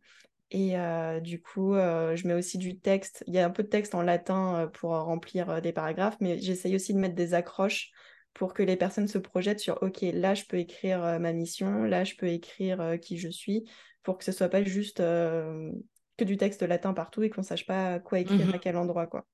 Et 0.51 0.77
euh, 0.77 1.19
du 1.19 1.41
coup, 1.41 1.75
euh, 1.75 2.15
je 2.15 2.27
mets 2.27 2.33
aussi 2.33 2.57
du 2.57 2.79
texte. 2.79 3.23
Il 3.27 3.33
y 3.33 3.39
a 3.39 3.45
un 3.45 3.49
peu 3.49 3.63
de 3.63 3.67
texte 3.67 3.95
en 3.95 4.01
latin 4.01 4.61
euh, 4.61 4.67
pour 4.67 4.91
remplir 4.91 5.61
des 5.61 5.73
paragraphes, 5.73 6.17
mais 6.21 6.39
j'essaye 6.39 6.75
aussi 6.75 6.93
de 6.93 6.99
mettre 6.99 7.15
des 7.15 7.33
accroches 7.33 7.91
pour 8.33 8.53
que 8.53 8.63
les 8.63 8.77
personnes 8.77 9.07
se 9.07 9.17
projettent 9.17 9.59
sur 9.59 9.81
OK, 9.81 10.01
là, 10.01 10.35
je 10.35 10.45
peux 10.45 10.57
écrire 10.57 11.19
ma 11.19 11.33
mission, 11.33 11.83
là, 11.83 12.03
je 12.03 12.13
peux 12.15 12.27
écrire 12.27 12.97
qui 13.01 13.17
je 13.17 13.29
suis, 13.29 13.67
pour 14.03 14.19
que 14.19 14.23
ce 14.23 14.31
soit 14.31 14.47
pas 14.47 14.63
juste 14.63 14.99
que 14.99 16.23
du 16.23 16.37
texte 16.37 16.61
latin 16.61 16.93
partout 16.93 17.23
et 17.23 17.31
qu'on 17.31 17.41
sache 17.41 17.65
pas 17.65 17.99
quoi 17.99 18.19
écrire 18.19 18.47
à 18.53 18.57
mmh 18.57 18.59
quel 18.59 18.77
endroit, 18.77 19.07
quoi. 19.07 19.25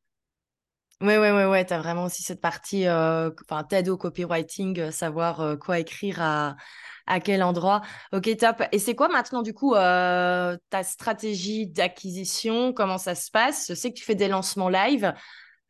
Oui, 1.02 1.18
oui, 1.18 1.32
oui, 1.32 1.44
ouais. 1.44 1.66
tu 1.66 1.74
as 1.74 1.80
vraiment 1.80 2.06
aussi 2.06 2.24
cette 2.24 2.40
partie, 2.40 2.88
enfin, 2.88 3.66
t'aide 3.68 3.90
au 3.90 3.98
copywriting, 3.98 4.90
savoir 4.92 5.60
quoi 5.60 5.80
écrire 5.80 6.22
à, 6.22 6.56
à 7.08 7.20
quel 7.20 7.44
endroit. 7.44 7.82
Ok, 8.14 8.36
top. 8.38 8.64
Et 8.72 8.80
c'est 8.80 8.96
quoi 8.96 9.08
maintenant, 9.10 9.42
du 9.42 9.54
coup, 9.54 9.74
ta 9.74 10.84
stratégie 10.84 11.68
d'acquisition? 11.68 12.74
Comment 12.74 12.98
ça 12.98 13.16
se 13.16 13.30
passe? 13.32 13.68
Je 13.70 13.74
sais 13.74 13.92
que 13.92 13.98
tu 13.98 14.04
fais 14.04 14.16
des 14.16 14.28
lancements 14.28 14.70
live. 14.70 15.14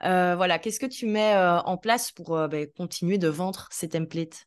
voilà, 0.02 0.60
qu'est-ce 0.60 0.80
que 0.80 0.86
tu 0.86 1.06
mets 1.06 1.36
en 1.36 1.78
place 1.78 2.12
pour 2.12 2.48
ben, 2.48 2.68
continuer 2.78 3.18
de 3.18 3.28
vendre 3.28 3.68
ces 3.72 3.90
templates? 3.90 4.46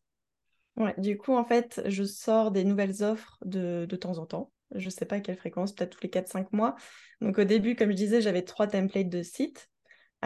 Du 0.98 1.16
coup, 1.16 1.34
en 1.34 1.44
fait, 1.44 1.82
je 1.86 2.04
sors 2.04 2.50
des 2.50 2.64
nouvelles 2.64 3.02
offres 3.02 3.38
de, 3.44 3.86
de 3.88 3.96
temps 3.96 4.18
en 4.18 4.26
temps. 4.26 4.52
Je 4.74 4.84
ne 4.84 4.90
sais 4.90 5.06
pas 5.06 5.16
à 5.16 5.20
quelle 5.20 5.36
fréquence, 5.36 5.72
peut-être 5.72 5.96
tous 5.96 6.02
les 6.02 6.10
4-5 6.10 6.52
mois. 6.52 6.74
Donc 7.20 7.38
au 7.38 7.44
début, 7.44 7.76
comme 7.76 7.90
je 7.90 7.96
disais, 7.96 8.20
j'avais 8.20 8.42
trois 8.42 8.66
templates 8.66 9.08
de 9.08 9.22
sites. 9.22 9.70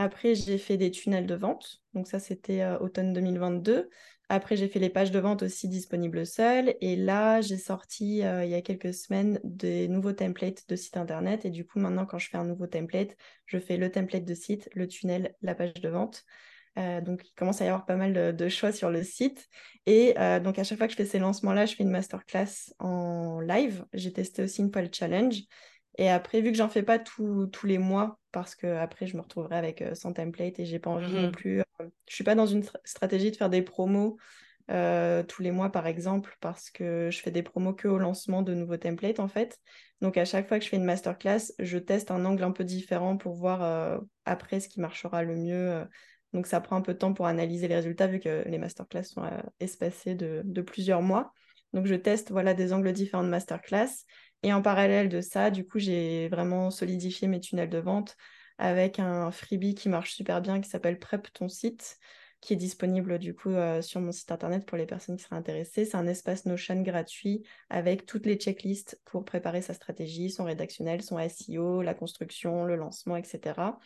Après, 0.01 0.35
j'ai 0.35 0.57
fait 0.57 0.79
des 0.79 0.91
tunnels 0.91 1.27
de 1.27 1.35
vente. 1.35 1.83
Donc 1.93 2.09
ça, 2.09 2.19
c'était 2.19 2.63
euh, 2.63 2.79
automne 2.79 3.13
2022. 3.13 3.91
Après, 4.31 4.57
j'ai 4.57 4.67
fait 4.67 4.79
les 4.79 4.89
pages 4.89 5.11
de 5.11 5.19
vente 5.19 5.43
aussi 5.43 5.69
disponibles 5.69 6.25
seules. 6.25 6.75
Et 6.81 6.97
là, 6.97 7.43
j'ai 7.43 7.59
sorti 7.59 8.25
euh, 8.25 8.43
il 8.43 8.51
y 8.51 8.55
a 8.55 8.63
quelques 8.63 8.95
semaines 8.95 9.39
des 9.45 9.89
nouveaux 9.89 10.15
templates 10.15 10.67
de 10.71 10.75
site 10.75 10.97
internet. 10.97 11.45
Et 11.45 11.51
du 11.51 11.67
coup, 11.67 11.81
maintenant, 11.81 12.07
quand 12.07 12.17
je 12.17 12.31
fais 12.31 12.39
un 12.39 12.47
nouveau 12.47 12.67
template, 12.67 13.15
je 13.45 13.59
fais 13.59 13.77
le 13.77 13.91
template 13.91 14.25
de 14.25 14.33
site, 14.33 14.71
le 14.73 14.89
tunnel, 14.89 15.35
la 15.43 15.55
page 15.55 15.75
de 15.75 15.89
vente. 15.91 16.25
Euh, 16.79 17.03
donc, 17.03 17.21
il 17.29 17.35
commence 17.35 17.61
à 17.61 17.67
y 17.67 17.69
avoir 17.69 17.85
pas 17.85 17.97
mal 17.97 18.35
de, 18.35 18.49
choix 18.49 18.73
sur 18.73 18.89
le 18.89 19.03
site. 19.03 19.51
Et 19.85 20.15
donc, 20.43 20.59
à 20.59 20.65
chaque 20.65 20.79
fois 20.79 20.87
que 20.87 20.93
je 20.95 20.97
fais 20.97 21.05
ces 21.05 21.19
lancements-là, 21.19 21.67
je 21.67 21.75
fais 21.75 21.83
une 21.83 21.91
masterclass 21.91 22.73
en 22.79 23.41
live. 23.41 23.85
J'ai 23.93 24.15
testé 24.15 24.45
aussi 24.45 24.63
une 24.63 24.73
fois 24.73 24.81
le 24.81 24.89
challenge. 24.91 25.43
Et 25.99 26.09
après, 26.09 26.41
vu 26.41 26.51
que 26.51 26.57
j'en 26.57 26.69
fais 26.69 26.83
pas 26.83 26.99
tous 26.99 27.51
les 27.65 27.79
mois, 27.79 28.19
parce 28.33 28.55
que 28.55 28.67
après, 28.67 29.07
je 29.07 29.17
me 29.17 29.23
retrouverai 29.23 29.57
avec 29.57 29.85
100 29.93 30.11
euh, 30.11 30.13
templates 30.13 30.59
et 30.59 30.65
j'ai 30.65 30.79
pas 30.79 30.91
envie 30.91 31.13
non 31.13 31.29
mmh 31.29 31.33
plus. 31.33 31.63
je 32.09 32.15
suis 32.15 32.25
pas 32.25 32.35
dans 32.35 32.47
une 32.47 32.65
stratégie 32.85 33.31
de 33.31 33.37
faire 33.37 33.51
des 33.51 33.63
promos 33.63 34.17
tous 34.69 35.43
les 35.43 35.51
mois, 35.51 35.71
par 35.71 35.89
exemple, 35.89 36.37
parce 36.41 36.71
que 36.71 37.11
je 37.11 37.21
fais 37.21 37.33
des 37.33 37.43
promos 37.43 37.75
que 37.75 37.89
au 37.89 37.99
lancement 37.99 38.43
de 38.43 38.55
nouveaux 38.55 38.77
templates, 38.77 39.19
en 39.19 39.27
fait. 39.27 39.59
Donc, 40.01 40.17
à 40.17 40.25
chaque 40.25 40.47
fois 40.47 40.61
que 40.61 40.65
je 40.65 40.71
fais 40.71 40.77
une 40.77 40.85
masterclass, 40.85 41.53
je 41.59 41.77
teste 41.77 42.13
un 42.13 42.25
angle 42.25 42.45
un 42.45 42.53
peu 42.53 42.63
différent 42.63 43.17
pour 43.17 43.35
voir 43.35 44.01
après 44.27 44.61
ce 44.61 44.69
qui 44.69 44.81
marchera 44.81 45.25
le 45.25 45.35
mieux 45.35 45.85
donc 46.33 46.47
ça 46.47 46.61
prend 46.61 46.77
un 46.77 46.81
peu 46.81 46.95
de 46.95 46.99
temps 46.99 47.13
pour 47.13 47.27
analyser 47.27 47.69
les 47.69 47.75
résultats 47.75 48.07
vu 48.07 48.21
que 48.21 48.45
les 48.47 48.59
masterclass 48.59 49.05
sont 49.05 49.25
euh, 49.25 49.41
espacés 49.59 50.15
de, 50.15 50.63
plusieurs 50.63 51.03
mois. 51.03 51.33
Donc 51.73 51.87
je 51.87 51.95
teste 51.95 52.31
voilà, 52.31 52.55
des 52.55 52.73
angles 52.73 52.93
différents 52.93 53.25
de 53.25 53.29
masterclass. 53.29 53.89
Et 54.43 54.53
en 54.53 54.63
parallèle 54.63 55.09
de 55.09 55.21
ça, 55.21 55.51
du 55.51 55.67
coup, 55.67 55.79
j'ai 55.79 56.29
vraiment 56.29 56.71
solidifié 56.71 57.29
mes 57.29 57.41
tunnels 57.41 57.69
de 57.69 57.79
vente 57.79 58.17
avec 58.59 58.99
un 58.99 59.31
freebie 59.31 59.75
qui 59.75 59.89
marche 59.89 60.13
super 60.13 60.41
bien 60.41 60.61
qui 60.61 60.69
s'appelle 60.69 60.99
Prep 60.99 61.33
ton 61.33 61.49
site, 61.49 61.99
qui 62.41 62.55
est 62.55 62.57
disponible 62.57 63.19
du 63.19 63.35
coup 63.35 63.51
euh, 63.51 63.83
sur 63.83 64.01
mon 64.01 64.13
site 64.13 64.33
internet 64.33 64.65
pour 64.67 64.79
les 64.79 64.87
personnes 64.87 65.17
qui 65.17 65.25
seraient 65.25 65.37
intéressées. 65.37 65.85
C'est 65.85 65.97
un 65.97 66.07
espace 66.07 66.47
Notion 66.47 66.81
gratuit 66.83 67.43
avec 67.69 68.07
toutes 68.07 68.27
les 68.27 68.37
checklists 68.37 69.01
pour 69.05 69.25
préparer 69.25 69.61
sa 69.63 69.75
stratégie, 69.75 70.31
son 70.31 70.45
rédactionnel, 70.45 71.03
son 71.03 71.19
SEO, 71.19 71.83
la 71.83 71.95
construction, 71.95 72.65
le 72.65 72.77
lancement, 72.77 73.17
etc. 73.17 73.79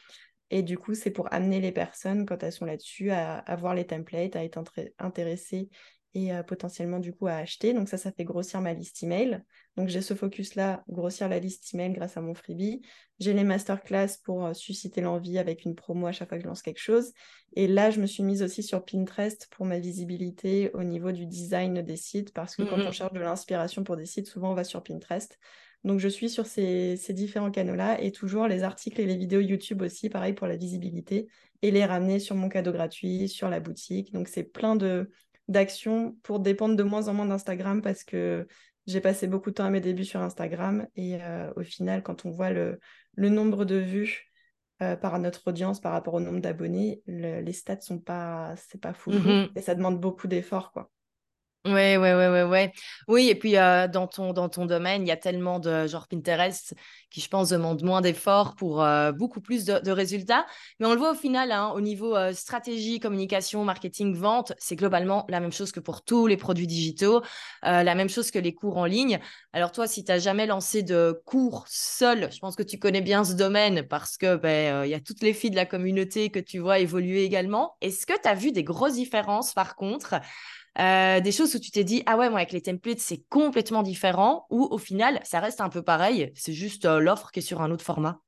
Et 0.50 0.62
du 0.62 0.78
coup, 0.78 0.94
c'est 0.94 1.10
pour 1.10 1.32
amener 1.32 1.60
les 1.60 1.72
personnes, 1.72 2.26
quand 2.26 2.42
elles 2.42 2.52
sont 2.52 2.64
là-dessus, 2.64 3.10
à, 3.10 3.38
à, 3.38 3.56
voir 3.56 3.74
les 3.74 3.86
templates, 3.86 4.36
à 4.36 4.44
être 4.44 4.62
intéressées 4.98 5.68
et 6.14 6.32
euh, 6.32 6.42
potentiellement 6.42 7.00
du 7.00 7.12
coup 7.12 7.26
à 7.26 7.34
acheter. 7.34 7.74
Donc 7.74 7.88
ça, 7.88 7.96
ça 7.96 8.12
fait 8.12 8.24
grossir 8.24 8.60
ma 8.60 8.72
liste 8.72 9.02
email. 9.02 9.42
Donc 9.76 9.88
j'ai 9.88 10.00
ce 10.00 10.14
focus-là, 10.14 10.84
grossir 10.88 11.28
la 11.28 11.38
liste 11.38 11.74
email 11.74 11.92
grâce 11.92 12.16
à 12.16 12.20
mon 12.20 12.34
freebie. 12.34 12.82
J'ai 13.18 13.34
les 13.34 13.44
masterclass 13.44 14.18
pour 14.22 14.46
euh, 14.46 14.54
susciter 14.54 15.00
l'envie 15.00 15.38
avec 15.38 15.64
une 15.64 15.74
promo 15.74 16.06
à 16.06 16.12
chaque 16.12 16.28
fois 16.28 16.38
que 16.38 16.44
je 16.44 16.48
lance 16.48 16.62
quelque 16.62 16.80
chose. 16.80 17.12
Et 17.56 17.66
là, 17.66 17.90
je 17.90 18.00
me 18.00 18.06
suis 18.06 18.22
mise 18.22 18.42
aussi 18.42 18.62
sur 18.62 18.84
Pinterest 18.84 19.48
pour 19.50 19.66
ma 19.66 19.78
visibilité 19.78 20.70
au 20.74 20.84
niveau 20.84 21.12
du 21.12 21.26
design 21.26 21.82
des 21.82 21.96
sites 21.96 22.32
parce 22.32 22.56
que 22.56 22.62
quand 22.62 22.76
on 22.76 22.88
mmh 22.88 22.92
cherche 22.92 23.12
de 23.12 23.20
l'inspiration 23.20 23.84
pour 23.84 23.96
des 23.96 24.06
sites, 24.06 24.26
souvent 24.26 24.52
on 24.52 24.54
va 24.54 24.64
sur 24.64 24.82
Pinterest. 24.82 25.38
Donc 25.84 26.00
je 26.00 26.08
suis 26.08 26.30
sur 26.30 26.46
ces, 26.46 26.96
différents 27.10 27.50
canaux-là 27.50 28.00
et 28.00 28.10
toujours 28.10 28.48
les 28.48 28.62
articles 28.62 29.00
et 29.00 29.06
les 29.06 29.16
vidéos 29.16 29.40
YouTube 29.40 29.82
aussi, 29.82 30.08
pareil 30.08 30.32
pour 30.32 30.46
la 30.46 30.56
visibilité, 30.56 31.28
et 31.60 31.70
les 31.70 31.84
ramener 31.84 32.18
sur 32.18 32.36
mon 32.36 32.48
cadeau 32.48 32.72
gratuit, 32.72 33.28
sur 33.28 33.50
la 33.50 33.60
boutique. 33.60 34.12
Donc 34.12 34.28
c'est 34.28 34.44
plein 34.44 34.76
de 34.76 35.10
d'actions 35.48 36.16
pour 36.22 36.40
dépendre 36.40 36.76
de 36.76 36.82
moins 36.82 37.08
en 37.08 37.14
moins 37.14 37.26
d'Instagram 37.26 37.82
parce 37.82 38.04
que 38.04 38.46
j'ai 38.86 39.00
passé 39.00 39.26
beaucoup 39.26 39.50
de 39.50 39.54
temps 39.54 39.64
à 39.64 39.70
mes 39.70 39.80
débuts 39.80 40.04
sur 40.04 40.20
Instagram 40.20 40.86
et 40.96 41.18
euh, 41.22 41.50
au 41.56 41.62
final, 41.62 42.02
quand 42.02 42.26
on 42.26 42.30
voit 42.30 42.50
le, 42.50 42.78
nombre 43.16 43.64
de 43.64 43.76
vues 43.76 44.30
euh, 44.82 44.96
par 44.96 45.18
notre 45.18 45.48
audience 45.48 45.80
par 45.80 45.92
rapport 45.92 46.14
au 46.14 46.20
nombre 46.20 46.40
d'abonnés, 46.40 47.02
les 47.06 47.52
stats 47.52 47.80
sont 47.80 47.98
pas, 47.98 48.54
c'est 48.56 48.80
pas 48.80 48.92
fou, 48.92 49.10
mmh 49.12 49.50
et 49.56 49.60
ça 49.60 49.74
demande 49.74 50.00
beaucoup 50.00 50.28
d'efforts 50.28 50.72
quoi. 50.72 50.90
Ouais, 51.66 51.96
ouais, 51.96 52.12
ouais, 52.14 52.28
ouais, 52.28 52.42
ouais. 52.42 52.72
Oui, 53.08 53.28
et 53.30 53.34
puis 53.34 53.56
euh, 53.56 53.88
dans, 53.88 54.06
ton, 54.06 54.34
dans 54.34 54.50
ton 54.50 54.66
domaine, 54.66 55.00
il 55.00 55.08
y 55.08 55.10
a 55.10 55.16
tellement 55.16 55.58
de 55.58 55.86
genre 55.86 56.06
Pinterest 56.06 56.74
qui, 57.08 57.22
je 57.22 57.28
pense, 57.30 57.48
demande 57.48 57.82
moins 57.82 58.02
d'efforts 58.02 58.54
pour 58.54 58.82
euh, 58.82 59.12
beaucoup 59.12 59.40
plus 59.40 59.64
de, 59.64 59.90
résultats. 59.90 60.44
Mais 60.78 60.86
on 60.86 60.92
le 60.92 60.98
voit 60.98 61.12
au 61.12 61.14
final, 61.14 61.52
hein, 61.52 61.72
au 61.74 61.80
niveau 61.80 62.14
euh, 62.16 62.34
stratégie, 62.34 63.00
communication, 63.00 63.64
marketing, 63.64 64.14
vente, 64.14 64.52
c'est 64.58 64.76
globalement 64.76 65.24
la 65.30 65.40
même 65.40 65.52
chose 65.52 65.72
que 65.72 65.80
pour 65.80 66.04
tous 66.04 66.26
les 66.26 66.36
produits 66.36 66.66
digitaux, 66.66 67.22
la 67.62 67.94
même 67.94 68.10
chose 68.10 68.30
que 68.30 68.38
les 68.38 68.54
cours 68.54 68.76
en 68.76 68.84
ligne. 68.84 69.18
Alors 69.54 69.72
toi, 69.72 69.86
si 69.86 70.04
tu 70.04 70.12
n'as 70.12 70.18
jamais 70.18 70.44
lancé 70.44 70.82
de 70.82 71.18
cours 71.24 71.64
seul, 71.66 72.30
je 72.30 72.38
pense 72.40 72.56
que 72.56 72.62
tu 72.62 72.78
connais 72.78 73.00
bien 73.00 73.24
ce 73.24 73.32
domaine 73.32 73.84
parce 73.88 74.18
que 74.18 74.36
ben, 74.36 74.84
il 74.84 74.90
y 74.90 74.94
a 74.94 75.00
toutes 75.00 75.22
les 75.22 75.32
filles 75.32 75.50
de 75.50 75.56
la 75.56 75.64
communauté 75.64 76.28
que 76.28 76.40
tu 76.40 76.58
vois 76.58 76.78
évoluer 76.78 77.24
également. 77.24 77.76
Est-ce 77.80 78.04
que 78.04 78.12
tu 78.20 78.28
as 78.28 78.34
vu 78.34 78.52
des 78.52 78.64
grosses 78.64 78.94
différences 78.94 79.54
par 79.54 79.76
contre 79.76 80.16
euh, 80.78 81.20
des 81.20 81.32
choses 81.32 81.54
où 81.54 81.58
tu 81.58 81.70
t'es 81.70 81.84
dit, 81.84 82.02
ah 82.06 82.16
ouais, 82.16 82.28
moi 82.28 82.38
avec 82.38 82.52
les 82.52 82.62
templates, 82.62 82.98
c'est 82.98 83.22
complètement 83.28 83.82
différent, 83.82 84.46
ou 84.50 84.64
au 84.64 84.78
final, 84.78 85.20
ça 85.22 85.40
reste 85.40 85.60
un 85.60 85.68
peu 85.68 85.82
pareil, 85.82 86.32
c'est 86.34 86.52
juste 86.52 86.84
euh, 86.84 86.98
l'offre 86.98 87.30
qui 87.30 87.38
est 87.38 87.42
sur 87.42 87.62
un 87.62 87.70
autre 87.70 87.84
format? 87.84 88.20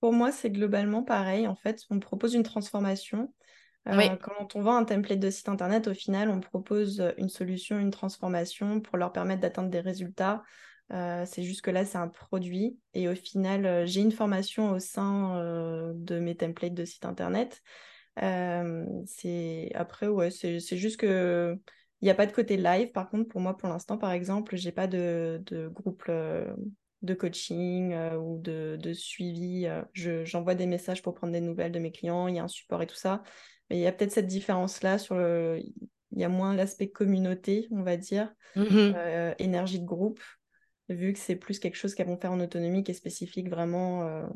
Pour 0.00 0.12
moi, 0.12 0.32
c'est 0.32 0.50
globalement 0.50 1.02
pareil. 1.02 1.46
En 1.46 1.54
fait, 1.54 1.82
on 1.90 1.98
propose 2.00 2.34
une 2.34 2.42
transformation. 2.42 3.32
Euh, 3.88 4.16
quand 4.16 4.54
on 4.54 4.62
vend 4.62 4.76
un 4.76 4.84
template 4.84 5.20
de 5.20 5.30
site 5.30 5.48
internet, 5.48 5.88
au 5.88 5.94
final, 5.94 6.30
on 6.30 6.40
propose 6.40 7.02
une 7.18 7.28
solution, 7.28 7.78
une 7.78 7.90
transformation 7.90 8.80
pour 8.80 8.96
leur 8.96 9.12
permettre 9.12 9.40
d'atteindre 9.40 9.68
des 9.68 9.80
résultats. 9.80 10.42
c'est 10.90 11.42
juste 11.42 11.60
que 11.60 11.70
là, 11.70 11.84
c'est 11.84 11.98
un 11.98 12.08
produit. 12.08 12.78
Et 12.94 13.08
au 13.08 13.14
final, 13.14 13.86
j'ai 13.86 14.00
une 14.00 14.12
formation 14.12 14.70
au 14.70 14.78
sein 14.78 15.92
de 15.94 16.18
mes 16.18 16.34
templates 16.34 16.74
de 16.74 16.84
site 16.86 17.04
internet 17.04 17.62
c'est 18.16 19.70
après 19.74 20.08
ouais 20.08 20.30
c'est 20.30 20.58
juste 20.76 20.98
que 20.98 21.58
il 22.00 22.06
n'y 22.06 22.10
a 22.10 22.14
pas 22.14 22.26
de 22.26 22.32
côté 22.32 22.56
live. 22.56 22.92
Par 22.92 23.10
contre, 23.10 23.28
pour 23.28 23.42
moi, 23.42 23.56
pour 23.56 23.68
l'instant, 23.68 23.98
par 23.98 24.12
exemple, 24.12 24.56
j'ai 24.56 24.72
pas 24.72 24.86
de, 24.86 25.42
de 25.44 25.68
groupe 25.68 26.10
de 27.02 27.14
coaching 27.14 27.94
ou 28.14 28.38
de, 28.38 28.78
de 28.80 28.92
suivi. 28.94 29.68
J'envoie 29.92 30.54
des 30.54 30.66
messages 30.66 31.02
pour 31.02 31.14
prendre 31.14 31.34
des 31.34 31.42
nouvelles 31.42 31.72
de 31.72 31.78
mes 31.78 31.92
clients. 31.92 32.26
Il 32.26 32.36
y 32.36 32.38
a 32.38 32.44
un 32.44 32.48
support 32.48 32.82
et 32.82 32.86
tout 32.86 32.96
ça. 32.96 33.22
Mais 33.68 33.76
il 33.76 33.80
y 33.80 33.86
a 33.86 33.92
peut-être 33.92 34.12
cette 34.12 34.26
différence-là 34.26 34.98
sur 34.98 35.14
le. 35.16 35.60
Il 36.12 36.18
y 36.18 36.24
a 36.24 36.28
moins 36.28 36.54
l'aspect 36.54 36.88
communauté, 36.88 37.68
on 37.70 37.82
va 37.82 37.96
dire, 37.96 38.32
mmh 38.56 39.34
énergie 39.38 39.78
de 39.78 39.86
groupe, 39.86 40.20
vu 40.88 41.12
que 41.12 41.18
c'est 41.18 41.36
plus 41.36 41.58
quelque 41.58 41.76
chose 41.76 41.94
qu'elles 41.94 42.08
vont 42.08 42.18
faire 42.18 42.32
en 42.32 42.40
autonomie, 42.40 42.82
qui 42.82 42.90
est 42.90 42.94
spécifique 42.94 43.48
vraiment 43.48 44.26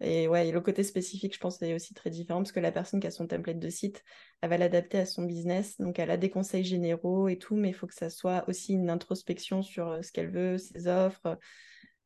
et 0.00 0.28
ouais, 0.28 0.50
le 0.50 0.60
côté 0.60 0.82
spécifique, 0.82 1.34
je 1.34 1.38
pense, 1.38 1.60
est 1.62 1.74
aussi 1.74 1.92
très 1.94 2.10
différent 2.10 2.40
parce 2.40 2.52
que 2.52 2.60
la 2.60 2.72
personne 2.72 3.00
qui 3.00 3.06
a 3.06 3.10
son 3.10 3.26
template 3.26 3.58
de 3.58 3.68
site, 3.68 4.02
elle 4.40 4.50
va 4.50 4.56
l'adapter 4.56 4.98
à 4.98 5.06
son 5.06 5.24
business. 5.24 5.78
Donc, 5.78 5.98
elle 5.98 6.10
a 6.10 6.16
des 6.16 6.30
conseils 6.30 6.64
généraux 6.64 7.28
et 7.28 7.38
tout, 7.38 7.54
mais 7.56 7.68
il 7.68 7.74
faut 7.74 7.86
que 7.86 7.94
ça 7.94 8.08
soit 8.08 8.48
aussi 8.48 8.72
une 8.72 8.88
introspection 8.88 9.62
sur 9.62 9.88
euh, 9.88 10.02
ce 10.02 10.10
qu'elle 10.12 10.30
veut, 10.30 10.56
ses 10.56 10.88
offres. 10.88 11.38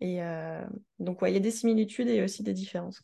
Et 0.01 0.23
euh, 0.23 0.65
donc, 0.99 1.23
ouais, 1.23 1.31
il 1.31 1.35
y 1.35 1.39
a 1.39 1.41
des 1.41 1.53
similitudes 1.53 2.09
et 2.09 2.23
aussi 2.23 2.43
des 2.43 2.55
différences. 2.55 3.03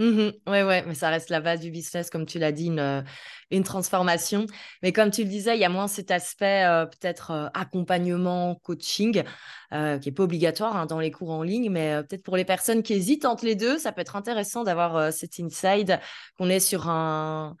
Mmh 0.00 0.30
ouais, 0.46 0.62
ouais, 0.62 0.82
mais 0.86 0.94
ça 0.94 1.10
reste 1.10 1.28
la 1.28 1.40
base 1.40 1.60
du 1.60 1.70
business, 1.70 2.08
comme 2.08 2.24
tu 2.24 2.38
l'as 2.38 2.52
dit, 2.52 2.68
une, 2.68 2.78
euh, 2.78 3.02
une, 3.50 3.64
transformation. 3.64 4.46
Mais 4.82 4.92
comme 4.92 5.10
tu 5.10 5.24
le 5.24 5.28
disais, 5.28 5.54
il 5.56 5.60
y 5.60 5.64
a 5.64 5.68
moins 5.68 5.88
cet 5.88 6.10
aspect 6.10 6.64
euh, 6.64 6.86
peut-être 6.86 7.32
euh, 7.32 7.48
accompagnement, 7.52 8.54
coaching, 8.62 9.22
qui 9.72 9.76
n'est 9.76 10.12
pas 10.12 10.22
obligatoire 10.22 10.74
hein, 10.74 10.86
dans 10.86 11.00
les 11.00 11.10
cours 11.10 11.30
en 11.30 11.42
ligne, 11.42 11.70
mais 11.70 12.02
peut-être 12.02 12.22
pour 12.22 12.38
les 12.38 12.46
personnes 12.46 12.82
qui 12.82 12.94
hésitent 12.94 13.26
entre 13.26 13.44
les 13.44 13.54
deux, 13.54 13.78
ça 13.78 13.92
peut 13.92 14.00
être 14.00 14.16
intéressant 14.16 14.64
d'avoir 14.64 15.12
cet 15.12 15.38
inside, 15.38 16.00
qu'on 16.38 16.48
est 16.48 16.60
sur 16.60 16.88
un, 16.88 17.56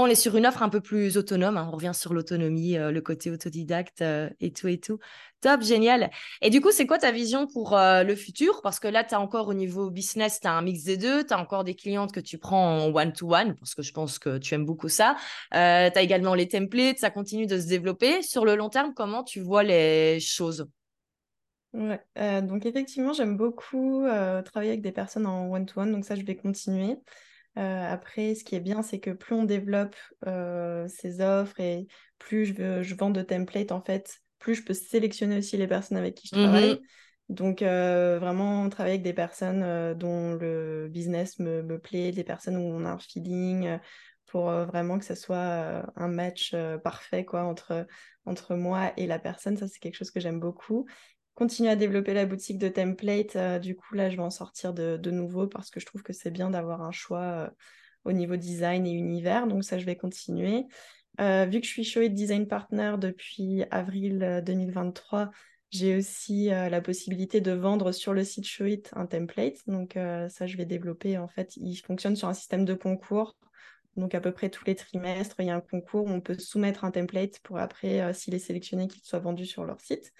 on 0.00 0.06
est 0.06 0.14
sur 0.14 0.36
une 0.36 0.46
offre 0.46 0.62
un 0.62 0.68
peu 0.68 0.80
plus 0.80 1.16
autonome. 1.16 1.56
Hein. 1.56 1.68
On 1.68 1.76
revient 1.76 1.92
sur 1.94 2.14
l'autonomie, 2.14 2.76
euh, 2.76 2.90
le 2.90 3.00
côté 3.00 3.30
autodidacte 3.30 4.02
euh, 4.02 4.30
et 4.40 4.52
tout 4.52 4.68
et 4.68 4.78
tout. 4.78 4.98
Top, 5.40 5.62
génial. 5.62 6.10
Et 6.42 6.50
du 6.50 6.60
coup, 6.60 6.70
c'est 6.70 6.86
quoi 6.86 6.98
ta 6.98 7.12
vision 7.12 7.46
pour 7.46 7.76
euh, 7.76 8.02
le 8.02 8.16
futur? 8.16 8.62
Parce 8.62 8.80
que 8.80 8.88
là, 8.88 9.04
tu 9.04 9.14
as 9.14 9.20
encore 9.20 9.48
au 9.48 9.54
niveau 9.54 9.90
business, 9.90 10.40
tu 10.40 10.48
as 10.48 10.52
un 10.52 10.62
mix 10.62 10.84
des 10.84 10.96
deux. 10.96 11.24
Tu 11.24 11.34
as 11.34 11.38
encore 11.38 11.64
des 11.64 11.74
clientes 11.74 12.12
que 12.12 12.20
tu 12.20 12.38
prends 12.38 12.86
en 12.86 12.94
one-to-one, 12.94 13.54
parce 13.56 13.74
que 13.74 13.82
je 13.82 13.92
pense 13.92 14.18
que 14.18 14.38
tu 14.38 14.54
aimes 14.54 14.64
beaucoup 14.64 14.88
ça. 14.88 15.16
tu 15.52 15.58
as 15.58 16.02
également 16.02 16.34
les 16.34 16.48
templates, 16.48 16.98
ça 16.98 17.10
continue 17.10 17.46
de 17.46 17.60
se 17.60 17.66
développer. 17.66 18.22
Sur 18.22 18.44
le 18.44 18.56
long 18.56 18.70
terme, 18.70 18.94
comment 18.94 19.22
tu 19.22 19.40
vois 19.40 19.62
les 19.62 20.18
choses? 20.20 20.66
Ouais, 21.72 22.00
donc 22.42 22.66
effectivement, 22.66 23.12
j'aime 23.12 23.36
beaucoup 23.36 24.04
travailler 24.44 24.70
avec 24.70 24.82
des 24.82 24.92
personnes 24.92 25.26
en 25.26 25.50
one-to-one, 25.50 25.92
donc 25.92 26.04
ça, 26.04 26.14
je 26.14 26.22
vais 26.22 26.36
continuer. 26.36 26.96
Après, 27.56 28.34
ce 28.34 28.44
qui 28.44 28.54
est 28.54 28.60
bien, 28.60 28.82
c'est 28.82 29.00
que 29.00 29.10
plus 29.10 29.34
on 29.34 29.44
développe 29.44 29.96
ces 30.88 31.20
offres 31.20 31.60
et 31.60 31.86
plus 32.18 32.46
je, 32.46 32.82
je 32.82 32.94
vends 32.94 33.10
de 33.10 33.22
templates, 33.22 33.72
en 33.72 33.82
fait, 33.82 34.20
plus 34.38 34.56
je 34.56 34.64
peux 34.64 34.74
sélectionner 34.74 35.38
aussi 35.38 35.56
les 35.56 35.66
personnes 35.66 35.96
avec 35.96 36.14
qui 36.14 36.28
je 36.28 36.32
travaille. 36.32 36.74
Mmh 36.74 37.34
Donc, 37.34 37.62
vraiment, 37.62 38.68
travailler 38.68 38.94
avec 38.94 39.04
des 39.04 39.14
personnes 39.14 39.94
dont 39.94 40.34
le 40.34 40.88
business 40.90 41.38
me, 41.38 41.62
me, 41.62 41.78
plaît, 41.78 42.12
des 42.12 42.24
personnes 42.24 42.56
où 42.56 42.60
on 42.60 42.84
a 42.84 42.90
un 42.90 42.98
feeling, 42.98 43.78
pour 44.26 44.50
vraiment 44.50 44.98
que 44.98 45.04
ce 45.04 45.14
soit 45.14 45.84
un 45.96 46.08
match 46.08 46.56
parfait 46.82 47.24
quoi, 47.24 47.44
entre, 47.44 47.86
entre 48.26 48.56
moi 48.56 48.92
et 48.96 49.06
la 49.06 49.18
personne. 49.18 49.56
Ça, 49.56 49.68
c'est 49.68 49.78
quelque 49.78 49.96
chose 49.96 50.10
que 50.10 50.20
j'aime 50.20 50.40
beaucoup. 50.40 50.86
Continuer 51.34 51.70
à 51.70 51.76
développer 51.76 52.14
la 52.14 52.26
boutique 52.26 52.58
de 52.58 52.68
template. 52.68 53.36
du 53.60 53.74
coup, 53.76 53.94
là, 53.94 54.08
je 54.08 54.16
vais 54.16 54.22
en 54.22 54.30
sortir 54.30 54.72
de, 54.72 55.10
nouveau 55.10 55.46
parce 55.46 55.70
que 55.70 55.80
je 55.80 55.86
trouve 55.86 56.02
que 56.02 56.12
c'est 56.12 56.30
bien 56.30 56.50
d'avoir 56.50 56.82
un 56.82 56.92
choix 56.92 57.50
au 58.04 58.12
niveau 58.12 58.36
design 58.36 58.86
et 58.86 58.92
univers. 58.92 59.46
Donc, 59.46 59.64
ça, 59.64 59.78
je 59.78 59.84
vais 59.84 59.96
continuer. 59.96 60.66
vu 61.18 61.60
que 61.60 61.66
je 61.66 61.70
suis 61.70 61.84
Showit 61.84 62.10
Design 62.10 62.46
Partner 62.46 62.94
depuis 62.98 63.64
avril 63.72 64.42
2023, 64.46 65.30
j'ai 65.70 65.96
aussi 65.96 66.46
la 66.46 66.80
possibilité 66.80 67.40
de 67.40 67.50
vendre 67.50 67.90
sur 67.90 68.12
le 68.12 68.22
site 68.22 68.46
Showit 68.46 68.84
un 68.92 69.06
template. 69.06 69.58
Donc, 69.66 69.98
ça, 70.28 70.46
je 70.46 70.56
vais 70.56 70.66
développer. 70.66 71.18
En 71.18 71.28
fait, 71.28 71.56
il 71.56 71.74
fonctionne 71.76 72.14
sur 72.14 72.28
un 72.28 72.34
système 72.34 72.64
de 72.64 72.74
concours. 72.74 73.36
Donc 73.96 74.14
à 74.14 74.20
peu 74.20 74.32
près 74.32 74.50
tous 74.50 74.64
les 74.64 74.74
trimestres, 74.74 75.36
il 75.38 75.46
y 75.46 75.50
a 75.50 75.56
un 75.56 75.60
concours 75.60 76.06
où 76.06 76.10
on 76.10 76.20
peut 76.20 76.38
soumettre 76.38 76.84
un 76.84 76.90
template 76.90 77.38
pour 77.40 77.58
après, 77.58 78.00
euh, 78.00 78.12
s'il 78.12 78.34
est 78.34 78.40
sélectionné, 78.40 78.88
qu'il 78.88 79.02
soit 79.04 79.20
vendu 79.20 79.46
sur 79.46 79.64
leur 79.64 79.80
site. 79.80 80.12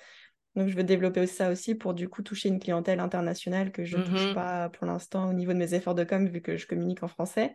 Donc 0.56 0.68
je 0.68 0.76
veux 0.76 0.84
développer 0.84 1.26
ça 1.26 1.50
aussi 1.50 1.74
pour 1.74 1.94
du 1.94 2.08
coup 2.08 2.22
toucher 2.22 2.48
une 2.48 2.60
clientèle 2.60 3.00
internationale 3.00 3.72
que 3.72 3.84
je 3.84 3.96
ne 3.96 4.02
touche 4.02 4.30
mmh 4.30 4.34
pas 4.34 4.68
pour 4.68 4.86
l'instant 4.86 5.28
au 5.28 5.32
niveau 5.32 5.52
de 5.52 5.58
mes 5.58 5.74
efforts 5.74 5.94
de 5.94 6.04
com 6.04 6.28
vu 6.28 6.40
que 6.40 6.56
je 6.56 6.66
communique 6.66 7.02
en 7.02 7.08
français. 7.08 7.54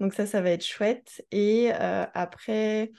Donc 0.00 0.14
ça, 0.14 0.26
ça 0.26 0.40
va 0.40 0.50
être 0.50 0.64
chouette. 0.64 1.24
Et 1.30 1.70
euh, 1.74 2.06
après, 2.14 2.90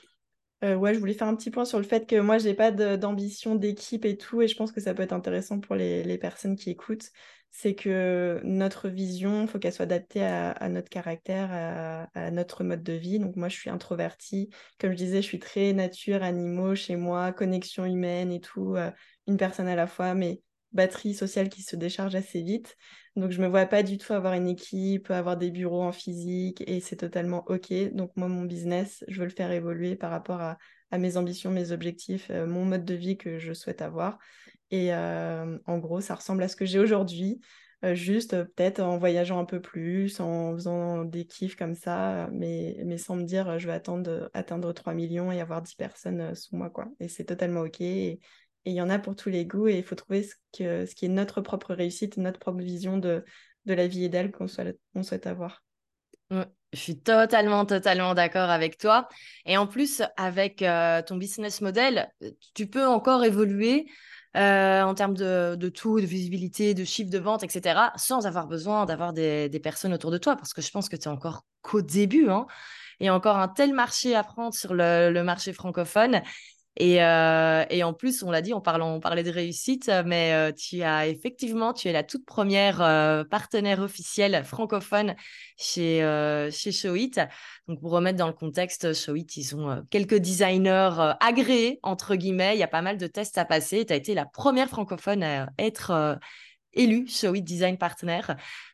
euh, 0.64 0.76
ouais, 0.76 0.94
je 0.94 1.00
voulais 1.00 1.14
faire 1.14 1.28
un 1.28 1.36
petit 1.36 1.52
point 1.52 1.66
sur 1.66 1.78
le 1.78 1.86
fait 1.86 2.08
que 2.08 2.20
moi, 2.20 2.38
j'ai 2.38 2.54
pas 2.54 2.72
d'ambition 2.72 3.56
d'équipe 3.56 4.06
et 4.06 4.18
tout, 4.18 4.42
et 4.42 4.48
je 4.48 4.56
pense 4.56 4.72
que 4.72 4.82
ça 4.82 4.94
peut 4.94 5.04
être 5.04 5.14
intéressant 5.14 5.60
pour 5.60 5.76
les, 5.76 6.18
personnes 6.18 6.56
qui 6.56 6.70
écoutent 6.72 7.12
c'est 7.52 7.76
que 7.76 8.42
notre 8.44 8.90
vision, 8.90 9.48
faut 9.48 9.60
qu'elle 9.60 9.74
soit 9.74 9.84
adaptée 9.84 10.24
à, 10.24 10.70
notre 10.70 10.90
caractère, 10.90 11.50
à, 12.14 12.32
notre 12.32 12.64
mode 12.64 12.84
de 12.84 12.94
vie. 12.94 13.20
Donc 13.20 13.36
moi, 13.36 13.50
je 13.50 13.56
suis 13.56 13.70
introvertie. 13.70 14.50
Comme 14.80 14.92
je 14.92 14.98
disais, 14.98 15.22
je 15.22 15.28
suis 15.28 15.40
très 15.40 15.74
nature, 15.74 16.24
animaux 16.24 16.76
chez 16.76 16.96
moi, 16.96 17.32
connexion 17.34 17.86
humaine 17.86 18.32
et 18.32 18.40
tout, 18.40 18.76
euh, 18.76 18.92
une 19.28 19.38
personne 19.38 19.68
à 19.68 19.76
la 19.76 19.88
fois, 19.88 20.14
mais 20.14 20.42
batterie 20.72 21.14
sociale 21.14 21.50
qui 21.50 21.64
se 21.64 21.76
décharge 21.76 22.16
assez 22.16 22.42
vite. 22.42 22.76
Donc 23.16 23.32
je 23.32 23.42
me 23.42 23.48
vois 23.48 23.66
pas 23.66 23.84
du 23.84 23.98
tout 23.98 24.14
avoir 24.14 24.34
une 24.34 24.48
équipe, 24.48 25.10
avoir 25.12 25.38
des 25.38 25.52
bureaux 25.52 25.82
en 25.82 25.92
physique 25.92 26.64
et 26.68 26.80
c'est 26.80 26.96
totalement 26.96 27.44
OK. 27.48 27.74
Donc 27.94 28.12
moi, 28.16 28.28
mon 28.28 28.44
business, 28.44 29.04
je 29.08 29.20
veux 29.20 29.26
le 29.26 29.34
faire 29.34 29.52
évoluer 29.52 29.96
par 29.96 30.12
rapport 30.12 30.42
à, 30.42 30.58
mes 30.98 31.18
ambitions, 31.18 31.52
mes 31.52 31.72
objectifs, 31.72 32.32
euh, 32.32 32.48
mon 32.48 32.66
mode 32.66 32.84
de 32.84 32.96
vie 32.96 33.18
que 33.18 33.38
je 33.38 33.54
souhaite 33.54 33.82
avoir. 33.84 34.18
Et 34.72 34.94
euh, 34.94 35.58
en 35.68 35.78
gros, 35.78 36.02
ça 36.02 36.16
ressemble 36.16 36.42
à 36.42 36.48
ce 36.48 36.56
que 36.56 36.66
j'ai 36.66 36.80
aujourd'hui, 36.80 37.42
euh, 37.86 37.94
juste 37.94 38.32
peut-être 38.56 38.80
en 38.80 38.98
voyageant 38.98 39.40
un 39.40 39.46
peu 39.46 39.62
plus, 39.62 40.20
en 40.20 40.54
faisant 40.54 41.06
des 41.06 41.26
kiffs 41.26 41.56
comme 41.56 41.76
ça, 41.76 42.28
mais, 42.32 42.98
sans 42.98 43.16
me 43.16 43.24
dire 43.24 43.60
je 43.60 43.68
vais 43.68 43.74
attendre, 43.74 44.32
atteindre 44.34 44.74
3 44.74 44.96
millions 44.96 45.32
et 45.32 45.42
avoir 45.42 45.62
10 45.62 45.76
personnes 45.76 46.34
sous 46.34 46.56
moi. 46.56 46.72
Quoi. 46.72 46.88
Et 47.00 47.08
c'est 47.08 47.26
totalement 47.26 47.62
OK. 47.62 47.84
Il 48.70 48.76
y 48.76 48.82
en 48.82 48.90
a 48.90 49.00
pour 49.00 49.16
tous 49.16 49.30
les 49.30 49.46
goûts 49.46 49.68
et 49.68 49.78
il 49.78 49.84
faut 49.84 49.96
trouver 49.96 50.24
ce, 50.24 50.36
qui 50.52 51.06
est 51.06 51.10
notre 51.10 51.42
propre 51.42 51.74
réussite, 51.74 52.18
notre 52.18 52.40
propre 52.40 52.60
vision 52.60 52.98
de, 52.98 53.24
la 53.66 53.88
vie 53.88 54.06
idéale 54.06 54.32
qu'on 54.32 54.48
souhaite, 54.48 55.28
avoir. 55.28 55.64
je 56.32 56.46
suis 56.74 57.00
totalement, 57.00 57.66
totalement 57.66 58.14
d'accord 58.16 58.50
avec 58.50 58.78
toi. 58.78 59.08
Et 59.46 59.58
en 59.58 59.68
plus, 59.68 60.02
avec 60.18 60.64
ton 61.06 61.18
business 61.18 61.62
model, 61.62 62.12
tu 62.56 62.68
peux 62.68 62.88
encore 62.88 63.24
évoluer 63.24 63.88
euh, 64.38 64.84
en 64.84 64.94
termes 64.94 65.16
de, 65.16 65.70
tout, 65.70 66.00
de 66.00 66.06
visibilité, 66.06 66.76
de 66.76 66.84
chiffre 66.84 67.10
de 67.10 67.18
vente, 67.18 67.44
etc., 67.44 67.92
sans 67.96 68.28
avoir 68.28 68.48
besoin 68.48 68.86
d'avoir 68.86 69.12
des, 69.12 69.60
personnes 69.62 69.94
autour 69.94 70.12
de 70.12 70.20
toi, 70.20 70.36
parce 70.36 70.54
que 70.54 70.62
je 70.62 70.70
pense 70.70 70.88
que 70.88 70.96
tu 70.96 71.04
es 71.04 71.08
encore 71.08 71.46
qu'au 71.62 71.82
début. 71.82 72.30
Hein. 72.30 72.46
A 73.02 73.14
encore 73.14 73.38
un 73.38 73.48
tel 73.48 73.74
marché 73.74 74.16
à 74.16 74.24
prendre 74.24 74.54
sur 74.54 74.74
le 74.74 75.22
marché 75.22 75.54
francophone. 75.54 76.22
Et, 76.82 77.04
euh, 77.04 77.66
et, 77.70 77.84
en 77.84 77.94
plus, 77.94 78.24
on 78.24 78.32
l'a 78.32 78.42
dit, 78.42 78.54
on, 78.54 78.62
parle, 78.62 78.82
on 78.84 79.02
parlait 79.02 79.24
de 79.24 79.32
réussite, 79.32 79.92
mais 80.06 80.32
euh, 80.34 80.54
tu 80.54 80.82
as 80.82 81.08
effectivement, 81.08 81.74
tu 81.74 81.90
es 81.90 81.92
la 81.92 82.04
toute 82.04 82.26
première 82.26 82.82
euh, 82.82 83.26
partenaire 83.26 83.82
officielle 83.82 84.46
francophone 84.46 85.16
chez, 85.58 86.00
chez 86.54 86.72
Showit. 86.72 87.12
Donc, 87.68 87.82
pour 87.82 87.92
remettre 87.92 88.18
dans 88.18 88.28
le 88.28 88.34
contexte, 88.34 88.94
Showit, 88.94 89.28
ils 89.36 89.58
ont 89.58 89.84
quelques 89.90 90.16
designers 90.16 91.16
agréés, 91.20 91.80
entre 91.84 92.16
guillemets. 92.16 92.56
Il 92.56 92.60
y 92.60 92.64
a 92.64 92.68
pas 92.68 92.82
mal 92.82 92.98
de 92.98 93.08
tests 93.08 93.38
à 93.38 93.44
passer. 93.44 93.86
Tu 93.86 93.92
as 93.92 93.98
été 93.98 94.14
la 94.14 94.26
première 94.26 94.70
francophone 94.70 95.22
à 95.22 95.50
être 95.60 96.18
élu 96.74 97.08
Showit 97.08 97.42
Design 97.42 97.78
Partner. 97.78 98.22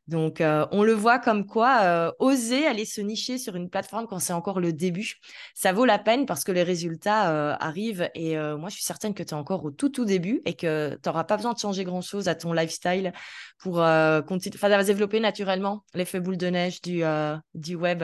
Donc, 0.08 0.40
euh, 0.40 0.68
on 0.72 0.84
le 0.84 0.94
voit 0.94 1.18
comme 1.18 1.46
quoi 1.46 1.80
euh, 1.82 2.12
oser 2.20 2.68
aller 2.68 2.86
se 2.86 3.02
nicher 3.02 3.38
sur 3.38 3.56
une 3.56 3.70
plateforme 3.70 4.06
quand 4.08 4.20
c'est 4.20 4.34
encore 4.34 4.60
le 4.60 4.72
début, 4.72 5.16
ça 5.56 5.74
vaut 5.74 5.86
la 5.86 5.98
peine 5.98 6.26
parce 6.26 6.44
que 6.44 6.52
les 6.52 6.62
résultats 6.64 7.32
euh, 7.32 7.56
arrivent. 7.60 8.10
Et 8.14 8.38
moi, 8.38 8.70
je 8.70 8.76
suis 8.76 8.84
certaine 8.84 9.14
que 9.14 9.24
tu 9.24 9.30
es 9.30 9.34
encore 9.34 9.66
au 9.66 9.72
tout, 9.72 9.90
tout 9.90 10.06
début 10.06 10.42
et 10.46 10.54
que 10.54 10.98
tu 11.02 11.10
n'auras 11.10 11.24
pas 11.24 11.38
besoin 11.38 11.54
de 11.54 11.60
changer 11.60 11.84
grand-chose 11.84 12.28
à 12.28 12.36
ton 12.36 12.54
lifestyle 12.54 13.14
pour 13.58 13.84
continuer, 14.28 14.56
enfin, 14.56 14.84
développer 14.84 15.20
naturellement 15.20 15.84
l'effet 15.94 16.20
boule 16.20 16.38
de 16.38 16.48
neige 16.48 16.82
du, 16.82 17.04
du 17.54 17.76
web. 17.76 18.04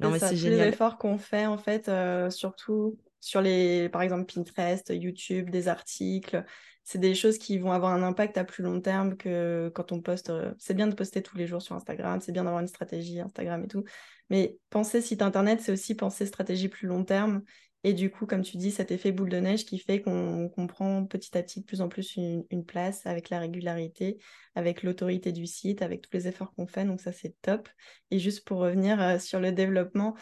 Non, 0.00 0.10
mais 0.10 0.20
c'est 0.20 0.36
génial. 0.36 0.60
les 0.60 0.68
efforts 0.68 0.96
qu'on 0.96 1.18
fait, 1.18 1.46
en 1.46 1.58
fait, 1.58 1.90
surtout 2.30 2.96
sur 3.20 3.40
les, 3.40 3.88
par 3.88 4.02
exemple, 4.02 4.32
Pinterest, 4.32 4.92
YouTube, 4.94 5.50
des 5.50 5.68
articles, 5.68 6.44
c'est 6.88 6.98
des 6.98 7.14
choses 7.14 7.36
qui 7.36 7.58
vont 7.58 7.72
avoir 7.72 7.92
un 7.92 8.02
impact 8.02 8.38
à 8.38 8.44
plus 8.44 8.62
long 8.64 8.80
terme 8.80 9.18
que 9.18 9.70
quand 9.74 9.92
on 9.92 10.00
poste. 10.00 10.30
Euh, 10.30 10.54
c'est 10.56 10.72
bien 10.72 10.86
de 10.86 10.94
poster 10.94 11.22
tous 11.22 11.36
les 11.36 11.46
jours 11.46 11.60
sur 11.60 11.74
Instagram, 11.74 12.18
c'est 12.22 12.32
bien 12.32 12.44
d'avoir 12.44 12.62
une 12.62 12.66
stratégie 12.66 13.20
Instagram 13.20 13.62
et 13.62 13.68
tout. 13.68 13.84
Mais 14.30 14.56
penser 14.70 15.02
site 15.02 15.20
internet, 15.20 15.60
c'est 15.60 15.70
aussi 15.70 15.94
penser 15.94 16.24
stratégie 16.24 16.68
plus 16.68 16.86
long 16.88 17.04
terme. 17.04 17.42
Et 17.84 17.92
du 17.92 18.10
coup, 18.10 18.24
comme 18.24 18.40
tu 18.40 18.56
dis, 18.56 18.70
cet 18.70 18.90
effet 18.90 19.12
boule 19.12 19.28
de 19.28 19.36
neige 19.36 19.66
qui 19.66 19.78
fait 19.78 20.00
qu'on 20.00 20.48
comprend 20.48 21.04
petit 21.04 21.36
à 21.36 21.42
petit 21.42 21.60
de 21.60 21.66
plus 21.66 21.82
en 21.82 21.88
plus 21.90 22.16
une, 22.16 22.44
une 22.50 22.64
place 22.64 23.04
avec 23.04 23.28
la 23.28 23.38
régularité, 23.38 24.16
avec 24.54 24.82
l'autorité 24.82 25.30
du 25.30 25.46
site, 25.46 25.82
avec 25.82 26.00
tous 26.00 26.10
les 26.14 26.26
efforts 26.26 26.54
qu'on 26.54 26.66
fait. 26.66 26.86
Donc 26.86 27.02
ça, 27.02 27.12
c'est 27.12 27.36
top. 27.42 27.68
Et 28.10 28.18
juste 28.18 28.46
pour 28.46 28.60
revenir 28.60 28.98
euh, 29.00 29.18
sur 29.18 29.40
le 29.40 29.52
développement, 29.52 30.16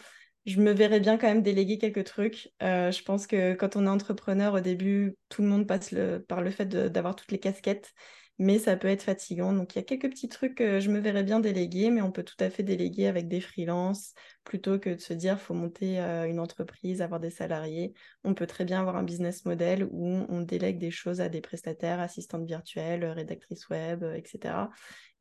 je 0.47 0.61
me 0.61 0.71
verrais 0.71 1.01
bien 1.01 1.17
quand 1.17 1.27
même 1.27 1.43
déléguer 1.43 1.77
quelques 1.77 2.05
trucs. 2.05 2.51
Euh, 2.63 2.89
je 2.89 3.03
pense 3.03 3.27
que 3.27 3.53
quand 3.53 3.75
on 3.75 3.85
est 3.85 3.89
entrepreneur, 3.89 4.53
au 4.53 4.61
début, 4.61 5.17
tout 5.27 5.41
le 5.41 5.49
monde 5.49 5.67
passe 5.67 5.93
par 6.29 6.41
le 6.41 6.51
fait 6.51 6.67
d'avoir 6.67 7.17
toutes 7.17 7.33
les 7.33 7.39
casquettes, 7.39 7.93
mais 8.39 8.57
ça 8.57 8.77
peut 8.77 8.87
être 8.87 9.03
fatigant. 9.03 9.51
Donc, 9.51 9.75
il 9.75 9.79
y 9.79 9.81
a 9.81 9.83
quelques 9.83 10.09
petits 10.09 10.29
trucs 10.29 10.55
que 10.55 10.79
je 10.79 10.89
me 10.89 10.99
verrais 10.99 11.23
bien 11.23 11.41
déléguer, 11.41 11.89
mais 11.89 12.01
on 12.01 12.13
peut 12.13 12.23
tout 12.23 12.37
à 12.39 12.49
fait 12.49 12.63
déléguer 12.63 13.07
avec 13.07 13.27
des 13.27 13.41
freelances 13.41 14.13
plutôt 14.45 14.79
que 14.79 14.91
de 14.91 15.01
se 15.01 15.11
dire 15.11 15.37
faut 15.37 15.53
monter 15.53 15.99
euh, 15.99 16.29
une 16.29 16.39
entreprise, 16.39 17.01
avoir 17.01 17.19
des 17.19 17.31
salariés. 17.31 17.93
On 18.23 18.33
peut 18.33 18.47
très 18.47 18.63
bien 18.63 18.79
avoir 18.79 18.95
un 18.95 19.03
business 19.03 19.43
model 19.43 19.85
où 19.91 20.07
on 20.29 20.41
délègue 20.41 20.79
des 20.79 20.91
choses 20.91 21.19
à 21.19 21.27
des 21.27 21.41
prestataires, 21.41 21.99
assistantes 21.99 22.45
virtuelles, 22.45 23.03
rédactrices 23.03 23.67
web, 23.67 24.05
etc. 24.15 24.69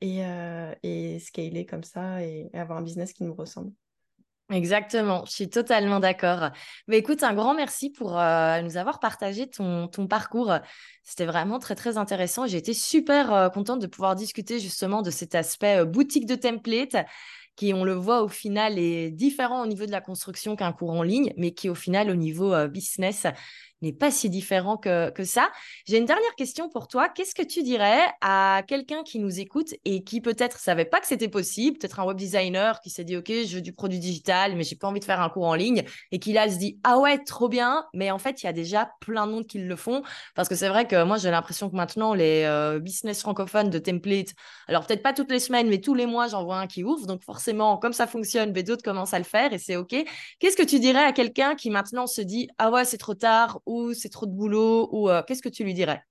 Et, 0.00 0.24
euh, 0.24 0.72
et 0.84 1.18
scaler 1.18 1.66
comme 1.66 1.82
ça 1.82 2.22
et 2.22 2.48
avoir 2.52 2.78
un 2.78 2.82
business 2.82 3.12
qui 3.12 3.24
nous 3.24 3.34
ressemble. 3.34 3.72
Exactement, 4.48 5.24
je 5.26 5.32
suis 5.32 5.50
totalement 5.50 5.98
d'accord. 5.98 6.50
Mais 6.86 6.98
écoute, 6.98 7.24
un 7.24 7.34
grand 7.34 7.52
merci 7.54 7.90
pour 7.90 8.16
euh, 8.16 8.62
nous 8.62 8.76
avoir 8.76 9.00
partagé 9.00 9.48
ton, 9.50 9.88
ton 9.88 10.06
parcours. 10.06 10.54
C'était 11.02 11.26
vraiment 11.26 11.58
très, 11.58 11.74
très 11.74 11.98
intéressant. 11.98 12.46
J'ai 12.46 12.58
été 12.58 12.72
super 12.72 13.32
euh, 13.34 13.48
contente 13.48 13.80
de 13.80 13.88
pouvoir 13.88 14.14
discuter 14.14 14.60
justement 14.60 15.02
de 15.02 15.10
cet 15.10 15.34
aspect 15.34 15.80
euh, 15.80 15.84
boutique 15.84 16.26
de 16.26 16.36
template 16.36 16.94
qui, 17.56 17.74
on 17.74 17.82
le 17.82 17.94
voit 17.94 18.22
au 18.22 18.28
final, 18.28 18.78
est 18.78 19.10
différent 19.10 19.64
au 19.64 19.66
niveau 19.66 19.84
de 19.84 19.90
la 19.90 20.00
construction 20.00 20.54
qu'un 20.54 20.72
cours 20.72 20.90
en 20.92 21.02
ligne, 21.02 21.32
mais 21.36 21.52
qui, 21.52 21.68
au 21.68 21.74
final, 21.74 22.08
au 22.10 22.14
niveau 22.14 22.54
business, 22.68 23.26
n'est 23.86 23.92
pas 23.92 24.10
si 24.10 24.30
différent 24.30 24.76
que, 24.76 25.10
que 25.10 25.24
ça. 25.24 25.50
J'ai 25.86 25.98
une 25.98 26.04
dernière 26.04 26.34
question 26.36 26.68
pour 26.68 26.88
toi. 26.88 27.08
Qu'est-ce 27.08 27.34
que 27.34 27.42
tu 27.42 27.62
dirais 27.62 28.00
à 28.20 28.62
quelqu'un 28.66 29.02
qui 29.02 29.18
nous 29.18 29.40
écoute 29.40 29.74
et 29.84 30.04
qui 30.04 30.20
peut-être 30.20 30.58
savait 30.58 30.84
pas 30.84 31.00
que 31.00 31.06
c'était 31.06 31.28
possible, 31.28 31.78
peut-être 31.78 32.00
un 32.00 32.04
web 32.04 32.16
designer 32.16 32.80
qui 32.80 32.90
s'est 32.90 33.04
dit 33.04 33.16
OK, 33.16 33.28
je 33.28 33.56
veux 33.56 33.60
du 33.60 33.72
produit 33.72 33.98
digital, 33.98 34.56
mais 34.56 34.64
j'ai 34.64 34.76
pas 34.76 34.88
envie 34.88 35.00
de 35.00 35.04
faire 35.04 35.20
un 35.20 35.28
cours 35.28 35.46
en 35.46 35.54
ligne 35.54 35.84
et 36.12 36.18
qui 36.18 36.32
là 36.32 36.48
se 36.48 36.56
dit 36.56 36.78
ah 36.84 36.98
ouais, 36.98 37.18
trop 37.18 37.48
bien, 37.48 37.86
mais 37.94 38.10
en 38.10 38.18
fait, 38.18 38.42
il 38.42 38.46
y 38.46 38.48
a 38.48 38.52
déjà 38.52 38.90
plein 39.00 39.26
de 39.26 39.32
monde 39.32 39.46
qui 39.46 39.58
le 39.58 39.76
font 39.76 40.02
parce 40.34 40.48
que 40.48 40.54
c'est 40.54 40.68
vrai 40.68 40.86
que 40.86 41.04
moi 41.04 41.16
j'ai 41.16 41.30
l'impression 41.30 41.70
que 41.70 41.76
maintenant 41.76 42.14
les 42.14 42.44
euh, 42.44 42.78
business 42.78 43.20
francophones 43.20 43.70
de 43.70 43.78
template, 43.78 44.34
alors 44.68 44.86
peut-être 44.86 45.02
pas 45.02 45.12
toutes 45.12 45.30
les 45.30 45.40
semaines, 45.40 45.68
mais 45.68 45.80
tous 45.80 45.94
les 45.94 46.06
mois 46.06 46.28
j'en 46.28 46.44
vois 46.44 46.58
un 46.58 46.66
qui 46.66 46.84
ouvre, 46.84 47.06
donc 47.06 47.22
forcément 47.22 47.78
comme 47.78 47.92
ça 47.92 48.06
fonctionne, 48.06 48.52
mais 48.52 48.62
d'autres 48.62 48.82
commencent 48.82 49.14
à 49.14 49.18
le 49.18 49.24
faire 49.24 49.52
et 49.52 49.58
c'est 49.58 49.76
OK. 49.76 49.94
Qu'est-ce 50.38 50.56
que 50.56 50.62
tu 50.62 50.78
dirais 50.80 51.04
à 51.04 51.12
quelqu'un 51.12 51.54
qui 51.54 51.70
maintenant 51.70 52.06
se 52.06 52.20
dit 52.20 52.48
ah 52.58 52.70
ouais, 52.70 52.84
c'est 52.84 52.98
trop 52.98 53.14
tard 53.14 53.60
ou 53.66 53.75
c'est 53.94 54.08
trop 54.08 54.26
de 54.26 54.32
boulot 54.32 54.88
ou 54.92 55.08
euh, 55.08 55.22
qu'est-ce 55.22 55.42
que 55.42 55.48
tu 55.48 55.64
lui 55.64 55.74
dirais? 55.74 56.02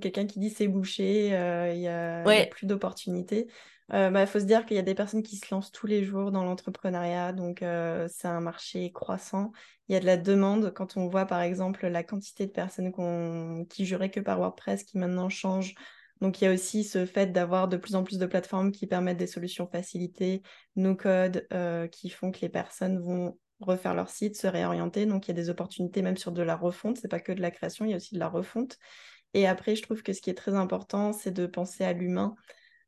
Quelqu'un 0.00 0.26
qui 0.26 0.38
dit 0.38 0.50
c'est 0.50 0.68
bouché, 0.68 1.34
euh, 1.34 1.72
il 1.72 1.80
n'y 1.80 1.88
a, 1.88 2.46
plus 2.50 2.66
d'opportunités. 2.66 3.48
Il 3.94 4.10
bah, 4.12 4.26
faut 4.26 4.40
se 4.40 4.44
dire 4.44 4.64
qu'il 4.66 4.76
y 4.76 4.80
a 4.80 4.82
des 4.82 4.94
personnes 4.94 5.22
qui 5.22 5.36
se 5.36 5.46
lancent 5.50 5.72
tous 5.72 5.86
les 5.86 6.04
jours 6.04 6.30
dans 6.30 6.44
l'entrepreneuriat, 6.44 7.32
donc 7.32 7.58
c'est 7.60 8.28
un 8.28 8.40
marché 8.40 8.90
croissant. 8.92 9.52
Il 9.88 9.92
y 9.92 9.96
a 9.96 10.00
de 10.00 10.06
la 10.06 10.16
demande 10.16 10.72
quand 10.74 10.96
on 10.96 11.08
voit 11.08 11.26
par 11.26 11.40
exemple 11.40 11.86
la 11.86 12.02
quantité 12.02 12.46
de 12.46 12.52
personnes 12.52 12.92
qui 13.68 13.84
juraient 13.84 14.10
que 14.10 14.20
par 14.20 14.38
WordPress 14.38 14.84
qui 14.84 14.98
maintenant 14.98 15.28
changent. 15.28 15.74
Donc 16.20 16.40
il 16.40 16.44
y 16.44 16.46
a 16.46 16.52
aussi 16.52 16.84
ce 16.84 17.04
fait 17.04 17.32
d'avoir 17.32 17.68
de 17.68 17.76
plus 17.76 17.94
en 17.94 18.04
plus 18.04 18.18
de 18.18 18.26
plateformes 18.26 18.72
qui 18.72 18.86
permettent 18.86 19.18
des 19.18 19.26
solutions 19.26 19.66
facilitées, 19.66 20.42
no 20.76 20.94
code, 20.96 21.46
qui 21.90 22.10
font 22.10 22.30
que 22.30 22.40
les 22.40 22.50
personnes 22.50 22.98
vont 22.98 23.36
refaire 23.64 23.94
leur 23.94 24.10
site, 24.10 24.36
se 24.36 24.46
réorienter. 24.46 25.06
Donc, 25.06 25.26
il 25.26 25.30
y 25.30 25.32
a 25.32 25.34
des 25.34 25.50
opportunités 25.50 26.02
même 26.02 26.16
sur 26.16 26.32
de 26.32 26.42
la 26.42 26.56
refonte. 26.56 26.96
C'est 26.98 27.08
pas 27.08 27.20
que 27.20 27.32
de 27.32 27.40
la 27.40 27.50
création, 27.50 27.84
il 27.84 27.90
y 27.90 27.94
a 27.94 27.96
aussi 27.96 28.14
de 28.14 28.20
la 28.20 28.28
refonte. 28.28 28.78
Et 29.34 29.46
après, 29.46 29.76
je 29.76 29.82
trouve 29.82 30.02
que 30.02 30.12
ce 30.12 30.20
qui 30.20 30.30
est 30.30 30.34
très 30.34 30.54
important, 30.54 31.12
c'est 31.12 31.30
de 31.30 31.46
penser 31.46 31.84
à 31.84 31.92
l'humain 31.92 32.34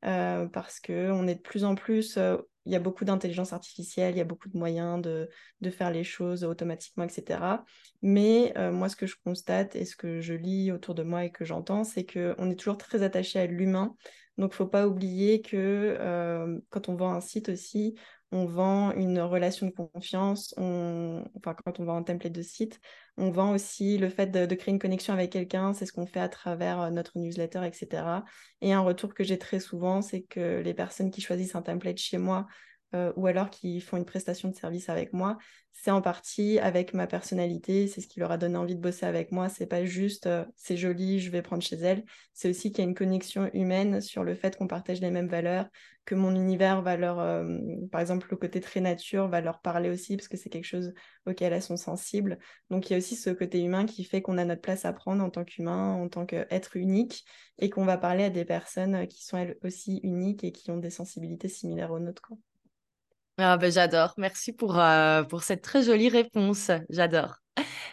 euh, 0.04 0.46
parce 0.46 0.80
qu'on 0.80 1.26
est 1.26 1.36
de 1.36 1.40
plus 1.40 1.64
en 1.64 1.74
plus, 1.74 2.18
euh, 2.18 2.36
il 2.66 2.72
y 2.72 2.76
a 2.76 2.80
beaucoup 2.80 3.04
d'intelligence 3.04 3.52
artificielle, 3.52 4.14
il 4.14 4.18
y 4.18 4.20
a 4.20 4.24
beaucoup 4.24 4.48
de 4.48 4.56
moyens 4.56 5.00
de, 5.00 5.28
de 5.60 5.70
faire 5.70 5.90
les 5.90 6.04
choses 6.04 6.44
automatiquement, 6.44 7.04
etc. 7.04 7.64
Mais 8.02 8.52
euh, 8.58 8.70
moi, 8.70 8.88
ce 8.88 8.96
que 8.96 9.06
je 9.06 9.16
constate 9.24 9.76
et 9.76 9.84
ce 9.84 9.96
que 9.96 10.20
je 10.20 10.34
lis 10.34 10.72
autour 10.72 10.94
de 10.94 11.02
moi 11.02 11.24
et 11.24 11.30
que 11.30 11.44
j'entends, 11.44 11.84
c'est 11.84 12.04
qu'on 12.04 12.50
est 12.50 12.58
toujours 12.58 12.78
très 12.78 13.02
attaché 13.02 13.38
à 13.38 13.46
l'humain. 13.46 13.94
Donc, 14.36 14.50
il 14.50 14.54
ne 14.54 14.56
faut 14.56 14.66
pas 14.66 14.86
oublier 14.86 15.40
que 15.40 16.60
quand 16.70 16.88
on 16.88 16.96
vend 16.96 17.12
un 17.12 17.20
site 17.20 17.50
aussi, 17.50 17.94
on 18.32 18.46
vend 18.46 18.92
une 18.92 19.20
relation 19.20 19.66
de 19.66 19.72
confiance, 19.72 20.54
enfin 20.58 21.54
quand 21.64 21.78
on 21.78 21.84
vend 21.84 21.96
un 21.96 22.02
template 22.02 22.32
de 22.32 22.42
site, 22.42 22.80
on 23.16 23.30
vend 23.30 23.52
aussi 23.52 23.96
le 23.98 24.08
fait 24.08 24.26
de, 24.26 24.54
créer 24.54 24.72
une 24.72 24.80
connexion 24.80 25.12
avec 25.12 25.30
quelqu'un, 25.30 25.72
c'est 25.72 25.86
ce 25.86 25.92
qu'on 25.92 26.06
fait 26.06 26.20
à 26.20 26.28
travers 26.28 26.80
euh, 26.80 26.90
notre 26.90 27.18
newsletter, 27.18 27.64
etc. 27.64 28.24
Et 28.60 28.72
un 28.72 28.80
retour 28.80 29.14
que 29.14 29.22
j'ai 29.22 29.38
très 29.38 29.60
souvent, 29.60 30.02
c'est 30.02 30.22
que 30.22 30.60
les 30.60 30.74
personnes 30.74 31.10
qui 31.10 31.20
choisissent 31.20 31.54
un 31.54 31.62
template 31.62 31.98
chez 31.98 32.18
moi 32.18 32.46
euh, 32.94 33.12
ou 33.16 33.26
alors 33.26 33.50
qui 33.50 33.80
font 33.80 33.96
une 33.96 34.04
prestation 34.04 34.48
de 34.48 34.54
service 34.54 34.88
avec 34.88 35.12
moi, 35.12 35.38
c'est 35.72 35.90
en 35.90 36.00
partie 36.00 36.58
avec 36.60 36.94
ma 36.94 37.06
personnalité, 37.06 37.88
c'est 37.88 38.00
ce 38.00 38.06
qui 38.06 38.20
leur 38.20 38.30
a 38.30 38.38
donné 38.38 38.56
envie 38.56 38.76
de 38.76 38.80
bosser 38.80 39.04
avec 39.04 39.32
moi. 39.32 39.48
C'est 39.48 39.66
pas 39.66 39.84
juste 39.84 40.26
euh, 40.26 40.44
c'est 40.56 40.76
joli, 40.76 41.18
je 41.20 41.30
vais 41.30 41.42
prendre 41.42 41.62
chez 41.62 41.76
elle. 41.76 42.04
C'est 42.32 42.48
aussi 42.48 42.70
qu'il 42.70 42.84
y 42.84 42.86
a 42.86 42.88
une 42.88 42.94
connexion 42.94 43.50
humaine 43.52 44.00
sur 44.00 44.22
le 44.22 44.34
fait 44.34 44.56
qu'on 44.56 44.68
partage 44.68 45.00
les 45.00 45.10
mêmes 45.10 45.28
valeurs, 45.28 45.68
que 46.04 46.14
mon 46.14 46.34
univers 46.34 46.80
va 46.82 46.96
leur, 46.96 47.18
euh, 47.18 47.58
par 47.90 48.00
exemple, 48.00 48.28
le 48.30 48.36
côté 48.36 48.60
très 48.60 48.80
nature 48.80 49.28
va 49.28 49.40
leur 49.40 49.60
parler 49.60 49.90
aussi 49.90 50.16
parce 50.16 50.28
que 50.28 50.36
c'est 50.36 50.48
quelque 50.48 50.64
chose 50.64 50.94
auquel 51.26 51.52
elles 51.52 51.62
sont 51.62 51.76
sensibles. 51.76 52.38
Donc 52.70 52.88
il 52.88 52.92
y 52.92 52.94
a 52.94 52.98
aussi 52.98 53.16
ce 53.16 53.30
côté 53.30 53.60
humain 53.62 53.84
qui 53.84 54.04
fait 54.04 54.22
qu'on 54.22 54.38
a 54.38 54.44
notre 54.44 54.62
place 54.62 54.84
à 54.84 54.92
prendre 54.92 55.24
en 55.24 55.30
tant 55.30 55.44
qu'humain, 55.44 55.94
en 55.94 56.08
tant 56.08 56.26
qu'être 56.26 56.76
unique 56.76 57.24
et 57.58 57.68
qu'on 57.68 57.84
va 57.84 57.98
parler 57.98 58.24
à 58.24 58.30
des 58.30 58.44
personnes 58.44 59.06
qui 59.08 59.24
sont 59.24 59.36
elles 59.36 59.58
aussi 59.64 59.98
uniques 60.04 60.44
et 60.44 60.52
qui 60.52 60.70
ont 60.70 60.78
des 60.78 60.90
sensibilités 60.90 61.48
similaires 61.48 61.90
aux 61.90 62.00
nôtres. 62.00 62.32
Ah 63.38 63.56
ben 63.58 63.70
j'adore. 63.70 64.14
Merci 64.18 64.52
pour, 64.52 64.78
euh, 64.78 65.22
pour 65.24 65.42
cette 65.44 65.62
très 65.62 65.82
jolie 65.84 66.08
réponse. 66.08 66.70
J'adore. 66.90 67.43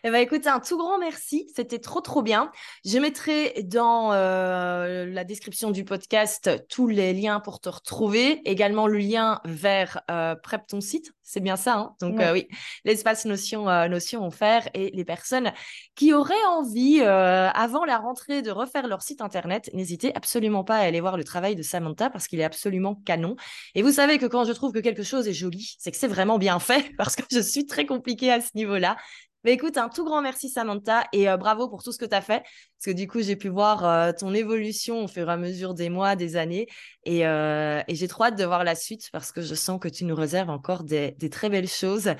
Eh 0.03 0.09
ben, 0.09 0.17
écoute, 0.17 0.47
un 0.47 0.59
tout 0.59 0.77
grand 0.77 0.97
merci. 0.97 1.47
C'était 1.55 1.77
trop, 1.77 2.01
trop 2.01 2.23
bien. 2.23 2.51
Je 2.83 2.97
mettrai 2.97 3.61
dans 3.63 4.11
euh, 4.13 5.05
la 5.05 5.23
description 5.23 5.69
du 5.69 5.83
podcast 5.83 6.49
tous 6.69 6.87
les 6.87 7.13
liens 7.13 7.39
pour 7.39 7.59
te 7.59 7.69
retrouver. 7.69 8.41
Également 8.45 8.87
le 8.87 8.97
lien 8.97 9.41
vers 9.45 10.01
euh, 10.09 10.33
Prep 10.35 10.65
ton 10.65 10.81
site. 10.81 11.11
C'est 11.21 11.39
bien 11.39 11.55
ça. 11.55 11.75
Hein? 11.75 11.95
Donc, 12.01 12.19
euh, 12.19 12.33
oui, 12.33 12.47
l'espace 12.83 13.25
Notion, 13.25 13.65
Notion 13.87 14.25
offert 14.25 14.67
et 14.73 14.89
les 14.91 15.05
personnes 15.05 15.53
qui 15.93 16.13
auraient 16.13 16.33
envie, 16.49 17.01
avant 17.01 17.85
la 17.85 17.99
rentrée, 17.99 18.41
de 18.41 18.49
refaire 18.49 18.87
leur 18.87 19.03
site 19.03 19.21
internet, 19.21 19.69
n'hésitez 19.73 20.15
absolument 20.15 20.63
pas 20.63 20.77
à 20.77 20.81
aller 20.81 20.99
voir 20.99 21.15
le 21.15 21.23
travail 21.23 21.55
de 21.55 21.61
Samantha 21.61 22.09
parce 22.09 22.27
qu'il 22.27 22.39
est 22.39 22.43
absolument 22.43 22.95
canon. 23.05 23.35
Et 23.75 23.83
vous 23.83 23.91
savez 23.91 24.17
que 24.17 24.25
quand 24.25 24.45
je 24.45 24.51
trouve 24.51 24.73
que 24.73 24.79
quelque 24.79 25.03
chose 25.03 25.27
est 25.27 25.33
joli, 25.33 25.75
c'est 25.79 25.91
que 25.91 25.97
c'est 25.97 26.07
vraiment 26.07 26.39
bien 26.39 26.59
fait 26.59 26.91
parce 26.97 27.15
que 27.15 27.23
je 27.31 27.39
suis 27.39 27.67
très 27.67 27.85
compliquée 27.85 28.31
à 28.31 28.41
ce 28.41 28.49
niveau-là. 28.55 28.97
Mais 29.43 29.53
écoute, 29.53 29.77
un 29.77 29.89
tout 29.89 30.05
grand 30.05 30.21
merci 30.21 30.49
Samantha 30.49 31.05
et 31.13 31.29
euh, 31.29 31.37
bravo 31.37 31.67
pour 31.67 31.81
tout 31.83 31.91
ce 31.91 31.97
que 31.97 32.05
tu 32.05 32.15
as 32.15 32.21
fait. 32.21 32.41
Parce 32.41 32.85
que 32.85 32.91
du 32.91 33.07
coup, 33.07 33.21
j'ai 33.21 33.35
pu 33.35 33.49
voir 33.49 33.85
euh, 33.85 34.11
ton 34.11 34.33
évolution 34.33 35.03
au 35.03 35.07
fur 35.07 35.29
et 35.29 35.31
à 35.31 35.37
mesure 35.37 35.73
des 35.73 35.89
mois, 35.89 36.15
des 36.15 36.35
années. 36.35 36.67
Et, 37.05 37.25
euh, 37.25 37.81
et 37.87 37.95
j'ai 37.95 38.07
trop 38.07 38.25
hâte 38.25 38.37
de 38.37 38.45
voir 38.45 38.63
la 38.63 38.75
suite 38.75 39.09
parce 39.11 39.31
que 39.31 39.41
je 39.41 39.55
sens 39.55 39.79
que 39.79 39.87
tu 39.87 40.05
nous 40.05 40.15
réserves 40.15 40.49
encore 40.49 40.83
des, 40.83 41.11
des 41.17 41.29
très 41.29 41.49
belles 41.49 41.67
choses 41.67 42.13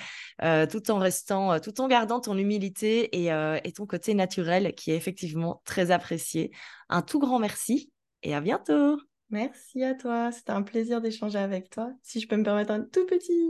tout 0.72 0.92
en 0.92 0.98
restant, 0.98 1.60
tout 1.60 1.80
en 1.82 1.88
gardant 1.88 2.20
ton 2.20 2.38
humilité 2.38 3.24
et, 3.24 3.30
et 3.64 3.72
ton 3.72 3.86
côté 3.86 4.14
naturel 4.16 4.74
qui 4.74 4.92
est 4.92 4.96
effectivement 4.96 5.62
très 5.66 5.92
apprécié. 5.92 6.52
Un 6.90 7.02
tout 7.02 7.20
grand 7.20 7.40
merci 7.40 7.92
et 8.24 8.34
à 8.34 8.42
bientôt. 8.42 8.98
Merci 9.32 9.82
à 9.84 9.96
toi, 9.96 10.32
c'était 10.34 10.52
un 10.52 10.62
plaisir 10.62 11.00
d'échanger 11.00 11.40
avec 11.40 11.70
toi. 11.70 11.94
Si 12.04 12.20
je 12.20 12.28
peux 12.28 12.36
me 12.36 12.44
permettre 12.44 12.72
un 12.72 12.82
tout 12.82 13.06
petit, 13.06 13.50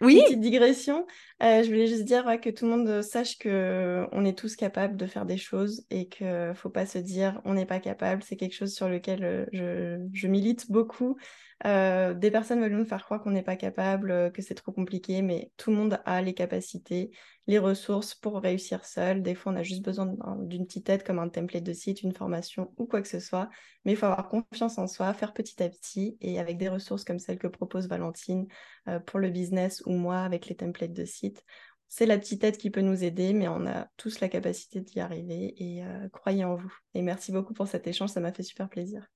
oui. 0.00 0.22
petite 0.22 0.40
digression, 0.40 1.04
euh, 1.42 1.64
je 1.64 1.68
voulais 1.68 1.88
juste 1.88 2.04
dire 2.04 2.24
que 2.40 2.48
tout 2.48 2.64
le 2.64 2.70
monde 2.70 3.02
sache 3.02 3.36
que 3.36 4.06
on 4.12 4.24
est 4.24 4.38
tous 4.38 4.54
capables 4.54 4.96
de 4.96 5.06
faire 5.06 5.26
des 5.26 5.36
choses 5.36 5.84
et 5.90 6.08
que 6.08 6.52
faut 6.54 6.70
pas 6.70 6.86
se 6.86 6.98
dire 6.98 7.40
on 7.44 7.54
n'est 7.54 7.66
pas 7.66 7.80
capable. 7.80 8.22
C'est 8.22 8.36
quelque 8.36 8.54
chose 8.54 8.72
sur 8.72 8.88
lequel 8.88 9.24
euh, 9.24 9.46
je, 9.52 9.98
je 10.12 10.28
milite 10.28 10.70
beaucoup. 10.70 11.16
Euh, 11.64 12.12
des 12.12 12.30
personnes 12.30 12.60
veulent 12.60 12.76
nous 12.76 12.84
faire 12.84 13.04
croire 13.04 13.22
qu'on 13.22 13.30
n'est 13.30 13.42
pas 13.42 13.56
capable, 13.56 14.30
que 14.32 14.42
c'est 14.42 14.54
trop 14.54 14.72
compliqué, 14.72 15.22
mais 15.22 15.50
tout 15.56 15.70
le 15.70 15.76
monde 15.76 16.00
a 16.04 16.20
les 16.20 16.34
capacités, 16.34 17.10
les 17.46 17.58
ressources 17.58 18.14
pour 18.14 18.40
réussir 18.40 18.84
seul. 18.84 19.22
Des 19.22 19.34
fois, 19.34 19.52
on 19.52 19.56
a 19.56 19.62
juste 19.62 19.82
besoin 19.82 20.14
d'une 20.40 20.66
petite 20.66 20.88
aide 20.90 21.02
comme 21.02 21.18
un 21.18 21.28
template 21.28 21.64
de 21.64 21.72
site, 21.72 22.02
une 22.02 22.12
formation 22.14 22.74
ou 22.76 22.86
quoi 22.86 23.00
que 23.00 23.08
ce 23.08 23.20
soit. 23.20 23.48
Mais 23.84 23.92
il 23.92 23.96
faut 23.96 24.06
avoir 24.06 24.28
confiance 24.28 24.78
en 24.78 24.86
soi, 24.86 25.14
faire 25.14 25.32
petit 25.32 25.62
à 25.62 25.68
petit 25.70 26.18
et 26.20 26.38
avec 26.38 26.58
des 26.58 26.68
ressources 26.68 27.04
comme 27.04 27.18
celles 27.18 27.38
que 27.38 27.46
propose 27.46 27.88
Valentine 27.88 28.46
euh, 28.88 29.00
pour 29.00 29.18
le 29.18 29.30
business 29.30 29.82
ou 29.86 29.92
moi 29.92 30.18
avec 30.20 30.46
les 30.46 30.56
templates 30.56 30.92
de 30.92 31.04
site. 31.04 31.42
C'est 31.88 32.06
la 32.06 32.18
petite 32.18 32.42
aide 32.44 32.56
qui 32.56 32.70
peut 32.70 32.80
nous 32.80 33.04
aider, 33.04 33.32
mais 33.32 33.48
on 33.48 33.66
a 33.66 33.88
tous 33.96 34.20
la 34.20 34.28
capacité 34.28 34.80
d'y 34.80 35.00
arriver 35.00 35.54
et 35.56 35.84
euh, 35.84 36.08
croyez 36.10 36.44
en 36.44 36.56
vous. 36.56 36.72
Et 36.94 37.02
merci 37.02 37.32
beaucoup 37.32 37.54
pour 37.54 37.68
cet 37.68 37.86
échange, 37.86 38.10
ça 38.10 38.20
m'a 38.20 38.32
fait 38.32 38.42
super 38.42 38.68
plaisir. 38.68 39.06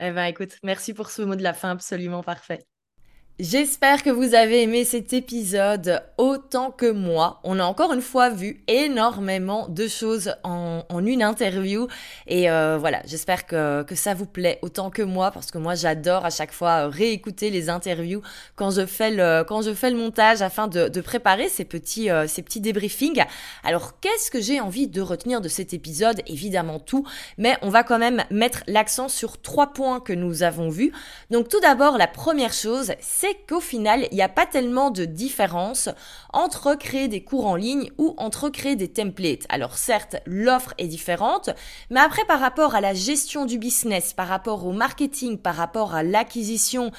Eh 0.00 0.10
bien, 0.12 0.26
écoute, 0.26 0.58
merci 0.64 0.92
pour 0.94 1.08
ce 1.10 1.22
mot 1.22 1.36
de 1.36 1.42
la 1.44 1.54
fin 1.54 1.70
absolument 1.70 2.22
parfait. 2.24 2.66
J'espère 3.40 4.02
que 4.02 4.10
vous 4.10 4.34
avez 4.34 4.64
aimé 4.64 4.84
cet 4.84 5.12
épisode 5.12 6.02
autant 6.16 6.72
que 6.72 6.90
moi. 6.90 7.38
On 7.44 7.60
a 7.60 7.62
encore 7.62 7.92
une 7.92 8.00
fois 8.00 8.30
vu 8.30 8.64
énormément 8.66 9.68
de 9.68 9.86
choses 9.86 10.34
en, 10.42 10.82
une 11.06 11.22
interview. 11.22 11.86
Et 12.26 12.50
euh, 12.50 12.78
voilà, 12.80 13.00
j'espère 13.06 13.46
que, 13.46 13.84
que 13.84 13.94
ça 13.94 14.14
vous 14.14 14.26
plaît 14.26 14.58
autant 14.62 14.90
que 14.90 15.02
moi 15.02 15.30
parce 15.30 15.52
que 15.52 15.58
moi 15.58 15.76
j'adore 15.76 16.24
à 16.24 16.30
chaque 16.30 16.50
fois 16.50 16.86
euh, 16.86 16.88
réécouter 16.88 17.50
les 17.50 17.70
interviews 17.70 18.22
quand 18.56 18.72
je 18.72 18.84
fais 18.86 19.12
le, 19.12 19.44
quand 19.44 19.62
je 19.62 19.72
fais 19.72 19.90
le 19.90 19.96
montage 19.96 20.42
afin 20.42 20.66
de, 20.66 20.88
de 20.88 21.00
préparer 21.00 21.48
ces 21.48 21.64
petits, 21.64 22.10
euh, 22.10 22.26
ces 22.26 22.42
petits 22.42 22.60
débriefings. 22.60 23.22
Alors 23.62 24.00
qu'est-ce 24.00 24.32
que 24.32 24.40
j'ai 24.40 24.58
envie 24.58 24.88
de 24.88 25.00
retenir 25.00 25.40
de 25.40 25.48
cet 25.48 25.72
épisode? 25.72 26.22
Évidemment 26.26 26.80
tout, 26.80 27.06
mais 27.36 27.56
on 27.62 27.68
va 27.68 27.84
quand 27.84 28.00
même 28.00 28.24
mettre 28.32 28.64
l'accent 28.66 29.08
sur 29.08 29.40
trois 29.40 29.68
points 29.68 30.00
que 30.00 30.12
nous 30.12 30.42
avons 30.42 30.70
vus. 30.70 30.92
Donc 31.30 31.48
tout 31.48 31.60
d'abord, 31.60 31.98
la 31.98 32.08
première 32.08 32.52
chose, 32.52 32.94
c'est 32.98 33.27
qu'au 33.46 33.60
final, 33.60 34.06
il 34.10 34.14
n'y 34.14 34.22
a 34.22 34.28
pas 34.28 34.46
tellement 34.46 34.90
de 34.90 35.04
différence 35.04 35.88
entre 36.32 36.74
créer 36.74 37.08
des 37.08 37.22
cours 37.22 37.46
en 37.46 37.56
ligne 37.56 37.90
ou 37.98 38.14
entre 38.16 38.48
créer 38.48 38.76
des 38.76 38.88
templates. 38.88 39.46
Alors 39.48 39.76
certes, 39.76 40.16
l'offre 40.26 40.74
est 40.78 40.86
différente, 40.86 41.50
mais 41.90 42.00
après 42.00 42.24
par 42.26 42.40
rapport 42.40 42.74
à 42.74 42.80
la 42.80 42.94
gestion 42.94 43.46
du 43.46 43.58
business, 43.58 44.12
par 44.12 44.28
rapport 44.28 44.66
au 44.66 44.72
marketing, 44.72 45.38
par 45.38 45.56
rapport 45.56 45.94
à 45.94 46.02
l'acquisition, 46.02 46.90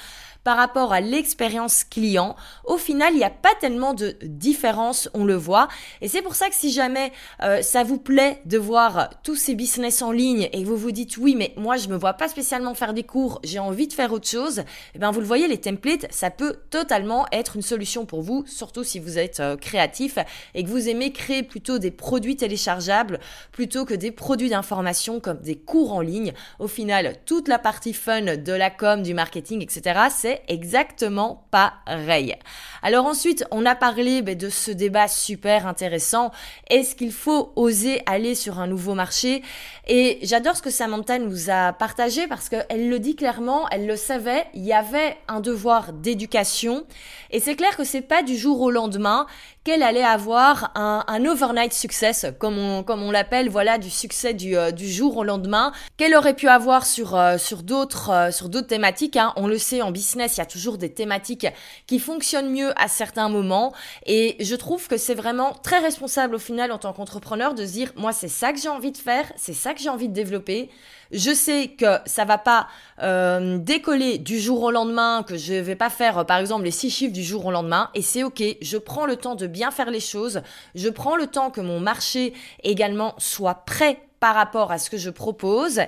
par 0.44 0.56
rapport 0.56 0.92
à 0.92 1.00
l'expérience 1.00 1.84
client, 1.84 2.36
au 2.64 2.76
final, 2.78 3.12
il 3.12 3.18
n'y 3.18 3.24
a 3.24 3.30
pas 3.30 3.54
tellement 3.60 3.94
de 3.94 4.16
différence, 4.22 5.08
on 5.14 5.24
le 5.24 5.34
voit. 5.34 5.68
Et 6.00 6.08
c'est 6.08 6.22
pour 6.22 6.34
ça 6.34 6.48
que 6.48 6.54
si 6.54 6.72
jamais 6.72 7.12
euh, 7.42 7.62
ça 7.62 7.82
vous 7.82 7.98
plaît 7.98 8.40
de 8.46 8.58
voir 8.58 9.10
tous 9.22 9.36
ces 9.36 9.54
business 9.54 10.02
en 10.02 10.12
ligne 10.12 10.48
et 10.52 10.64
vous 10.64 10.76
vous 10.76 10.92
dites 10.92 11.16
oui, 11.16 11.34
mais 11.36 11.52
moi 11.56 11.76
je 11.76 11.88
me 11.88 11.96
vois 11.96 12.14
pas 12.14 12.28
spécialement 12.28 12.74
faire 12.74 12.94
des 12.94 13.02
cours, 13.02 13.40
j'ai 13.44 13.58
envie 13.58 13.86
de 13.86 13.92
faire 13.92 14.12
autre 14.12 14.28
chose, 14.28 14.62
eh 14.94 14.98
bien 14.98 15.10
vous 15.10 15.20
le 15.20 15.26
voyez, 15.26 15.48
les 15.48 15.60
templates, 15.60 16.06
ça 16.10 16.30
peut 16.30 16.56
totalement 16.70 17.26
être 17.32 17.56
une 17.56 17.62
solution 17.62 18.06
pour 18.06 18.22
vous, 18.22 18.44
surtout 18.46 18.84
si 18.84 18.98
vous 18.98 19.18
êtes 19.18 19.40
euh, 19.40 19.56
créatif 19.56 20.18
et 20.54 20.64
que 20.64 20.68
vous 20.68 20.88
aimez 20.88 21.12
créer 21.12 21.42
plutôt 21.42 21.78
des 21.78 21.90
produits 21.90 22.36
téléchargeables 22.36 23.20
plutôt 23.52 23.84
que 23.84 23.94
des 23.94 24.10
produits 24.10 24.50
d'information 24.50 25.20
comme 25.20 25.40
des 25.40 25.56
cours 25.56 25.92
en 25.92 26.00
ligne. 26.00 26.32
Au 26.58 26.68
final, 26.68 27.16
toute 27.26 27.48
la 27.48 27.58
partie 27.58 27.92
fun 27.92 28.36
de 28.36 28.52
la 28.52 28.70
com, 28.70 29.02
du 29.02 29.14
marketing, 29.14 29.62
etc., 29.62 30.00
c'est 30.10 30.29
exactement 30.48 31.46
pareil. 31.50 32.36
Alors 32.82 33.06
ensuite, 33.06 33.44
on 33.50 33.66
a 33.66 33.74
parlé 33.74 34.22
ben, 34.22 34.36
de 34.36 34.48
ce 34.48 34.70
débat 34.70 35.08
super 35.08 35.66
intéressant. 35.66 36.30
Est-ce 36.68 36.94
qu'il 36.94 37.12
faut 37.12 37.52
oser 37.56 38.02
aller 38.06 38.34
sur 38.34 38.58
un 38.58 38.66
nouveau 38.66 38.94
marché? 38.94 39.42
Et 39.86 40.18
j'adore 40.22 40.56
ce 40.56 40.62
que 40.62 40.70
Samantha 40.70 41.18
nous 41.18 41.50
a 41.50 41.72
partagé 41.72 42.26
parce 42.26 42.48
qu'elle 42.48 42.88
le 42.88 42.98
dit 42.98 43.16
clairement, 43.16 43.68
elle 43.70 43.86
le 43.86 43.96
savait, 43.96 44.46
il 44.54 44.64
y 44.64 44.72
avait 44.72 45.16
un 45.28 45.40
devoir 45.40 45.92
d'éducation. 45.92 46.84
Et 47.30 47.40
c'est 47.40 47.56
clair 47.56 47.76
que 47.76 47.84
c'est 47.84 48.00
pas 48.00 48.22
du 48.22 48.36
jour 48.36 48.60
au 48.60 48.70
lendemain 48.70 49.26
qu'elle 49.64 49.82
allait 49.82 50.02
avoir 50.02 50.72
un, 50.74 51.24
overnight 51.26 51.72
success, 51.72 52.26
comme 52.38 52.56
on, 52.56 52.82
comme 52.82 53.02
on 53.02 53.10
l'appelle, 53.10 53.50
voilà, 53.50 53.76
du 53.76 53.90
succès 53.90 54.32
du, 54.32 54.56
euh, 54.56 54.70
du 54.70 54.88
jour 54.90 55.18
au 55.18 55.24
lendemain, 55.24 55.72
qu'elle 55.98 56.14
aurait 56.14 56.34
pu 56.34 56.48
avoir 56.48 56.86
sur, 56.86 57.14
euh, 57.14 57.34
euh, 57.34 57.38
sur 57.38 57.62
d'autres 57.62 58.60
thématiques. 58.66 59.16
Hein. 59.16 59.34
On 59.36 59.46
le 59.46 59.58
sait, 59.58 59.82
en 59.82 59.90
business, 59.90 60.19
il 60.26 60.38
y 60.38 60.42
a 60.42 60.46
toujours 60.46 60.78
des 60.78 60.92
thématiques 60.92 61.46
qui 61.86 61.98
fonctionnent 61.98 62.50
mieux 62.50 62.72
à 62.80 62.88
certains 62.88 63.28
moments. 63.28 63.72
Et 64.06 64.36
je 64.40 64.54
trouve 64.54 64.88
que 64.88 64.96
c'est 64.96 65.14
vraiment 65.14 65.52
très 65.52 65.78
responsable 65.78 66.34
au 66.34 66.38
final 66.38 66.72
en 66.72 66.78
tant 66.78 66.92
qu'entrepreneur 66.92 67.54
de 67.54 67.64
se 67.66 67.72
dire, 67.72 67.92
moi, 67.96 68.12
c'est 68.12 68.28
ça 68.28 68.52
que 68.52 68.58
j'ai 68.58 68.68
envie 68.68 68.92
de 68.92 68.98
faire, 68.98 69.32
c'est 69.36 69.52
ça 69.52 69.74
que 69.74 69.80
j'ai 69.80 69.88
envie 69.88 70.08
de 70.08 70.14
développer. 70.14 70.70
Je 71.12 71.34
sais 71.34 71.68
que 71.76 71.98
ça 72.06 72.24
va 72.24 72.38
pas 72.38 72.68
euh, 73.02 73.58
décoller 73.58 74.18
du 74.18 74.38
jour 74.38 74.62
au 74.62 74.70
lendemain, 74.70 75.24
que 75.26 75.36
je 75.36 75.54
vais 75.54 75.74
pas 75.74 75.90
faire 75.90 76.24
par 76.24 76.38
exemple 76.38 76.64
les 76.64 76.70
six 76.70 76.90
chiffres 76.90 77.12
du 77.12 77.24
jour 77.24 77.46
au 77.46 77.50
lendemain, 77.50 77.90
et 77.94 78.02
c'est 78.02 78.22
ok. 78.22 78.42
Je 78.60 78.78
prends 78.78 79.06
le 79.06 79.16
temps 79.16 79.34
de 79.34 79.46
bien 79.46 79.70
faire 79.70 79.90
les 79.90 80.00
choses. 80.00 80.42
Je 80.74 80.88
prends 80.88 81.16
le 81.16 81.26
temps 81.26 81.50
que 81.50 81.60
mon 81.60 81.80
marché 81.80 82.32
également 82.62 83.14
soit 83.18 83.64
prêt 83.66 83.98
par 84.20 84.34
rapport 84.34 84.70
à 84.70 84.78
ce 84.78 84.90
que 84.90 84.98
je 84.98 85.10
propose 85.10 85.80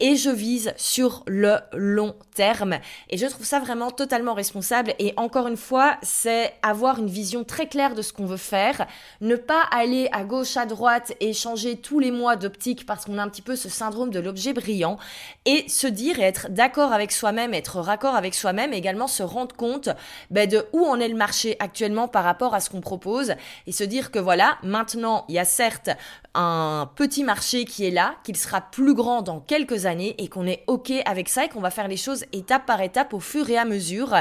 et 0.00 0.16
je 0.16 0.30
vise 0.30 0.74
sur 0.76 1.22
le 1.26 1.56
long 1.72 2.14
terme. 2.34 2.78
Et 3.08 3.16
je 3.16 3.26
trouve 3.26 3.46
ça 3.46 3.60
vraiment 3.60 3.90
totalement 3.90 4.34
responsable. 4.34 4.92
Et 4.98 5.14
encore 5.16 5.46
une 5.46 5.56
fois, 5.56 5.96
c'est 6.02 6.52
avoir 6.62 6.98
une 6.98 7.06
vision 7.06 7.44
très 7.44 7.68
claire 7.68 7.94
de 7.94 8.02
ce 8.02 8.12
qu'on 8.12 8.26
veut 8.26 8.36
faire, 8.36 8.86
ne 9.20 9.36
pas 9.36 9.62
aller 9.70 10.08
à 10.12 10.24
gauche, 10.24 10.56
à 10.56 10.66
droite 10.66 11.14
et 11.20 11.32
changer 11.32 11.76
tous 11.76 12.00
les 12.00 12.10
mois 12.10 12.36
d'optique 12.36 12.84
parce 12.86 13.04
qu'on 13.04 13.18
a 13.18 13.22
un 13.22 13.28
petit 13.28 13.42
peu 13.42 13.56
ce 13.56 13.68
syndrome 13.68 14.10
de 14.10 14.20
l'objet 14.20 14.52
brillant 14.52 14.98
et 15.44 15.68
se 15.68 15.86
dire 15.86 16.18
et 16.18 16.24
être 16.24 16.48
d'accord 16.50 16.92
avec 16.92 17.12
soi-même, 17.12 17.54
être 17.54 17.78
raccord 17.80 18.16
avec 18.16 18.34
soi-même, 18.34 18.72
également 18.72 19.06
se 19.06 19.22
rendre 19.22 19.54
compte 19.54 19.88
ben, 20.30 20.48
de 20.48 20.66
où 20.72 20.84
en 20.84 20.98
est 20.98 21.08
le 21.08 21.16
marché 21.16 21.56
actuellement 21.60 22.08
par 22.08 22.24
rapport 22.24 22.54
à 22.54 22.60
ce 22.60 22.68
qu'on 22.68 22.80
propose 22.80 23.34
et 23.66 23.72
se 23.72 23.84
dire 23.84 24.10
que 24.10 24.18
voilà, 24.18 24.58
maintenant, 24.62 25.24
il 25.28 25.36
y 25.36 25.38
a 25.38 25.44
certes 25.44 25.90
un 26.36 26.90
petit 26.94 27.24
marché 27.24 27.64
qui 27.64 27.86
est 27.86 27.90
là, 27.90 28.14
qu'il 28.22 28.36
sera 28.36 28.60
plus 28.60 28.94
grand 28.94 29.22
dans 29.22 29.40
quelques 29.40 29.86
années 29.86 30.14
et 30.18 30.28
qu'on 30.28 30.46
est 30.46 30.62
OK 30.66 30.92
avec 31.04 31.28
ça 31.28 31.44
et 31.46 31.48
qu'on 31.48 31.60
va 31.60 31.70
faire 31.70 31.88
les 31.88 31.96
choses 31.96 32.24
étape 32.32 32.66
par 32.66 32.80
étape 32.80 33.14
au 33.14 33.20
fur 33.20 33.48
et 33.48 33.56
à 33.56 33.64
mesure. 33.64 34.14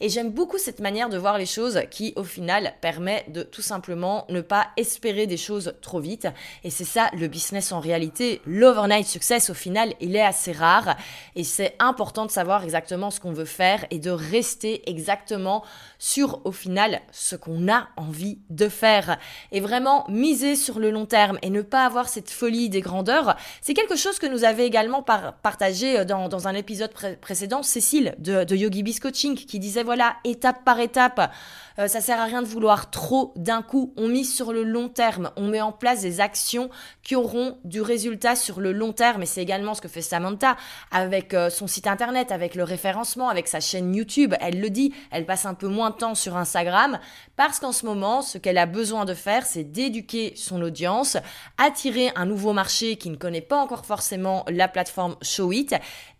Et 0.00 0.08
j'aime 0.08 0.30
beaucoup 0.30 0.58
cette 0.58 0.80
manière 0.80 1.08
de 1.08 1.16
voir 1.16 1.38
les 1.38 1.46
choses 1.46 1.80
qui, 1.90 2.12
au 2.16 2.24
final, 2.24 2.74
permet 2.80 3.24
de 3.28 3.42
tout 3.42 3.62
simplement 3.62 4.26
ne 4.28 4.40
pas 4.40 4.68
espérer 4.76 5.26
des 5.26 5.36
choses 5.36 5.74
trop 5.80 6.00
vite. 6.00 6.28
Et 6.64 6.70
c'est 6.70 6.84
ça 6.84 7.08
le 7.12 7.28
business 7.28 7.72
en 7.72 7.80
réalité. 7.80 8.40
L'overnight 8.44 9.06
success, 9.06 9.50
au 9.50 9.54
final, 9.54 9.94
il 10.00 10.16
est 10.16 10.22
assez 10.22 10.52
rare 10.52 10.96
et 11.36 11.44
c'est 11.44 11.76
important 11.78 12.26
de 12.26 12.30
savoir 12.30 12.64
exactement 12.64 13.10
ce 13.10 13.20
qu'on 13.20 13.32
veut 13.32 13.44
faire 13.44 13.86
et 13.90 13.98
de 13.98 14.10
rester 14.10 14.88
exactement 14.90 15.64
sur, 15.98 16.40
au 16.44 16.52
final, 16.52 17.00
ce 17.12 17.36
qu'on 17.36 17.72
a 17.72 17.88
envie 17.96 18.38
de 18.50 18.68
faire. 18.68 19.18
Et 19.52 19.60
vraiment 19.60 20.04
miser 20.08 20.56
sur 20.56 20.78
le 20.78 20.90
long 20.90 21.06
terme 21.06 21.38
et 21.42 21.50
ne 21.50 21.59
pas 21.62 21.84
avoir 21.84 22.08
cette 22.08 22.30
folie 22.30 22.68
des 22.68 22.80
grandeurs. 22.80 23.36
C'est 23.60 23.74
quelque 23.74 23.96
chose 23.96 24.18
que 24.18 24.26
nous 24.26 24.44
avait 24.44 24.66
également 24.66 25.02
partagé 25.02 26.00
euh, 26.00 26.04
dans, 26.04 26.48
un 26.48 26.54
épisode 26.54 26.92
précédent 27.20 27.62
Cécile 27.62 28.14
de, 28.18 28.44
de 28.44 28.56
Yogi 28.56 28.82
Biz 28.82 29.00
Coaching 29.00 29.34
qui 29.34 29.58
disait 29.58 29.82
voilà, 29.82 30.16
étape 30.24 30.64
par 30.64 30.80
étape, 30.80 31.32
euh, 31.80 31.88
ça 31.88 32.00
sert 32.02 32.20
à 32.20 32.24
rien 32.24 32.42
de 32.42 32.46
vouloir 32.46 32.90
trop 32.90 33.32
d'un 33.36 33.62
coup. 33.62 33.94
On 33.96 34.06
mise 34.06 34.32
sur 34.32 34.52
le 34.52 34.64
long 34.64 34.88
terme. 34.88 35.30
On 35.36 35.48
met 35.48 35.62
en 35.62 35.72
place 35.72 36.02
des 36.02 36.20
actions 36.20 36.68
qui 37.02 37.16
auront 37.16 37.58
du 37.64 37.80
résultat 37.80 38.36
sur 38.36 38.60
le 38.60 38.72
long 38.72 38.92
terme. 38.92 39.22
Et 39.22 39.26
c'est 39.26 39.40
également 39.40 39.72
ce 39.72 39.80
que 39.80 39.88
fait 39.88 40.02
Samantha 40.02 40.56
avec 40.90 41.32
euh, 41.32 41.48
son 41.48 41.66
site 41.66 41.86
internet, 41.86 42.32
avec 42.32 42.54
le 42.54 42.64
référencement, 42.64 43.30
avec 43.30 43.48
sa 43.48 43.60
chaîne 43.60 43.94
YouTube. 43.94 44.34
Elle 44.40 44.60
le 44.60 44.68
dit, 44.68 44.92
elle 45.10 45.24
passe 45.24 45.46
un 45.46 45.54
peu 45.54 45.68
moins 45.68 45.90
de 45.90 45.96
temps 45.96 46.14
sur 46.14 46.36
Instagram 46.36 46.98
parce 47.36 47.58
qu'en 47.58 47.72
ce 47.72 47.86
moment, 47.86 48.20
ce 48.20 48.36
qu'elle 48.36 48.58
a 48.58 48.66
besoin 48.66 49.06
de 49.06 49.14
faire, 49.14 49.46
c'est 49.46 49.64
d'éduquer 49.64 50.34
son 50.36 50.60
audience, 50.60 51.16
attirer 51.56 52.12
un 52.14 52.26
nouveau 52.26 52.52
marché 52.52 52.96
qui 52.96 53.08
ne 53.08 53.16
connaît 53.16 53.40
pas 53.40 53.56
encore 53.56 53.86
forcément 53.86 54.44
la 54.48 54.68
plateforme 54.68 55.16
Showit 55.22 55.68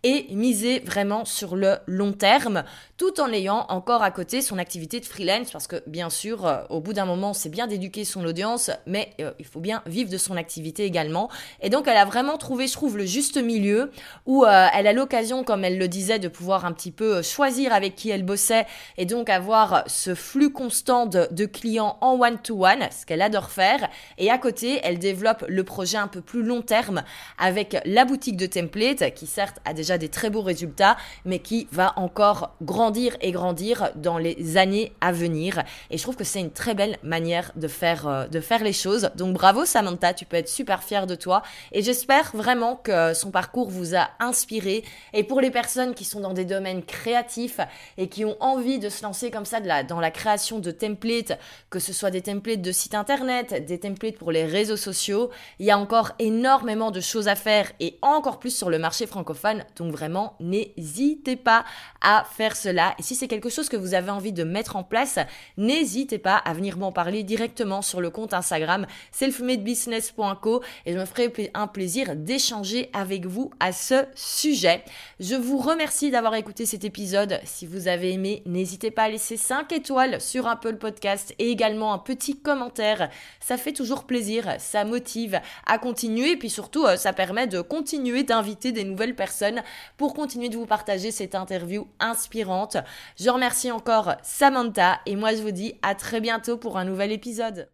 et 0.03 0.27
miser 0.31 0.81
vraiment 0.81 1.25
sur 1.25 1.57
le 1.57 1.77
long 1.87 2.13
terme 2.13 2.65
tout 2.97 3.21
en 3.21 3.33
ayant 3.33 3.67
encore 3.69 4.03
à 4.03 4.11
côté 4.11 4.43
son 4.43 4.59
activité 4.59 5.01
de 5.01 5.05
freelance 5.05 5.51
parce 5.51 5.67
que 5.67 5.83
bien 5.87 6.11
sûr 6.11 6.47
euh, 6.47 6.63
au 6.71 6.81
bout 6.81 6.93
d'un 6.93 7.05
moment 7.05 7.33
c'est 7.33 7.49
bien 7.49 7.67
d'éduquer 7.67 8.05
son 8.05 8.25
audience 8.25 8.71
mais 8.87 9.15
euh, 9.21 9.33
il 9.39 9.47
faut 9.47 9.61
bien 9.61 9.83
vivre 9.87 10.11
de 10.11 10.19
son 10.19 10.37
activité 10.37 10.85
également. 10.85 11.31
Et 11.61 11.69
donc 11.71 11.87
elle 11.87 11.97
a 11.97 12.05
vraiment 12.05 12.39
trouvé 12.39 12.67
je 12.67 12.73
trouve 12.73 12.97
le 12.97 13.05
juste 13.05 13.37
milieu 13.37 13.91
où 14.27 14.45
euh, 14.45 14.67
elle 14.75 14.87
a 14.87 14.93
l'occasion 14.93 15.45
comme 15.45 15.65
elle 15.65 15.79
le 15.79 15.89
disait 15.89 16.19
de 16.19 16.29
pouvoir 16.29 16.65
un 16.65 16.73
petit 16.73 16.91
peu 16.91 17.23
choisir 17.23 17.73
avec 17.73 17.95
qui 17.95 18.11
elle 18.11 18.23
bossait 18.23 18.67
et 18.97 19.05
donc 19.05 19.29
avoir 19.29 19.85
ce 19.87 20.15
flux 20.15 20.53
constant 20.53 21.07
de, 21.07 21.47
clients 21.47 21.97
en 22.01 22.21
one-to-one 22.21 22.89
ce 22.91 23.07
qu'elle 23.07 23.23
adore 23.23 23.51
faire. 23.51 23.89
Et 24.19 24.31
à 24.31 24.39
côté 24.39 24.81
elle 24.83 24.99
développe 24.99 25.45
le 25.49 25.65
projet 25.65 25.99
un 25.99 26.09
peu 26.09 26.21
plus 26.21 26.43
long 26.43 26.63
terme 26.63 27.03
avec 27.39 27.79
la 27.85 28.05
boutique 28.05 28.37
de 28.37 28.47
template 28.47 29.15
qui 29.15 29.27
certes 29.27 29.59
a 29.65 29.75
déjà 29.75 29.90
des 29.99 30.09
très 30.09 30.31
beaux 30.31 30.43
résultats, 30.43 30.97
mais 31.25 31.39
qui 31.39 31.69
va 31.73 31.93
encore 31.97 32.55
grandir 32.63 33.17
et 33.21 33.33
grandir 33.33 33.91
dans 33.95 34.19
les 34.19 34.57
années 34.57 34.93
à 35.01 35.13
venir. 35.13 35.63
Et 35.91 35.99
je 35.99 36.03
trouve 36.03 36.17
que 36.17 36.25
c'est 36.25 36.41
une 36.41 36.51
très 36.51 36.75
belle 36.75 36.99
manière 37.03 37.53
de 37.57 37.69
faire, 37.69 38.07
euh, 38.07 38.27
de 38.27 38.41
faire 38.41 38.63
les 38.63 38.73
choses. 38.73 39.11
Donc 39.17 39.35
bravo 39.35 39.65
Samantha, 39.65 40.15
tu 40.15 40.25
peux 40.25 40.37
être 40.37 40.49
super 40.49 40.83
fière 40.83 41.07
de 41.07 41.15
toi. 41.15 41.43
Et 41.73 41.83
j'espère 41.83 42.31
vraiment 42.35 42.77
que 42.77 43.15
son 43.15 43.31
parcours 43.31 43.71
vous 43.71 43.95
a 43.95 44.11
inspiré. 44.19 44.85
Et 45.13 45.25
pour 45.25 45.41
les 45.41 45.51
personnes 45.51 45.95
qui 45.95 46.05
sont 46.05 46.21
dans 46.21 46.33
des 46.33 46.45
domaines 46.45 46.83
créatifs 46.83 47.61
et 47.99 48.09
qui 48.09 48.25
ont 48.25 48.37
envie 48.41 48.79
de 48.79 48.89
se 48.89 49.03
lancer 49.03 49.31
comme 49.31 49.45
ça 49.45 49.61
dans 49.61 50.01
la 50.01 50.11
création 50.11 50.59
de 50.59 50.71
templates, 50.71 51.39
que 51.69 51.79
ce 51.79 51.93
soit 51.93 52.11
des 52.11 52.23
templates 52.23 52.63
de 52.63 52.73
site 52.73 52.95
internet, 52.95 53.67
des 53.67 53.79
templates 53.79 54.17
pour 54.17 54.33
les 54.33 54.45
réseaux 54.45 54.77
sociaux, 54.77 55.31
il 55.59 55.67
y 55.67 55.71
a 55.71 55.79
encore 55.79 56.13
énormément 56.19 56.91
de 56.91 57.01
choses 57.01 57.29
à 57.29 57.35
faire 57.35 57.71
et 57.81 57.99
encore 58.03 58.39
plus 58.39 58.57
sur 58.57 58.71
le 58.71 58.79
marché 58.79 59.07
francophone. 59.07 59.65
Donc 59.81 59.93
vraiment, 59.93 60.37
n'hésitez 60.41 61.37
pas 61.37 61.65
à 62.03 62.27
faire 62.37 62.55
cela. 62.55 62.95
Et 62.99 63.03
si 63.03 63.15
c'est 63.15 63.29
quelque 63.29 63.49
chose 63.49 63.71
que 63.71 63.79
vous 63.79 63.95
avez 63.95 64.11
envie 64.11 64.35
de 64.35 64.45
mettre 64.45 64.77
en 64.77 64.85
place, 64.85 65.19
n'hésitez 65.57 66.19
pas 66.19 66.37
à 66.37 66.53
venir 66.53 66.77
m'en 66.77 66.93
parler 66.93 67.23
directement 67.23 67.81
sur 67.81 68.03
le 68.03 68.11
compte 68.11 68.35
Instagram 68.35 68.87
selfmadebusiness.co 69.13 70.63
et 70.85 70.93
je 70.93 70.99
me 70.99 71.07
ferai 71.07 71.33
un 71.55 71.67
plaisir 71.67 72.15
d'échanger 72.15 72.91
avec 72.93 73.25
vous 73.25 73.53
à 73.59 73.73
ce 73.73 74.05
sujet. 74.15 74.85
Je 75.19 75.35
vous 75.35 75.57
remercie 75.57 76.11
d'avoir 76.11 76.35
écouté 76.35 76.67
cet 76.67 76.85
épisode. 76.85 77.41
Si 77.45 77.67
vous 77.67 77.89
avez 77.89 78.13
aimé, 78.13 78.43
n'hésitez 78.45 78.91
pas 78.91 79.05
à 79.05 79.09
laisser 79.09 79.39
5 79.39 79.73
étoiles 79.73 80.21
sur 80.21 80.47
Apple 80.47 80.77
Podcast 80.77 81.35
et 81.39 81.51
également 81.51 81.95
un 81.95 81.99
petit 81.99 82.39
commentaire. 82.39 83.09
Ça 83.41 83.57
fait 83.57 83.73
toujours 83.73 84.05
plaisir, 84.05 84.57
ça 84.59 84.85
motive 84.85 85.41
à 85.67 85.79
continuer 85.79 86.33
et 86.33 86.37
puis 86.37 86.51
surtout 86.51 86.85
euh, 86.85 86.97
ça 86.97 87.15
permet 87.15 87.47
de 87.47 87.63
continuer 87.63 88.25
d'inviter 88.25 88.73
des 88.73 88.85
nouvelles 88.85 89.17
personnes 89.17 89.63
pour 89.97 90.15
continuer 90.15 90.51
de 90.51 90.57
vous 90.57 90.67
partager 90.67 91.11
cette 91.11 91.35
interview 91.35 91.89
inspirante. 91.99 92.77
Je 93.19 93.31
remercie 93.31 93.71
encore 93.71 94.17
Samantha 94.23 95.01
et 95.07 95.17
moi 95.17 95.35
je 95.35 95.43
vous 95.43 95.53
dis 95.53 95.75
à 95.83 95.95
très 95.95 96.21
bientôt 96.21 96.59
pour 96.59 96.77
un 96.77 96.85
nouvel 96.85 97.13
épisode. 97.13 97.71